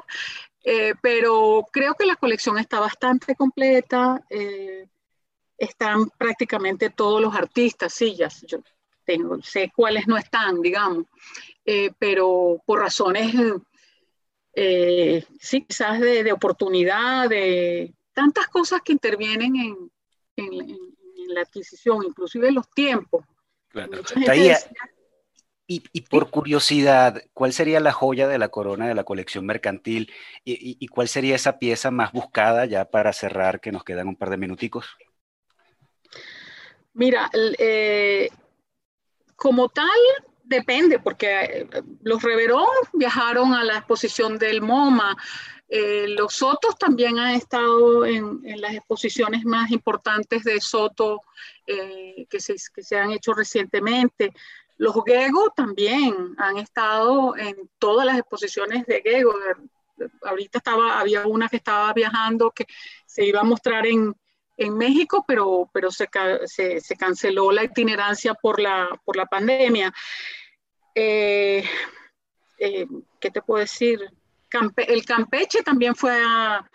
eh, 0.69 0.95
pero 1.01 1.65
creo 1.71 1.95
que 1.95 2.05
la 2.05 2.17
colección 2.17 2.59
está 2.59 2.81
bastante 2.81 3.37
completa. 3.37 4.21
Eh, 4.29 4.89
están 5.57 6.11
prácticamente 6.19 6.91
todos 6.91 7.23
los 7.23 7.33
artistas, 7.37 7.95
sí, 7.95 8.17
ya 8.17 8.29
yo 8.43 8.59
tengo, 9.05 9.41
sé 9.43 9.73
cuáles 9.75 10.09
no 10.09 10.17
están, 10.19 10.61
digamos, 10.61 11.07
eh, 11.65 11.93
pero 12.01 12.61
por 12.67 12.81
razones, 12.81 13.33
sí, 15.39 15.63
quizás 15.63 16.01
de, 16.01 16.33
oportunidad, 16.33 17.29
de 17.29 17.95
tantas 18.13 18.49
cosas 18.49 18.83
que 18.83 18.93
intervienen 18.93 19.55
en, 19.57 19.91
en, 20.35 20.79
la 21.29 21.43
adquisición, 21.43 22.05
inclusive 22.05 22.51
los 22.51 22.69
tiempos. 22.71 23.25
Claro. 23.69 24.03
Y, 25.69 25.81
por 26.03 26.31
curiosidad, 26.31 27.25
¿cuál 27.33 27.53
sería 27.53 27.81
la 27.81 27.93
joya 27.93 28.29
de 28.29 28.39
la 28.39 28.51
corona 28.51 28.87
de 28.87 28.95
la 28.95 29.03
colección 29.03 29.45
mercantil? 29.45 30.13
¿Y, 30.45 30.87
cuál 30.87 31.09
sería 31.09 31.35
esa 31.35 31.59
pieza 31.59 31.91
más 31.91 32.13
buscada 32.13 32.67
ya 32.67 32.85
para 32.85 33.13
cerrar, 33.13 33.61
que 33.61 33.73
nos 33.73 33.83
quedan 33.83 34.07
un 34.07 34.15
par 34.15 34.31
de 34.31 34.37
minuticos? 34.37 34.87
Mira, 36.95 37.29
eh, 37.59 38.31
como 39.35 39.69
tal, 39.69 39.89
depende, 40.45 41.01
porque 41.01 41.27
eh, 41.43 41.69
los 42.03 42.23
Reverón 42.23 42.69
viajaron 42.93 43.53
a 43.53 43.65
la 43.65 43.79
exposición 43.79 44.39
del 44.39 44.63
MoMA. 44.63 45.17
Eh, 45.69 46.07
los 46.11 46.33
Sotos 46.35 46.79
también 46.79 47.19
han 47.19 47.35
estado 47.35 48.07
en, 48.07 48.41
las 48.61 48.73
exposiciones 48.73 49.45
más 49.45 49.73
importantes 49.73 50.45
de 50.45 50.61
Soto 50.61 51.23
que, 51.67 52.39
se, 52.39 52.55
que 52.73 52.85
se 52.85 52.97
han 52.97 53.11
hecho 53.11 53.35
recientemente. 53.35 54.33
Los 54.79 54.95
Gego 55.07 55.51
también 55.57 56.35
han 56.39 56.59
estado 56.59 57.37
en 57.37 57.71
todas 57.79 58.05
las 58.07 58.19
exposiciones 58.19 58.87
de 58.87 59.03
Gego. 59.03 59.35
Ahorita 60.23 60.59
estaba, 60.59 61.01
había 61.01 61.27
una 61.27 61.49
que 61.49 61.57
estaba 61.57 61.93
viajando 61.93 62.51
que 62.51 62.67
se 63.07 63.25
iba 63.25 63.41
a 63.41 63.45
mostrar 63.45 63.87
en, 63.87 64.15
en 64.57 64.77
México, 64.77 65.25
pero, 65.27 65.71
pero 65.73 65.91
se, 65.91 66.09
se, 66.47 66.97
canceló 66.97 67.51
la 67.53 67.65
itinerancia 67.65 68.35
por 68.35 68.61
la, 68.61 68.89
por 69.05 69.17
la 69.17 69.27
pandemia. 69.27 69.93
Eh, 70.95 71.65
eh, 72.59 72.87
¿Qué 73.21 73.31
te 73.31 73.43
puedo 73.43 73.61
decir? 73.61 74.01
el 74.77 75.05
Campeche 75.05 75.63
también 75.63 75.95
fue 75.95 76.19
a, 76.25 76.67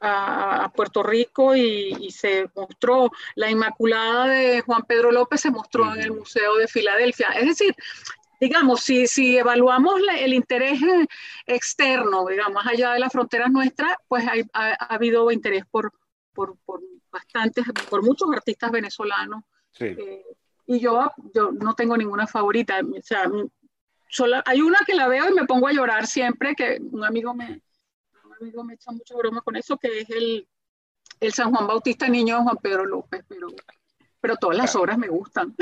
a, 0.00 0.70
Puerto 0.74 1.02
Rico 1.02 1.56
y, 1.56 2.10
se 2.10 2.48
mostró, 2.54 3.10
la 3.34 3.50
Inmaculada 3.50 4.28
de 4.28 4.60
Juan 4.60 4.82
Pedro 4.86 5.12
López 5.12 5.40
se 5.40 5.50
mostró 5.50 5.94
en 5.94 6.02
el 6.02 6.12
Museo 6.12 6.56
de 6.56 6.68
Filadelfia. 6.68 7.28
Es 7.28 7.46
decir, 7.46 7.74
digamos, 8.40 8.80
si, 8.80 9.06
si 9.06 9.38
evaluamos 9.38 10.00
el 10.18 10.34
interés 10.34 10.80
externo, 11.46 12.26
digamos, 12.26 12.54
más 12.54 12.66
allá 12.66 12.92
de 12.92 13.00
las 13.00 13.12
fronteras 13.12 13.50
nuestras, 13.50 13.96
pues 14.06 14.24
ha, 14.52 14.94
habido 14.94 15.30
interés 15.30 15.64
por, 15.70 15.92
por, 16.32 16.56
por, 16.64 16.80
bastantes, 17.10 17.64
por 17.88 18.02
muchos 18.04 18.28
artistas 18.32 18.70
venezolanos. 18.70 19.42
Eh, 19.80 20.22
y 20.66 20.80
yo, 20.80 21.10
yo 21.34 21.50
no 21.52 21.74
tengo 21.74 21.96
ninguna 21.96 22.26
favorita. 22.26 22.80
O 22.80 23.02
sea, 23.02 23.24
solo, 24.08 24.42
hay 24.44 24.60
una 24.60 24.78
que 24.86 24.94
la 24.94 25.08
veo 25.08 25.30
y 25.30 25.34
me 25.34 25.46
pongo 25.46 25.66
a 25.66 25.72
llorar 25.72 26.06
siempre, 26.06 26.54
que 26.54 26.78
un 26.80 27.04
amigo 27.04 27.34
me, 27.34 27.62
me 28.64 28.74
echa 28.74 28.90
mucha 28.92 29.16
broma 29.16 29.40
con 29.42 29.56
eso, 29.56 29.76
que 29.76 30.00
es 30.00 30.10
el, 30.10 30.48
el 31.20 31.32
San 31.32 31.52
Juan 31.52 31.66
Bautista 31.66 32.08
Niño 32.08 32.42
Juan 32.42 32.56
Pedro 32.56 32.84
López, 32.84 33.24
pero, 33.28 33.48
pero 34.20 34.36
todas 34.36 34.56
las 34.56 34.74
obras 34.76 34.98
me 34.98 35.08
gustan. 35.08 35.54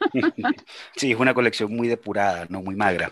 Sí, 0.96 1.12
es 1.12 1.18
una 1.18 1.32
colección 1.32 1.74
muy 1.74 1.88
depurada, 1.88 2.46
no 2.50 2.60
muy 2.60 2.74
magra. 2.74 3.10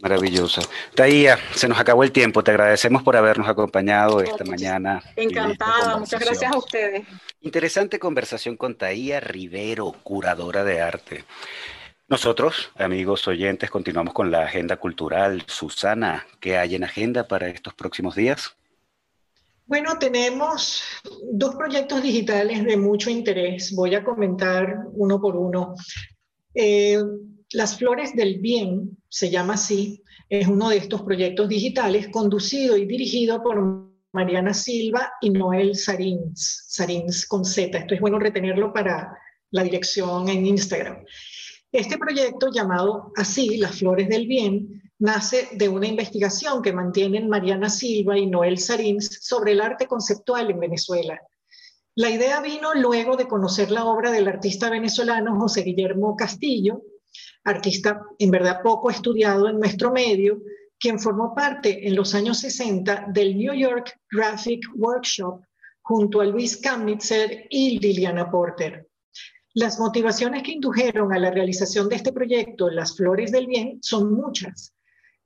Maravillosa. 0.00 0.60
Taía, 0.94 1.38
se 1.54 1.66
nos 1.66 1.78
acabó 1.78 2.04
el 2.04 2.12
tiempo. 2.12 2.44
Te 2.44 2.52
agradecemos 2.52 3.02
por 3.02 3.16
habernos 3.16 3.48
acompañado 3.48 4.20
esta 4.20 4.44
mañana. 4.44 5.02
Encantada, 5.16 5.96
muchas 5.96 6.20
gracias 6.20 6.52
a 6.52 6.58
ustedes. 6.58 7.06
Interesante 7.40 7.98
conversación 7.98 8.56
con 8.56 8.76
Taía 8.76 9.18
Rivero, 9.18 9.92
curadora 10.04 10.62
de 10.62 10.80
arte. 10.80 11.24
Nosotros, 12.10 12.70
amigos 12.76 13.28
oyentes, 13.28 13.70
continuamos 13.70 14.14
con 14.14 14.30
la 14.30 14.44
agenda 14.44 14.78
cultural. 14.78 15.42
Susana, 15.46 16.26
¿qué 16.40 16.56
hay 16.56 16.74
en 16.74 16.84
agenda 16.84 17.28
para 17.28 17.48
estos 17.48 17.74
próximos 17.74 18.16
días? 18.16 18.56
Bueno, 19.66 19.98
tenemos 19.98 20.82
dos 21.30 21.54
proyectos 21.56 22.02
digitales 22.02 22.64
de 22.64 22.78
mucho 22.78 23.10
interés. 23.10 23.74
Voy 23.74 23.94
a 23.94 24.02
comentar 24.02 24.86
uno 24.92 25.20
por 25.20 25.36
uno. 25.36 25.74
Eh, 26.54 26.98
Las 27.52 27.76
Flores 27.76 28.16
del 28.16 28.38
Bien, 28.38 28.96
se 29.10 29.28
llama 29.28 29.54
así, 29.54 30.02
es 30.30 30.48
uno 30.48 30.70
de 30.70 30.78
estos 30.78 31.02
proyectos 31.02 31.46
digitales 31.46 32.08
conducido 32.08 32.78
y 32.78 32.86
dirigido 32.86 33.42
por 33.42 33.90
Mariana 34.12 34.54
Silva 34.54 35.12
y 35.20 35.28
Noel 35.28 35.76
Sarins, 35.76 36.64
Sarins 36.68 37.26
con 37.26 37.44
Z. 37.44 37.76
Esto 37.76 37.94
es 37.94 38.00
bueno 38.00 38.18
retenerlo 38.18 38.72
para 38.72 39.12
la 39.50 39.62
dirección 39.62 40.30
en 40.30 40.46
Instagram. 40.46 41.04
Este 41.70 41.98
proyecto, 41.98 42.50
llamado 42.50 43.12
así, 43.14 43.58
Las 43.58 43.78
Flores 43.78 44.08
del 44.08 44.26
Bien, 44.26 44.82
nace 44.98 45.48
de 45.52 45.68
una 45.68 45.86
investigación 45.86 46.62
que 46.62 46.72
mantienen 46.72 47.28
Mariana 47.28 47.68
Silva 47.68 48.18
y 48.18 48.26
Noel 48.26 48.58
Sarins 48.58 49.18
sobre 49.20 49.52
el 49.52 49.60
arte 49.60 49.86
conceptual 49.86 50.50
en 50.50 50.60
Venezuela. 50.60 51.20
La 51.94 52.08
idea 52.08 52.40
vino 52.40 52.72
luego 52.72 53.16
de 53.16 53.28
conocer 53.28 53.70
la 53.70 53.84
obra 53.84 54.10
del 54.10 54.28
artista 54.28 54.70
venezolano 54.70 55.38
José 55.38 55.60
Guillermo 55.60 56.16
Castillo, 56.16 56.80
artista 57.44 58.02
en 58.18 58.30
verdad 58.30 58.62
poco 58.62 58.88
estudiado 58.88 59.46
en 59.48 59.58
nuestro 59.58 59.92
medio, 59.92 60.40
quien 60.78 60.98
formó 60.98 61.34
parte 61.34 61.86
en 61.86 61.94
los 61.94 62.14
años 62.14 62.38
60 62.38 63.08
del 63.08 63.36
New 63.36 63.52
York 63.52 64.00
Graphic 64.10 64.64
Workshop 64.74 65.42
junto 65.82 66.22
a 66.22 66.24
Luis 66.24 66.56
Kamnitzer 66.56 67.46
y 67.50 67.78
Liliana 67.78 68.30
Porter. 68.30 68.87
Las 69.58 69.80
motivaciones 69.80 70.44
que 70.44 70.52
indujeron 70.52 71.12
a 71.12 71.18
la 71.18 71.32
realización 71.32 71.88
de 71.88 71.96
este 71.96 72.12
proyecto, 72.12 72.70
Las 72.70 72.96
Flores 72.96 73.32
del 73.32 73.48
Bien, 73.48 73.80
son 73.82 74.14
muchas. 74.14 74.72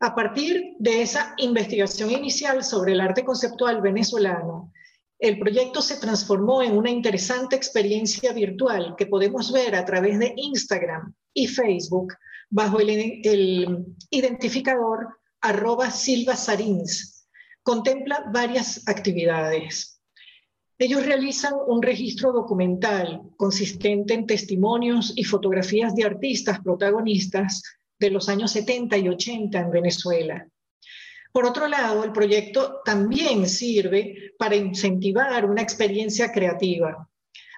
A 0.00 0.14
partir 0.14 0.72
de 0.78 1.02
esa 1.02 1.34
investigación 1.36 2.10
inicial 2.10 2.64
sobre 2.64 2.92
el 2.92 3.02
arte 3.02 3.26
conceptual 3.26 3.82
venezolano, 3.82 4.72
el 5.18 5.38
proyecto 5.38 5.82
se 5.82 5.98
transformó 5.98 6.62
en 6.62 6.78
una 6.78 6.88
interesante 6.88 7.56
experiencia 7.56 8.32
virtual 8.32 8.94
que 8.96 9.04
podemos 9.04 9.52
ver 9.52 9.74
a 9.74 9.84
través 9.84 10.18
de 10.18 10.32
Instagram 10.34 11.12
y 11.34 11.46
Facebook 11.46 12.14
bajo 12.48 12.80
el, 12.80 12.88
el 13.24 13.84
identificador 14.08 15.08
arroba 15.42 15.90
Silva. 15.90 16.36
Contempla 17.62 18.24
varias 18.32 18.82
actividades. 18.88 20.01
Ellos 20.82 21.06
realizan 21.06 21.54
un 21.68 21.80
registro 21.80 22.32
documental 22.32 23.22
consistente 23.36 24.14
en 24.14 24.26
testimonios 24.26 25.12
y 25.14 25.22
fotografías 25.22 25.94
de 25.94 26.02
artistas 26.02 26.58
protagonistas 26.58 27.62
de 28.00 28.10
los 28.10 28.28
años 28.28 28.50
70 28.50 28.98
y 28.98 29.08
80 29.08 29.60
en 29.60 29.70
Venezuela. 29.70 30.48
Por 31.30 31.46
otro 31.46 31.68
lado, 31.68 32.02
el 32.02 32.10
proyecto 32.10 32.80
también 32.84 33.48
sirve 33.48 34.32
para 34.36 34.56
incentivar 34.56 35.48
una 35.48 35.62
experiencia 35.62 36.32
creativa. 36.32 37.08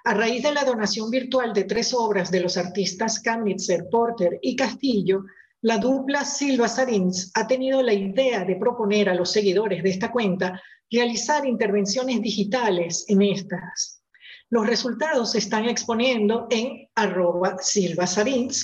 A 0.03 0.13
raíz 0.13 0.43
de 0.43 0.53
la 0.53 0.63
donación 0.63 1.09
virtual 1.09 1.51
de 1.51 1.63
tres 1.63 1.95
obras 1.95 2.29
de 2.29 2.41
los 2.41 2.57
artistas 2.57 3.19
Kamnitzer, 3.21 3.87
Porter 3.89 4.37
y 4.39 4.55
Castillo, 4.55 5.23
la 5.61 5.79
dupla 5.79 6.23
Silva 6.25 6.67
Sarins 6.67 7.31
ha 7.33 7.47
tenido 7.47 7.81
la 7.81 7.93
idea 7.93 8.45
de 8.45 8.55
proponer 8.55 9.09
a 9.09 9.15
los 9.15 9.31
seguidores 9.31 9.81
de 9.81 9.89
esta 9.89 10.11
cuenta 10.11 10.61
realizar 10.91 11.45
intervenciones 11.45 12.21
digitales 12.21 13.05
en 13.07 13.21
estas. 13.21 14.01
Los 14.49 14.67
resultados 14.67 15.31
se 15.31 15.39
están 15.39 15.65
exponiendo 15.65 16.47
en 16.49 16.87
arroba 16.95 17.57
Silva 17.59 18.05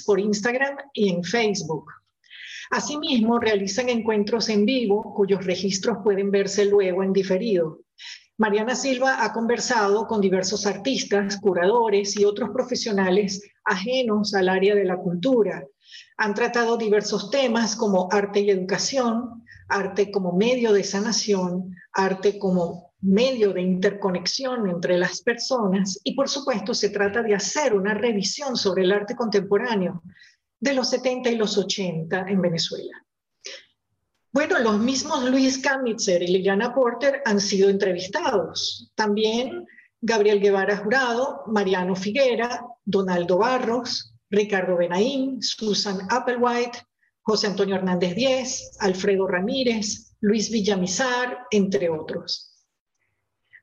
por 0.06 0.20
Instagram 0.20 0.78
y 0.94 1.10
en 1.10 1.24
Facebook. 1.24 1.86
Asimismo, 2.70 3.40
realizan 3.40 3.90
encuentros 3.90 4.50
en 4.50 4.66
vivo 4.66 5.14
cuyos 5.16 5.46
registros 5.46 5.98
pueden 6.04 6.32
verse 6.32 6.66
luego 6.66 7.04
en 7.04 7.12
diferido. 7.12 7.80
Mariana 8.38 8.76
Silva 8.76 9.24
ha 9.24 9.34
conversado 9.34 10.08
con 10.08 10.22
diversos 10.22 10.66
artistas, 10.66 11.38
curadores 11.38 12.18
y 12.18 12.26
otros 12.26 12.50
profesionales 12.52 13.42
ajenos 13.66 14.34
al 14.34 14.50
área 14.50 14.74
de 14.74 14.86
la 14.86 14.98
cultura, 14.98 15.64
han 16.18 16.34
tratado 16.34 16.78
diversos 16.78 17.30
temas 17.30 17.76
como 17.76 18.08
arte 18.12 18.42
y 18.42 18.50
educación, 18.50 19.44
arte 19.68 20.12
como 20.12 20.34
medio 20.34 20.74
de 20.74 20.84
sanación, 20.84 21.76
arte 21.94 22.38
como 22.38 22.94
medio 23.02 23.54
de 23.54 23.62
interconexión 23.62 24.70
entre 24.70 24.98
las 24.98 25.22
personas 25.22 26.00
y 26.04 26.14
por 26.14 26.30
supuesto 26.30 26.74
se 26.74 26.90
trata 26.90 27.24
de 27.24 27.36
hacer 27.36 27.74
una 27.74 27.94
revisión 27.94 28.56
sobre 28.56 28.84
el 28.84 28.92
arte 28.92 29.16
contemporáneo 29.16 30.04
de 30.60 30.74
los 30.74 30.90
70 30.92 31.32
y 31.32 31.36
los 31.36 31.58
80 31.58 32.26
en 32.28 32.42
Venezuela. 32.42 33.06
Bueno, 34.32 34.60
los 34.60 34.80
mismos 34.80 35.30
Luis 35.30 35.58
Kamitzer 35.58 36.22
y 36.24 36.28
Liliana 36.28 36.74
Porter 36.74 37.22
han 37.26 37.42
sido 37.42 37.70
entrevistados. 37.70 38.92
También 38.96 39.66
Gabriel 40.00 40.40
Guevara 40.40 40.78
Jurado, 40.78 41.44
Mariano 41.48 41.96
Figuera, 41.96 42.66
Donaldo 42.86 43.40
Barros, 43.40 44.16
Ricardo 44.30 44.78
Benaín, 44.78 45.42
Susan 45.42 46.08
Applewhite, 46.10 46.80
José 47.24 47.48
Antonio 47.48 47.76
Hernández 47.76 48.16
Díez, 48.16 48.78
Alfredo 48.80 49.28
Ramírez, 49.28 50.11
Luis 50.22 50.50
Villamizar, 50.50 51.48
entre 51.52 51.90
otros. 51.90 52.56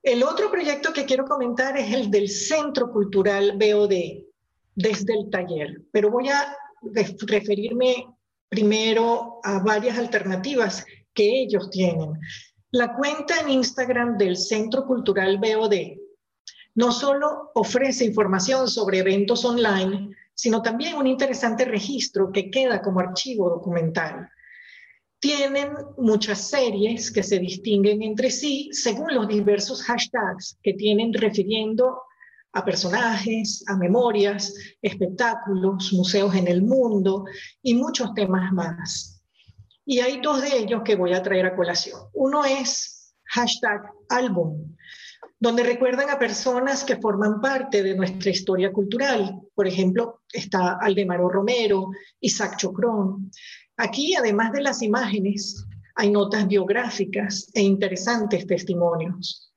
El 0.03 0.23
otro 0.23 0.51
proyecto 0.51 0.93
que 0.93 1.05
quiero 1.05 1.25
comentar 1.25 1.77
es 1.77 1.93
el 1.93 2.11
del 2.11 2.29
Centro 2.29 2.91
Cultural 2.91 3.59
BOD, 3.59 4.25
desde 4.75 5.15
el 5.15 5.29
taller, 5.31 5.83
pero 5.91 6.11
voy 6.11 6.29
a 6.29 6.57
referirme 7.27 8.07
primero 8.49 9.41
a 9.43 9.59
varias 9.59 9.99
alternativas 9.99 10.87
que 11.13 11.43
ellos 11.43 11.69
tienen. 11.71 12.13
La 12.71 12.95
cuenta 12.95 13.41
en 13.41 13.51
Instagram 13.51 14.17
del 14.17 14.37
Centro 14.37 14.87
Cultural 14.87 15.39
BOD 15.39 15.75
no 16.77 16.93
solo 16.93 17.51
ofrece 17.55 18.05
información 18.05 18.69
sobre 18.69 18.99
eventos 18.99 19.45
online, 19.45 20.15
sino 20.33 20.63
también 20.63 20.95
un 20.95 21.09
interesante 21.09 21.65
registro 21.65 22.31
que 22.31 22.51
queda 22.51 22.81
como 22.81 23.01
archivo 23.01 23.51
documental. 23.51 24.31
Tienen 25.21 25.73
muchas 25.97 26.49
series 26.49 27.11
que 27.11 27.23
se 27.23 27.39
distinguen 27.39 28.03
entre 28.03 28.31
sí 28.31 28.69
según 28.73 29.15
los 29.15 29.27
diversos 29.27 29.83
hashtags 29.83 30.59
que 30.63 30.75
tienen 30.75 31.13
refiriendo 31.13 32.03
a 32.53 32.65
personajes, 32.65 33.65
a 33.67 33.77
memorias, 33.77 34.55
espectáculos, 34.81 35.93
museos 35.93 36.35
en 36.35 36.49
el 36.49 36.63
mundo 36.63 37.25
y 37.63 37.75
muchos 37.75 38.15
temas 38.15 38.53
más. 38.53 39.23
Y 39.85 40.01
hay 40.01 40.21
dos 40.21 40.43
de 40.43 40.57
ellos 40.57 40.83
que 40.85 40.97
voy 40.97 41.13
a 41.15 41.23
traer 41.23 41.47
a 41.47 41.57
colación. 41.57 42.01
Uno 42.13 42.45
es 42.45 43.15
hashtag 43.25 43.91
álbum, 44.09 44.77
donde 45.41 45.63
recuerdan 45.63 46.11
a 46.11 46.19
personas 46.19 46.85
que 46.85 46.97
forman 46.97 47.41
parte 47.41 47.83
de 47.83 47.95
nuestra 47.95 48.31
historia 48.31 48.73
cultural. 48.73 49.41
Por 49.55 49.67
ejemplo, 49.67 50.23
está 50.33 50.79
Aldemaro 50.81 51.29
Romero, 51.29 51.91
Isaac 52.21 52.57
Chocrón. 52.57 53.31
Aquí, 53.81 54.17
además 54.17 54.51
de 54.53 54.61
las 54.61 54.83
imágenes, 54.83 55.65
hay 55.95 56.11
notas 56.11 56.49
biográficas 56.49 57.49
e 57.55 57.63
interesantes 57.63 58.45
testimonios. 58.45 59.53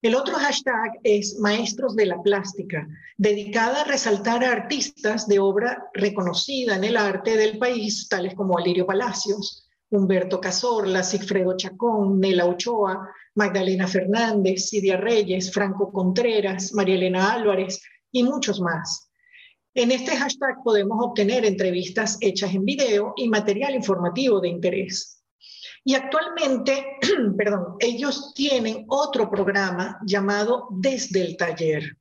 El 0.00 0.14
otro 0.14 0.36
hashtag 0.36 0.98
es 1.04 1.38
Maestros 1.38 1.94
de 1.94 2.06
la 2.06 2.20
Plástica, 2.22 2.88
dedicada 3.18 3.82
a 3.82 3.84
resaltar 3.84 4.42
a 4.42 4.52
artistas 4.52 5.28
de 5.28 5.38
obra 5.38 5.90
reconocida 5.92 6.76
en 6.76 6.84
el 6.84 6.96
arte 6.96 7.36
del 7.36 7.58
país, 7.58 8.08
tales 8.08 8.34
como 8.34 8.56
Alirio 8.58 8.86
Palacios, 8.86 9.68
Humberto 9.90 10.40
Cazorla, 10.40 11.02
Sigfredo 11.02 11.54
Chacón, 11.54 12.18
Nela 12.18 12.46
Ochoa, 12.46 13.06
Magdalena 13.34 13.86
Fernández, 13.86 14.70
Sidia 14.70 14.96
Reyes, 14.96 15.52
Franco 15.52 15.92
Contreras, 15.92 16.72
María 16.72 16.94
Elena 16.94 17.30
Álvarez 17.32 17.82
y 18.10 18.22
muchos 18.22 18.60
más. 18.60 19.11
En 19.74 19.90
este 19.90 20.14
hashtag 20.16 20.62
podemos 20.62 20.98
obtener 21.00 21.46
entrevistas 21.46 22.18
hechas 22.20 22.54
en 22.54 22.64
video 22.64 23.14
y 23.16 23.28
material 23.28 23.74
informativo 23.74 24.38
de 24.40 24.48
interés. 24.48 25.22
Y 25.82 25.94
actualmente, 25.94 26.98
perdón, 27.36 27.76
ellos 27.80 28.32
tienen 28.34 28.84
otro 28.88 29.30
programa 29.30 29.98
llamado 30.04 30.68
Desde 30.72 31.22
el 31.22 31.36
Taller. 31.36 31.96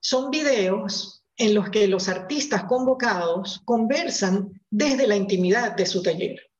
Son 0.00 0.30
videos 0.30 1.24
en 1.36 1.54
los 1.54 1.70
que 1.70 1.86
los 1.86 2.08
artistas 2.08 2.64
convocados 2.64 3.62
conversan 3.64 4.60
desde 4.68 5.06
la 5.06 5.16
intimidad 5.16 5.76
de 5.76 5.86
su 5.86 6.02
taller 6.02 6.50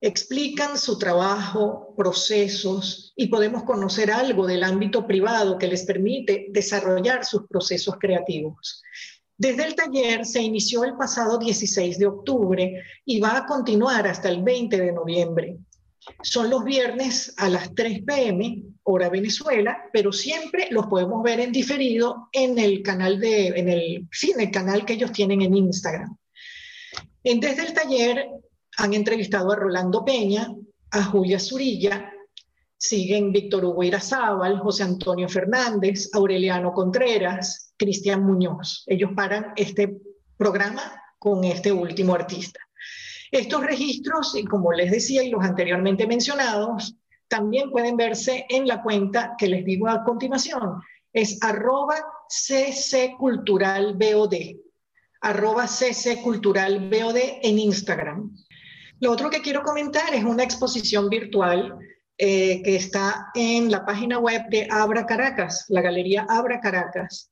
explican 0.00 0.78
su 0.78 0.98
trabajo, 0.98 1.94
procesos 1.96 3.12
y 3.16 3.26
podemos 3.26 3.64
conocer 3.64 4.10
algo 4.10 4.46
del 4.46 4.62
ámbito 4.62 5.06
privado 5.06 5.58
que 5.58 5.66
les 5.66 5.84
permite 5.84 6.46
desarrollar 6.50 7.24
sus 7.24 7.46
procesos 7.48 7.96
creativos. 7.98 8.82
Desde 9.38 9.64
el 9.64 9.76
taller 9.76 10.26
se 10.26 10.42
inició 10.42 10.82
el 10.82 10.96
pasado 10.96 11.38
16 11.38 11.96
de 11.98 12.06
octubre 12.06 12.82
y 13.04 13.20
va 13.20 13.36
a 13.36 13.46
continuar 13.46 14.08
hasta 14.08 14.28
el 14.28 14.42
20 14.42 14.76
de 14.76 14.92
noviembre. 14.92 15.58
Son 16.22 16.50
los 16.50 16.64
viernes 16.64 17.34
a 17.36 17.48
las 17.48 17.72
3 17.72 18.02
pm, 18.02 18.64
hora 18.82 19.08
Venezuela, 19.08 19.78
pero 19.92 20.10
siempre 20.10 20.66
los 20.70 20.86
podemos 20.86 21.22
ver 21.22 21.38
en 21.38 21.52
diferido 21.52 22.28
en 22.32 22.58
el 22.58 22.82
canal 22.82 23.20
de, 23.20 23.48
en 23.48 23.68
el, 23.68 24.08
sí, 24.10 24.32
en 24.32 24.40
el 24.40 24.50
canal 24.50 24.84
que 24.84 24.94
ellos 24.94 25.12
tienen 25.12 25.40
en 25.42 25.56
Instagram. 25.56 26.16
En 27.22 27.38
Desde 27.38 27.66
el 27.66 27.74
taller 27.74 28.26
han 28.76 28.92
entrevistado 28.92 29.52
a 29.52 29.56
Rolando 29.56 30.04
Peña, 30.04 30.52
a 30.90 31.04
Julia 31.04 31.38
Zurilla, 31.38 32.12
siguen 32.78 33.32
Víctor 33.32 33.64
Hugo 33.64 33.82
Irazábal, 33.82 34.60
José 34.60 34.84
Antonio 34.84 35.28
Fernández, 35.28 36.08
Aureliano 36.14 36.72
Contreras, 36.72 37.74
Cristian 37.76 38.22
Muñoz. 38.22 38.84
Ellos 38.86 39.10
paran 39.14 39.52
este 39.56 40.00
programa 40.36 40.80
con 41.18 41.44
este 41.44 41.72
último 41.72 42.14
artista. 42.14 42.60
Estos 43.30 43.62
registros, 43.62 44.34
como 44.48 44.72
les 44.72 44.90
decía 44.90 45.22
y 45.22 45.30
los 45.30 45.44
anteriormente 45.44 46.06
mencionados, 46.06 46.94
también 47.26 47.70
pueden 47.70 47.96
verse 47.96 48.46
en 48.48 48.66
la 48.66 48.82
cuenta 48.82 49.34
que 49.36 49.48
les 49.48 49.64
digo 49.64 49.88
a 49.88 50.04
continuación. 50.04 50.80
Es 51.12 51.38
arroba 51.42 51.96
ccculturalbod, 52.28 54.34
arroba 55.20 55.66
en 57.42 57.58
Instagram. 57.58 58.34
Lo 59.00 59.12
otro 59.12 59.30
que 59.30 59.42
quiero 59.42 59.62
comentar 59.62 60.14
es 60.14 60.24
una 60.24 60.44
exposición 60.44 61.08
virtual 61.08 61.78
eh, 62.20 62.62
que 62.64 62.74
está 62.74 63.30
en 63.34 63.70
la 63.70 63.86
página 63.86 64.18
web 64.18 64.42
de 64.50 64.66
Abra 64.68 65.06
Caracas, 65.06 65.66
la 65.68 65.82
Galería 65.82 66.26
Abra 66.28 66.60
Caracas. 66.60 67.30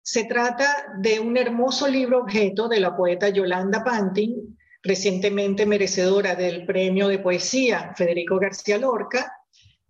Se 0.00 0.24
trata 0.24 0.94
de 1.00 1.18
un 1.18 1.36
hermoso 1.36 1.88
libro 1.88 2.20
objeto 2.20 2.68
de 2.68 2.78
la 2.78 2.96
poeta 2.96 3.30
Yolanda 3.30 3.82
Pantin, 3.82 4.56
recientemente 4.82 5.66
merecedora 5.66 6.36
del 6.36 6.64
premio 6.66 7.08
de 7.08 7.18
poesía 7.18 7.92
Federico 7.96 8.38
García 8.38 8.78
Lorca, 8.78 9.32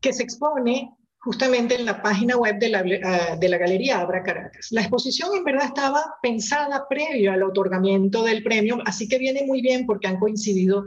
que 0.01 0.15
se 0.15 0.23
expone 0.23 0.97
justamente 1.19 1.75
en 1.75 1.85
la 1.85 2.01
página 2.01 2.37
web 2.37 2.59
de 2.59 2.69
la, 2.71 2.85
ah, 3.05 3.37
de 3.37 3.49
la 3.51 3.59
Galería 3.59 4.01
Abra 4.01 4.23
Caracas. 4.23 4.69
La 4.71 4.81
exposición 4.81 5.29
en 5.37 5.45
verdad 5.45 5.67
estaba 5.67 6.15
pensada 6.23 6.87
previo 6.89 7.33
al 7.33 7.43
otorgamiento 7.43 8.25
del 8.25 8.43
premio, 8.43 8.79
así 8.87 9.09
que 9.09 9.19
viene 9.19 9.45
muy 9.45 9.61
bien 9.61 9.85
porque 9.85 10.09
han 10.09 10.19
coincidido 10.19 10.87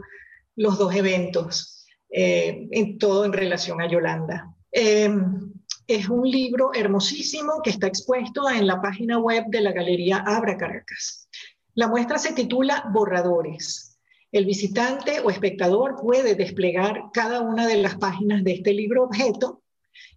los 0.55 0.80
dos 0.80 0.95
eventos, 0.95 1.81
eh, 2.12 2.68
en 2.72 2.97
todo 2.97 3.26
en 3.26 3.34
relación 3.34 3.82
a 3.82 3.88
Yolanda. 3.88 4.53
Em, 4.72 5.53
es 5.88 6.09
un 6.09 6.30
libro 6.30 6.72
hermosísimo 6.74 7.62
que 7.64 7.70
está 7.70 7.88
expuesto 7.88 8.49
en 8.49 8.68
la 8.68 8.82
página 8.82 9.18
web 9.18 9.45
de 9.47 9.62
la 9.62 9.72
Galería 9.72 10.18
Abra 10.18 10.57
Caracas. 10.57 11.30
La 11.74 11.88
muestra 11.88 12.18
se 12.18 12.34
titula 12.34 12.89
Borradores. 12.93 13.97
El 14.32 14.45
visitante 14.45 15.20
o 15.22 15.30
espectador 15.30 15.95
puede 16.01 16.36
desplegar 16.36 17.05
cada 17.14 17.41
una 17.41 17.68
de 17.68 17.78
las 17.78 17.95
páginas 17.95 18.43
de 18.43 18.53
este 18.53 18.74
libro 18.74 19.03
objeto 19.03 19.64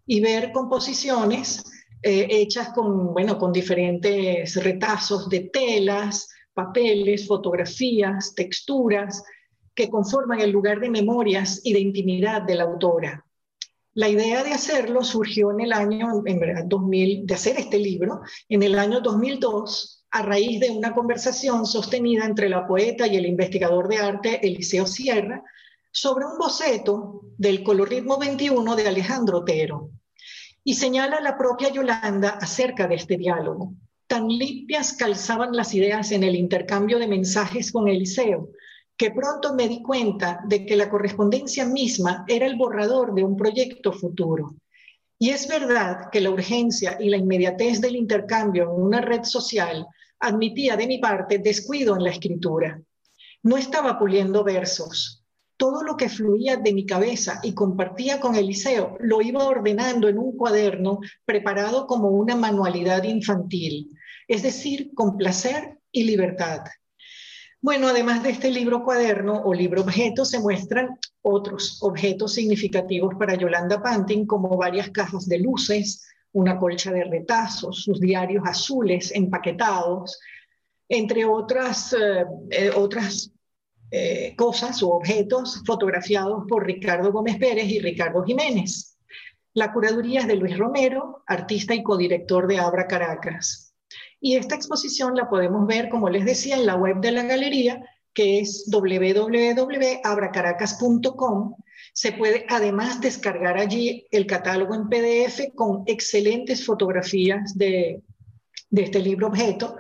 y 0.07 0.20
ver 0.20 0.53
composiciones 0.53 1.64
eh, 2.03 2.26
hechas 2.30 2.70
con, 2.74 3.12
bueno, 3.12 3.38
con 3.38 3.53
diferentes 3.53 4.62
retazos 4.62 5.28
de 5.28 5.49
telas, 5.53 6.28
papeles, 6.53 7.26
fotografías, 7.26 8.34
texturas, 8.34 9.24
que 9.75 9.91
conforman 9.91 10.41
el 10.41 10.51
lugar 10.51 10.81
de 10.81 10.91
memorias 10.91 11.61
y 11.64 11.72
de 11.72 11.81
intimidad 11.81 12.43
de 12.43 12.55
la 12.55 12.64
autora. 12.64 13.27
La 13.95 14.09
idea 14.09 14.43
de 14.43 14.53
hacerlo 14.53 15.05
surgió 15.05 15.53
en 15.53 15.61
el 15.61 15.72
año, 15.72 16.22
en 16.27 16.41
verdad, 16.41 16.64
2000, 16.66 17.27
de 17.27 17.35
hacer 17.35 17.59
este 17.59 17.79
libro, 17.79 18.22
en 18.49 18.62
el 18.62 18.79
año 18.79 19.01
2002, 19.01 20.05
a 20.11 20.22
raíz 20.22 20.61
de 20.61 20.70
una 20.70 20.95
conversación 20.95 21.66
sostenida 21.66 22.25
entre 22.25 22.49
la 22.49 22.66
poeta 22.66 23.07
y 23.07 23.16
el 23.16 23.27
investigador 23.27 23.89
de 23.89 23.99
arte 23.99 24.47
Eliseo 24.47 24.87
Sierra, 24.87 25.43
sobre 25.93 26.25
un 26.27 26.39
boceto 26.39 27.20
del 27.39 27.62
colorismo 27.62 28.18
21 28.18 28.75
de 28.75 28.89
Alejandro 28.89 29.39
Otero 29.39 29.91
y 30.64 30.75
señala 30.75 31.20
la 31.20 31.37
propia 31.37 31.68
Yolanda 31.68 32.31
acerca 32.31 32.89
de 32.89 32.97
este 32.97 33.18
diálogo. 33.18 33.75
Tan 34.07 34.29
limpias 34.29 34.95
calzaban 34.95 35.55
las 35.55 35.75
ideas 35.75 36.11
en 36.11 36.25
el 36.25 36.35
intercambio 36.35 36.99
de 36.99 37.07
mensajes 37.07 37.70
con 37.70 37.87
Eliseo, 37.87 38.49
que 38.97 39.11
pronto 39.11 39.55
me 39.55 39.68
di 39.68 39.82
cuenta 39.82 40.40
de 40.47 40.64
que 40.64 40.76
la 40.76 40.88
correspondencia 40.88 41.64
misma 41.64 42.24
era 42.28 42.47
el 42.47 42.57
borrador 42.57 43.14
de 43.14 43.24
un 43.24 43.36
proyecto 43.36 43.92
futuro. 43.92 44.55
Y 45.18 45.30
es 45.30 45.49
verdad 45.49 46.11
que 46.11 46.20
la 46.20 46.30
urgencia 46.30 46.97
y 47.01 47.09
la 47.09 47.16
inmediatez 47.16 47.80
del 47.80 47.97
intercambio 47.97 48.64
en 48.64 48.82
una 48.82 49.01
red 49.01 49.24
social 49.24 49.86
admitía 50.20 50.76
de 50.76 50.86
mi 50.86 50.99
parte 50.99 51.38
descuido 51.38 51.97
en 51.97 52.05
la 52.05 52.11
escritura. 52.11 52.80
No 53.42 53.57
estaba 53.57 53.99
puliendo 53.99 54.45
versos, 54.45 55.24
todo 55.57 55.82
lo 55.82 55.97
que 55.97 56.09
fluía 56.09 56.57
de 56.57 56.72
mi 56.72 56.84
cabeza 56.84 57.40
y 57.42 57.55
compartía 57.55 58.20
con 58.20 58.34
Eliseo 58.34 58.97
lo 59.01 59.22
iba 59.22 59.45
ordenando 59.45 60.09
en 60.09 60.18
un 60.18 60.36
cuaderno 60.36 61.01
preparado 61.24 61.86
como 61.86 62.09
una 62.09 62.34
manualidad 62.34 63.05
infantil, 63.05 63.90
es 64.26 64.42
decir, 64.42 64.92
con 64.95 65.16
placer 65.16 65.78
y 65.92 66.05
libertad. 66.05 66.62
Bueno, 67.65 67.89
además 67.89 68.23
de 68.23 68.29
este 68.29 68.51
libro 68.51 68.85
cuaderno 68.85 69.41
o 69.43 69.55
libro 69.55 69.81
objeto, 69.81 70.27
se 70.27 70.39
muestran 70.39 70.99
otros 71.23 71.79
objetos 71.81 72.35
significativos 72.35 73.15
para 73.19 73.37
Yolanda 73.37 73.81
Pantin, 73.81 74.27
como 74.27 74.55
varias 74.59 74.91
cajas 74.91 75.27
de 75.27 75.39
luces, 75.39 76.07
una 76.33 76.59
colcha 76.59 76.93
de 76.93 77.05
retazos, 77.05 77.83
sus 77.83 77.99
diarios 78.01 78.45
azules 78.47 79.12
empaquetados, 79.15 80.21
entre 80.91 81.25
otras, 81.25 81.95
eh, 81.95 82.27
eh, 82.51 82.71
otras 82.77 83.33
eh, 83.91 84.35
cosas 84.37 84.83
u 84.83 84.91
objetos 84.91 85.62
fotografiados 85.65 86.45
por 86.47 86.67
Ricardo 86.67 87.12
Gómez 87.12 87.39
Pérez 87.39 87.65
y 87.65 87.81
Ricardo 87.81 88.23
Jiménez. 88.25 88.99
La 89.55 89.73
curaduría 89.73 90.21
es 90.21 90.27
de 90.27 90.37
Luis 90.37 90.59
Romero, 90.59 91.23
artista 91.27 91.75
y 91.75 91.83
codirector 91.83 92.47
de 92.47 92.59
Abra 92.59 92.87
Caracas. 92.87 93.74
Y 94.25 94.35
esta 94.37 94.55
exposición 94.55 95.14
la 95.14 95.29
podemos 95.29 95.66
ver, 95.66 95.91
como 95.91 96.09
les 96.09 96.25
decía, 96.25 96.57
en 96.57 96.64
la 96.64 96.77
web 96.77 97.03
de 97.03 97.12
la 97.12 97.25
galería, 97.25 97.85
que 98.14 98.41
es 98.41 98.64
www.abracaracas.com. 98.70 101.55
Se 101.93 102.12
puede 102.12 102.47
además 102.49 103.03
descargar 103.03 103.59
allí 103.59 104.07
el 104.11 104.27
catálogo 104.27 104.75
en 104.75 104.89
PDF 104.89 105.55
con 105.55 105.83
excelentes 105.85 106.64
fotografías 106.64 107.55
de, 107.55 108.01
de 108.70 108.83
este 108.83 109.01
libro 109.01 109.27
objeto 109.27 109.77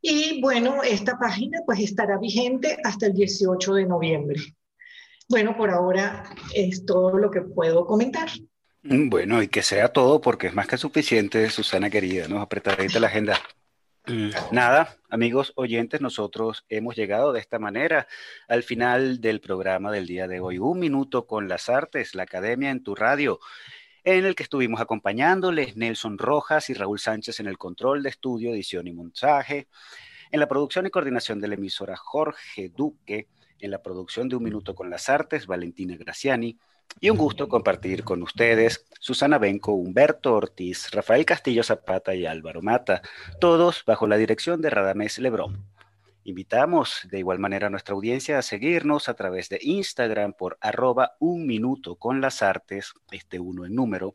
y 0.00 0.40
bueno, 0.40 0.84
esta 0.84 1.18
página 1.18 1.58
pues 1.66 1.80
estará 1.80 2.18
vigente 2.18 2.78
hasta 2.84 3.06
el 3.06 3.14
18 3.14 3.74
de 3.74 3.86
noviembre. 3.86 4.38
Bueno, 5.28 5.56
por 5.56 5.70
ahora 5.70 6.22
es 6.54 6.86
todo 6.86 7.18
lo 7.18 7.32
que 7.32 7.40
puedo 7.40 7.84
comentar. 7.84 8.28
Bueno, 8.84 9.42
y 9.42 9.48
que 9.48 9.62
sea 9.62 9.88
todo 9.88 10.20
porque 10.20 10.46
es 10.46 10.54
más 10.54 10.68
que 10.68 10.78
suficiente, 10.78 11.50
Susana 11.50 11.90
querida, 11.90 12.28
¿no? 12.28 12.40
Apretadita 12.40 13.00
la 13.00 13.08
agenda. 13.08 13.40
Nada, 14.52 14.96
amigos 15.10 15.52
oyentes, 15.56 16.00
nosotros 16.00 16.64
hemos 16.68 16.96
llegado 16.96 17.32
de 17.32 17.40
esta 17.40 17.58
manera 17.58 18.06
al 18.48 18.62
final 18.62 19.20
del 19.20 19.40
programa 19.40 19.92
del 19.92 20.06
día 20.06 20.26
de 20.26 20.40
hoy. 20.40 20.58
Un 20.58 20.78
minuto 20.78 21.26
con 21.26 21.48
las 21.48 21.68
artes, 21.68 22.14
la 22.14 22.22
academia 22.22 22.70
en 22.70 22.82
tu 22.82 22.94
radio 22.94 23.38
en 24.04 24.24
el 24.24 24.34
que 24.34 24.44
estuvimos 24.44 24.80
acompañándoles 24.80 25.76
Nelson 25.76 26.16
Rojas 26.16 26.70
y 26.70 26.74
Raúl 26.74 26.98
Sánchez 26.98 27.40
en 27.40 27.46
el 27.48 27.58
control 27.58 28.02
de 28.02 28.08
estudio, 28.08 28.52
edición 28.52 28.86
y 28.86 28.92
montaje, 28.92 29.68
en 30.30 30.40
la 30.40 30.48
producción 30.48 30.86
y 30.86 30.90
coordinación 30.90 31.40
de 31.40 31.48
la 31.48 31.54
emisora 31.54 31.96
Jorge 31.96 32.70
Duque, 32.74 33.28
en 33.60 33.70
la 33.70 33.82
producción 33.82 34.28
de 34.28 34.36
Un 34.36 34.44
Minuto 34.44 34.74
con 34.74 34.88
las 34.88 35.10
Artes, 35.10 35.46
Valentina 35.46 35.96
Graciani, 35.96 36.58
y 37.00 37.10
un 37.10 37.16
gusto 37.16 37.48
compartir 37.48 38.04
con 38.04 38.22
ustedes 38.22 38.86
Susana 39.00 39.38
Benco, 39.38 39.72
Humberto 39.72 40.34
Ortiz, 40.34 40.90
Rafael 40.90 41.24
Castillo 41.24 41.62
Zapata 41.62 42.14
y 42.14 42.26
Álvaro 42.26 42.60
Mata, 42.62 43.02
todos 43.40 43.84
bajo 43.86 44.06
la 44.06 44.16
dirección 44.16 44.60
de 44.60 44.70
Radamés 44.70 45.18
Lebrón. 45.18 45.64
Invitamos 46.24 47.06
de 47.10 47.20
igual 47.20 47.38
manera 47.38 47.68
a 47.68 47.70
nuestra 47.70 47.94
audiencia 47.94 48.38
a 48.38 48.42
seguirnos 48.42 49.08
a 49.08 49.14
través 49.14 49.48
de 49.48 49.60
Instagram 49.62 50.34
por 50.34 50.58
arroba 50.60 51.12
un 51.20 51.46
minuto 51.46 51.96
con 51.96 52.20
las 52.20 52.42
artes, 52.42 52.92
este 53.10 53.38
uno 53.38 53.64
en 53.64 53.74
número, 53.74 54.14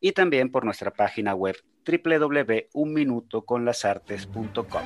y 0.00 0.12
también 0.12 0.50
por 0.50 0.64
nuestra 0.64 0.90
página 0.90 1.34
web 1.34 1.56
www.unminutoconlasartes.com. 1.86 4.82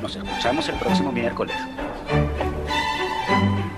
Nos 0.00 0.16
escuchamos 0.16 0.68
el 0.68 0.76
próximo 0.76 1.12
miércoles. 1.12 1.56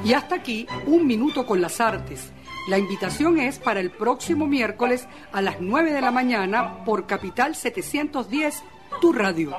Y 0.05 0.13
hasta 0.13 0.35
aquí, 0.35 0.67
Un 0.87 1.07
Minuto 1.07 1.47
con 1.47 1.61
las 1.61 1.81
Artes. 1.81 2.33
La 2.67 2.79
invitación 2.79 3.39
es 3.39 3.59
para 3.59 3.81
el 3.81 3.91
próximo 3.91 4.47
miércoles 4.47 5.07
a 5.33 5.43
las 5.43 5.61
9 5.61 5.93
de 5.93 6.01
la 6.01 6.11
mañana 6.11 6.85
por 6.85 7.07
Capital 7.07 7.55
710, 7.55 8.63
tu 9.03 9.13
radio. 9.13 9.55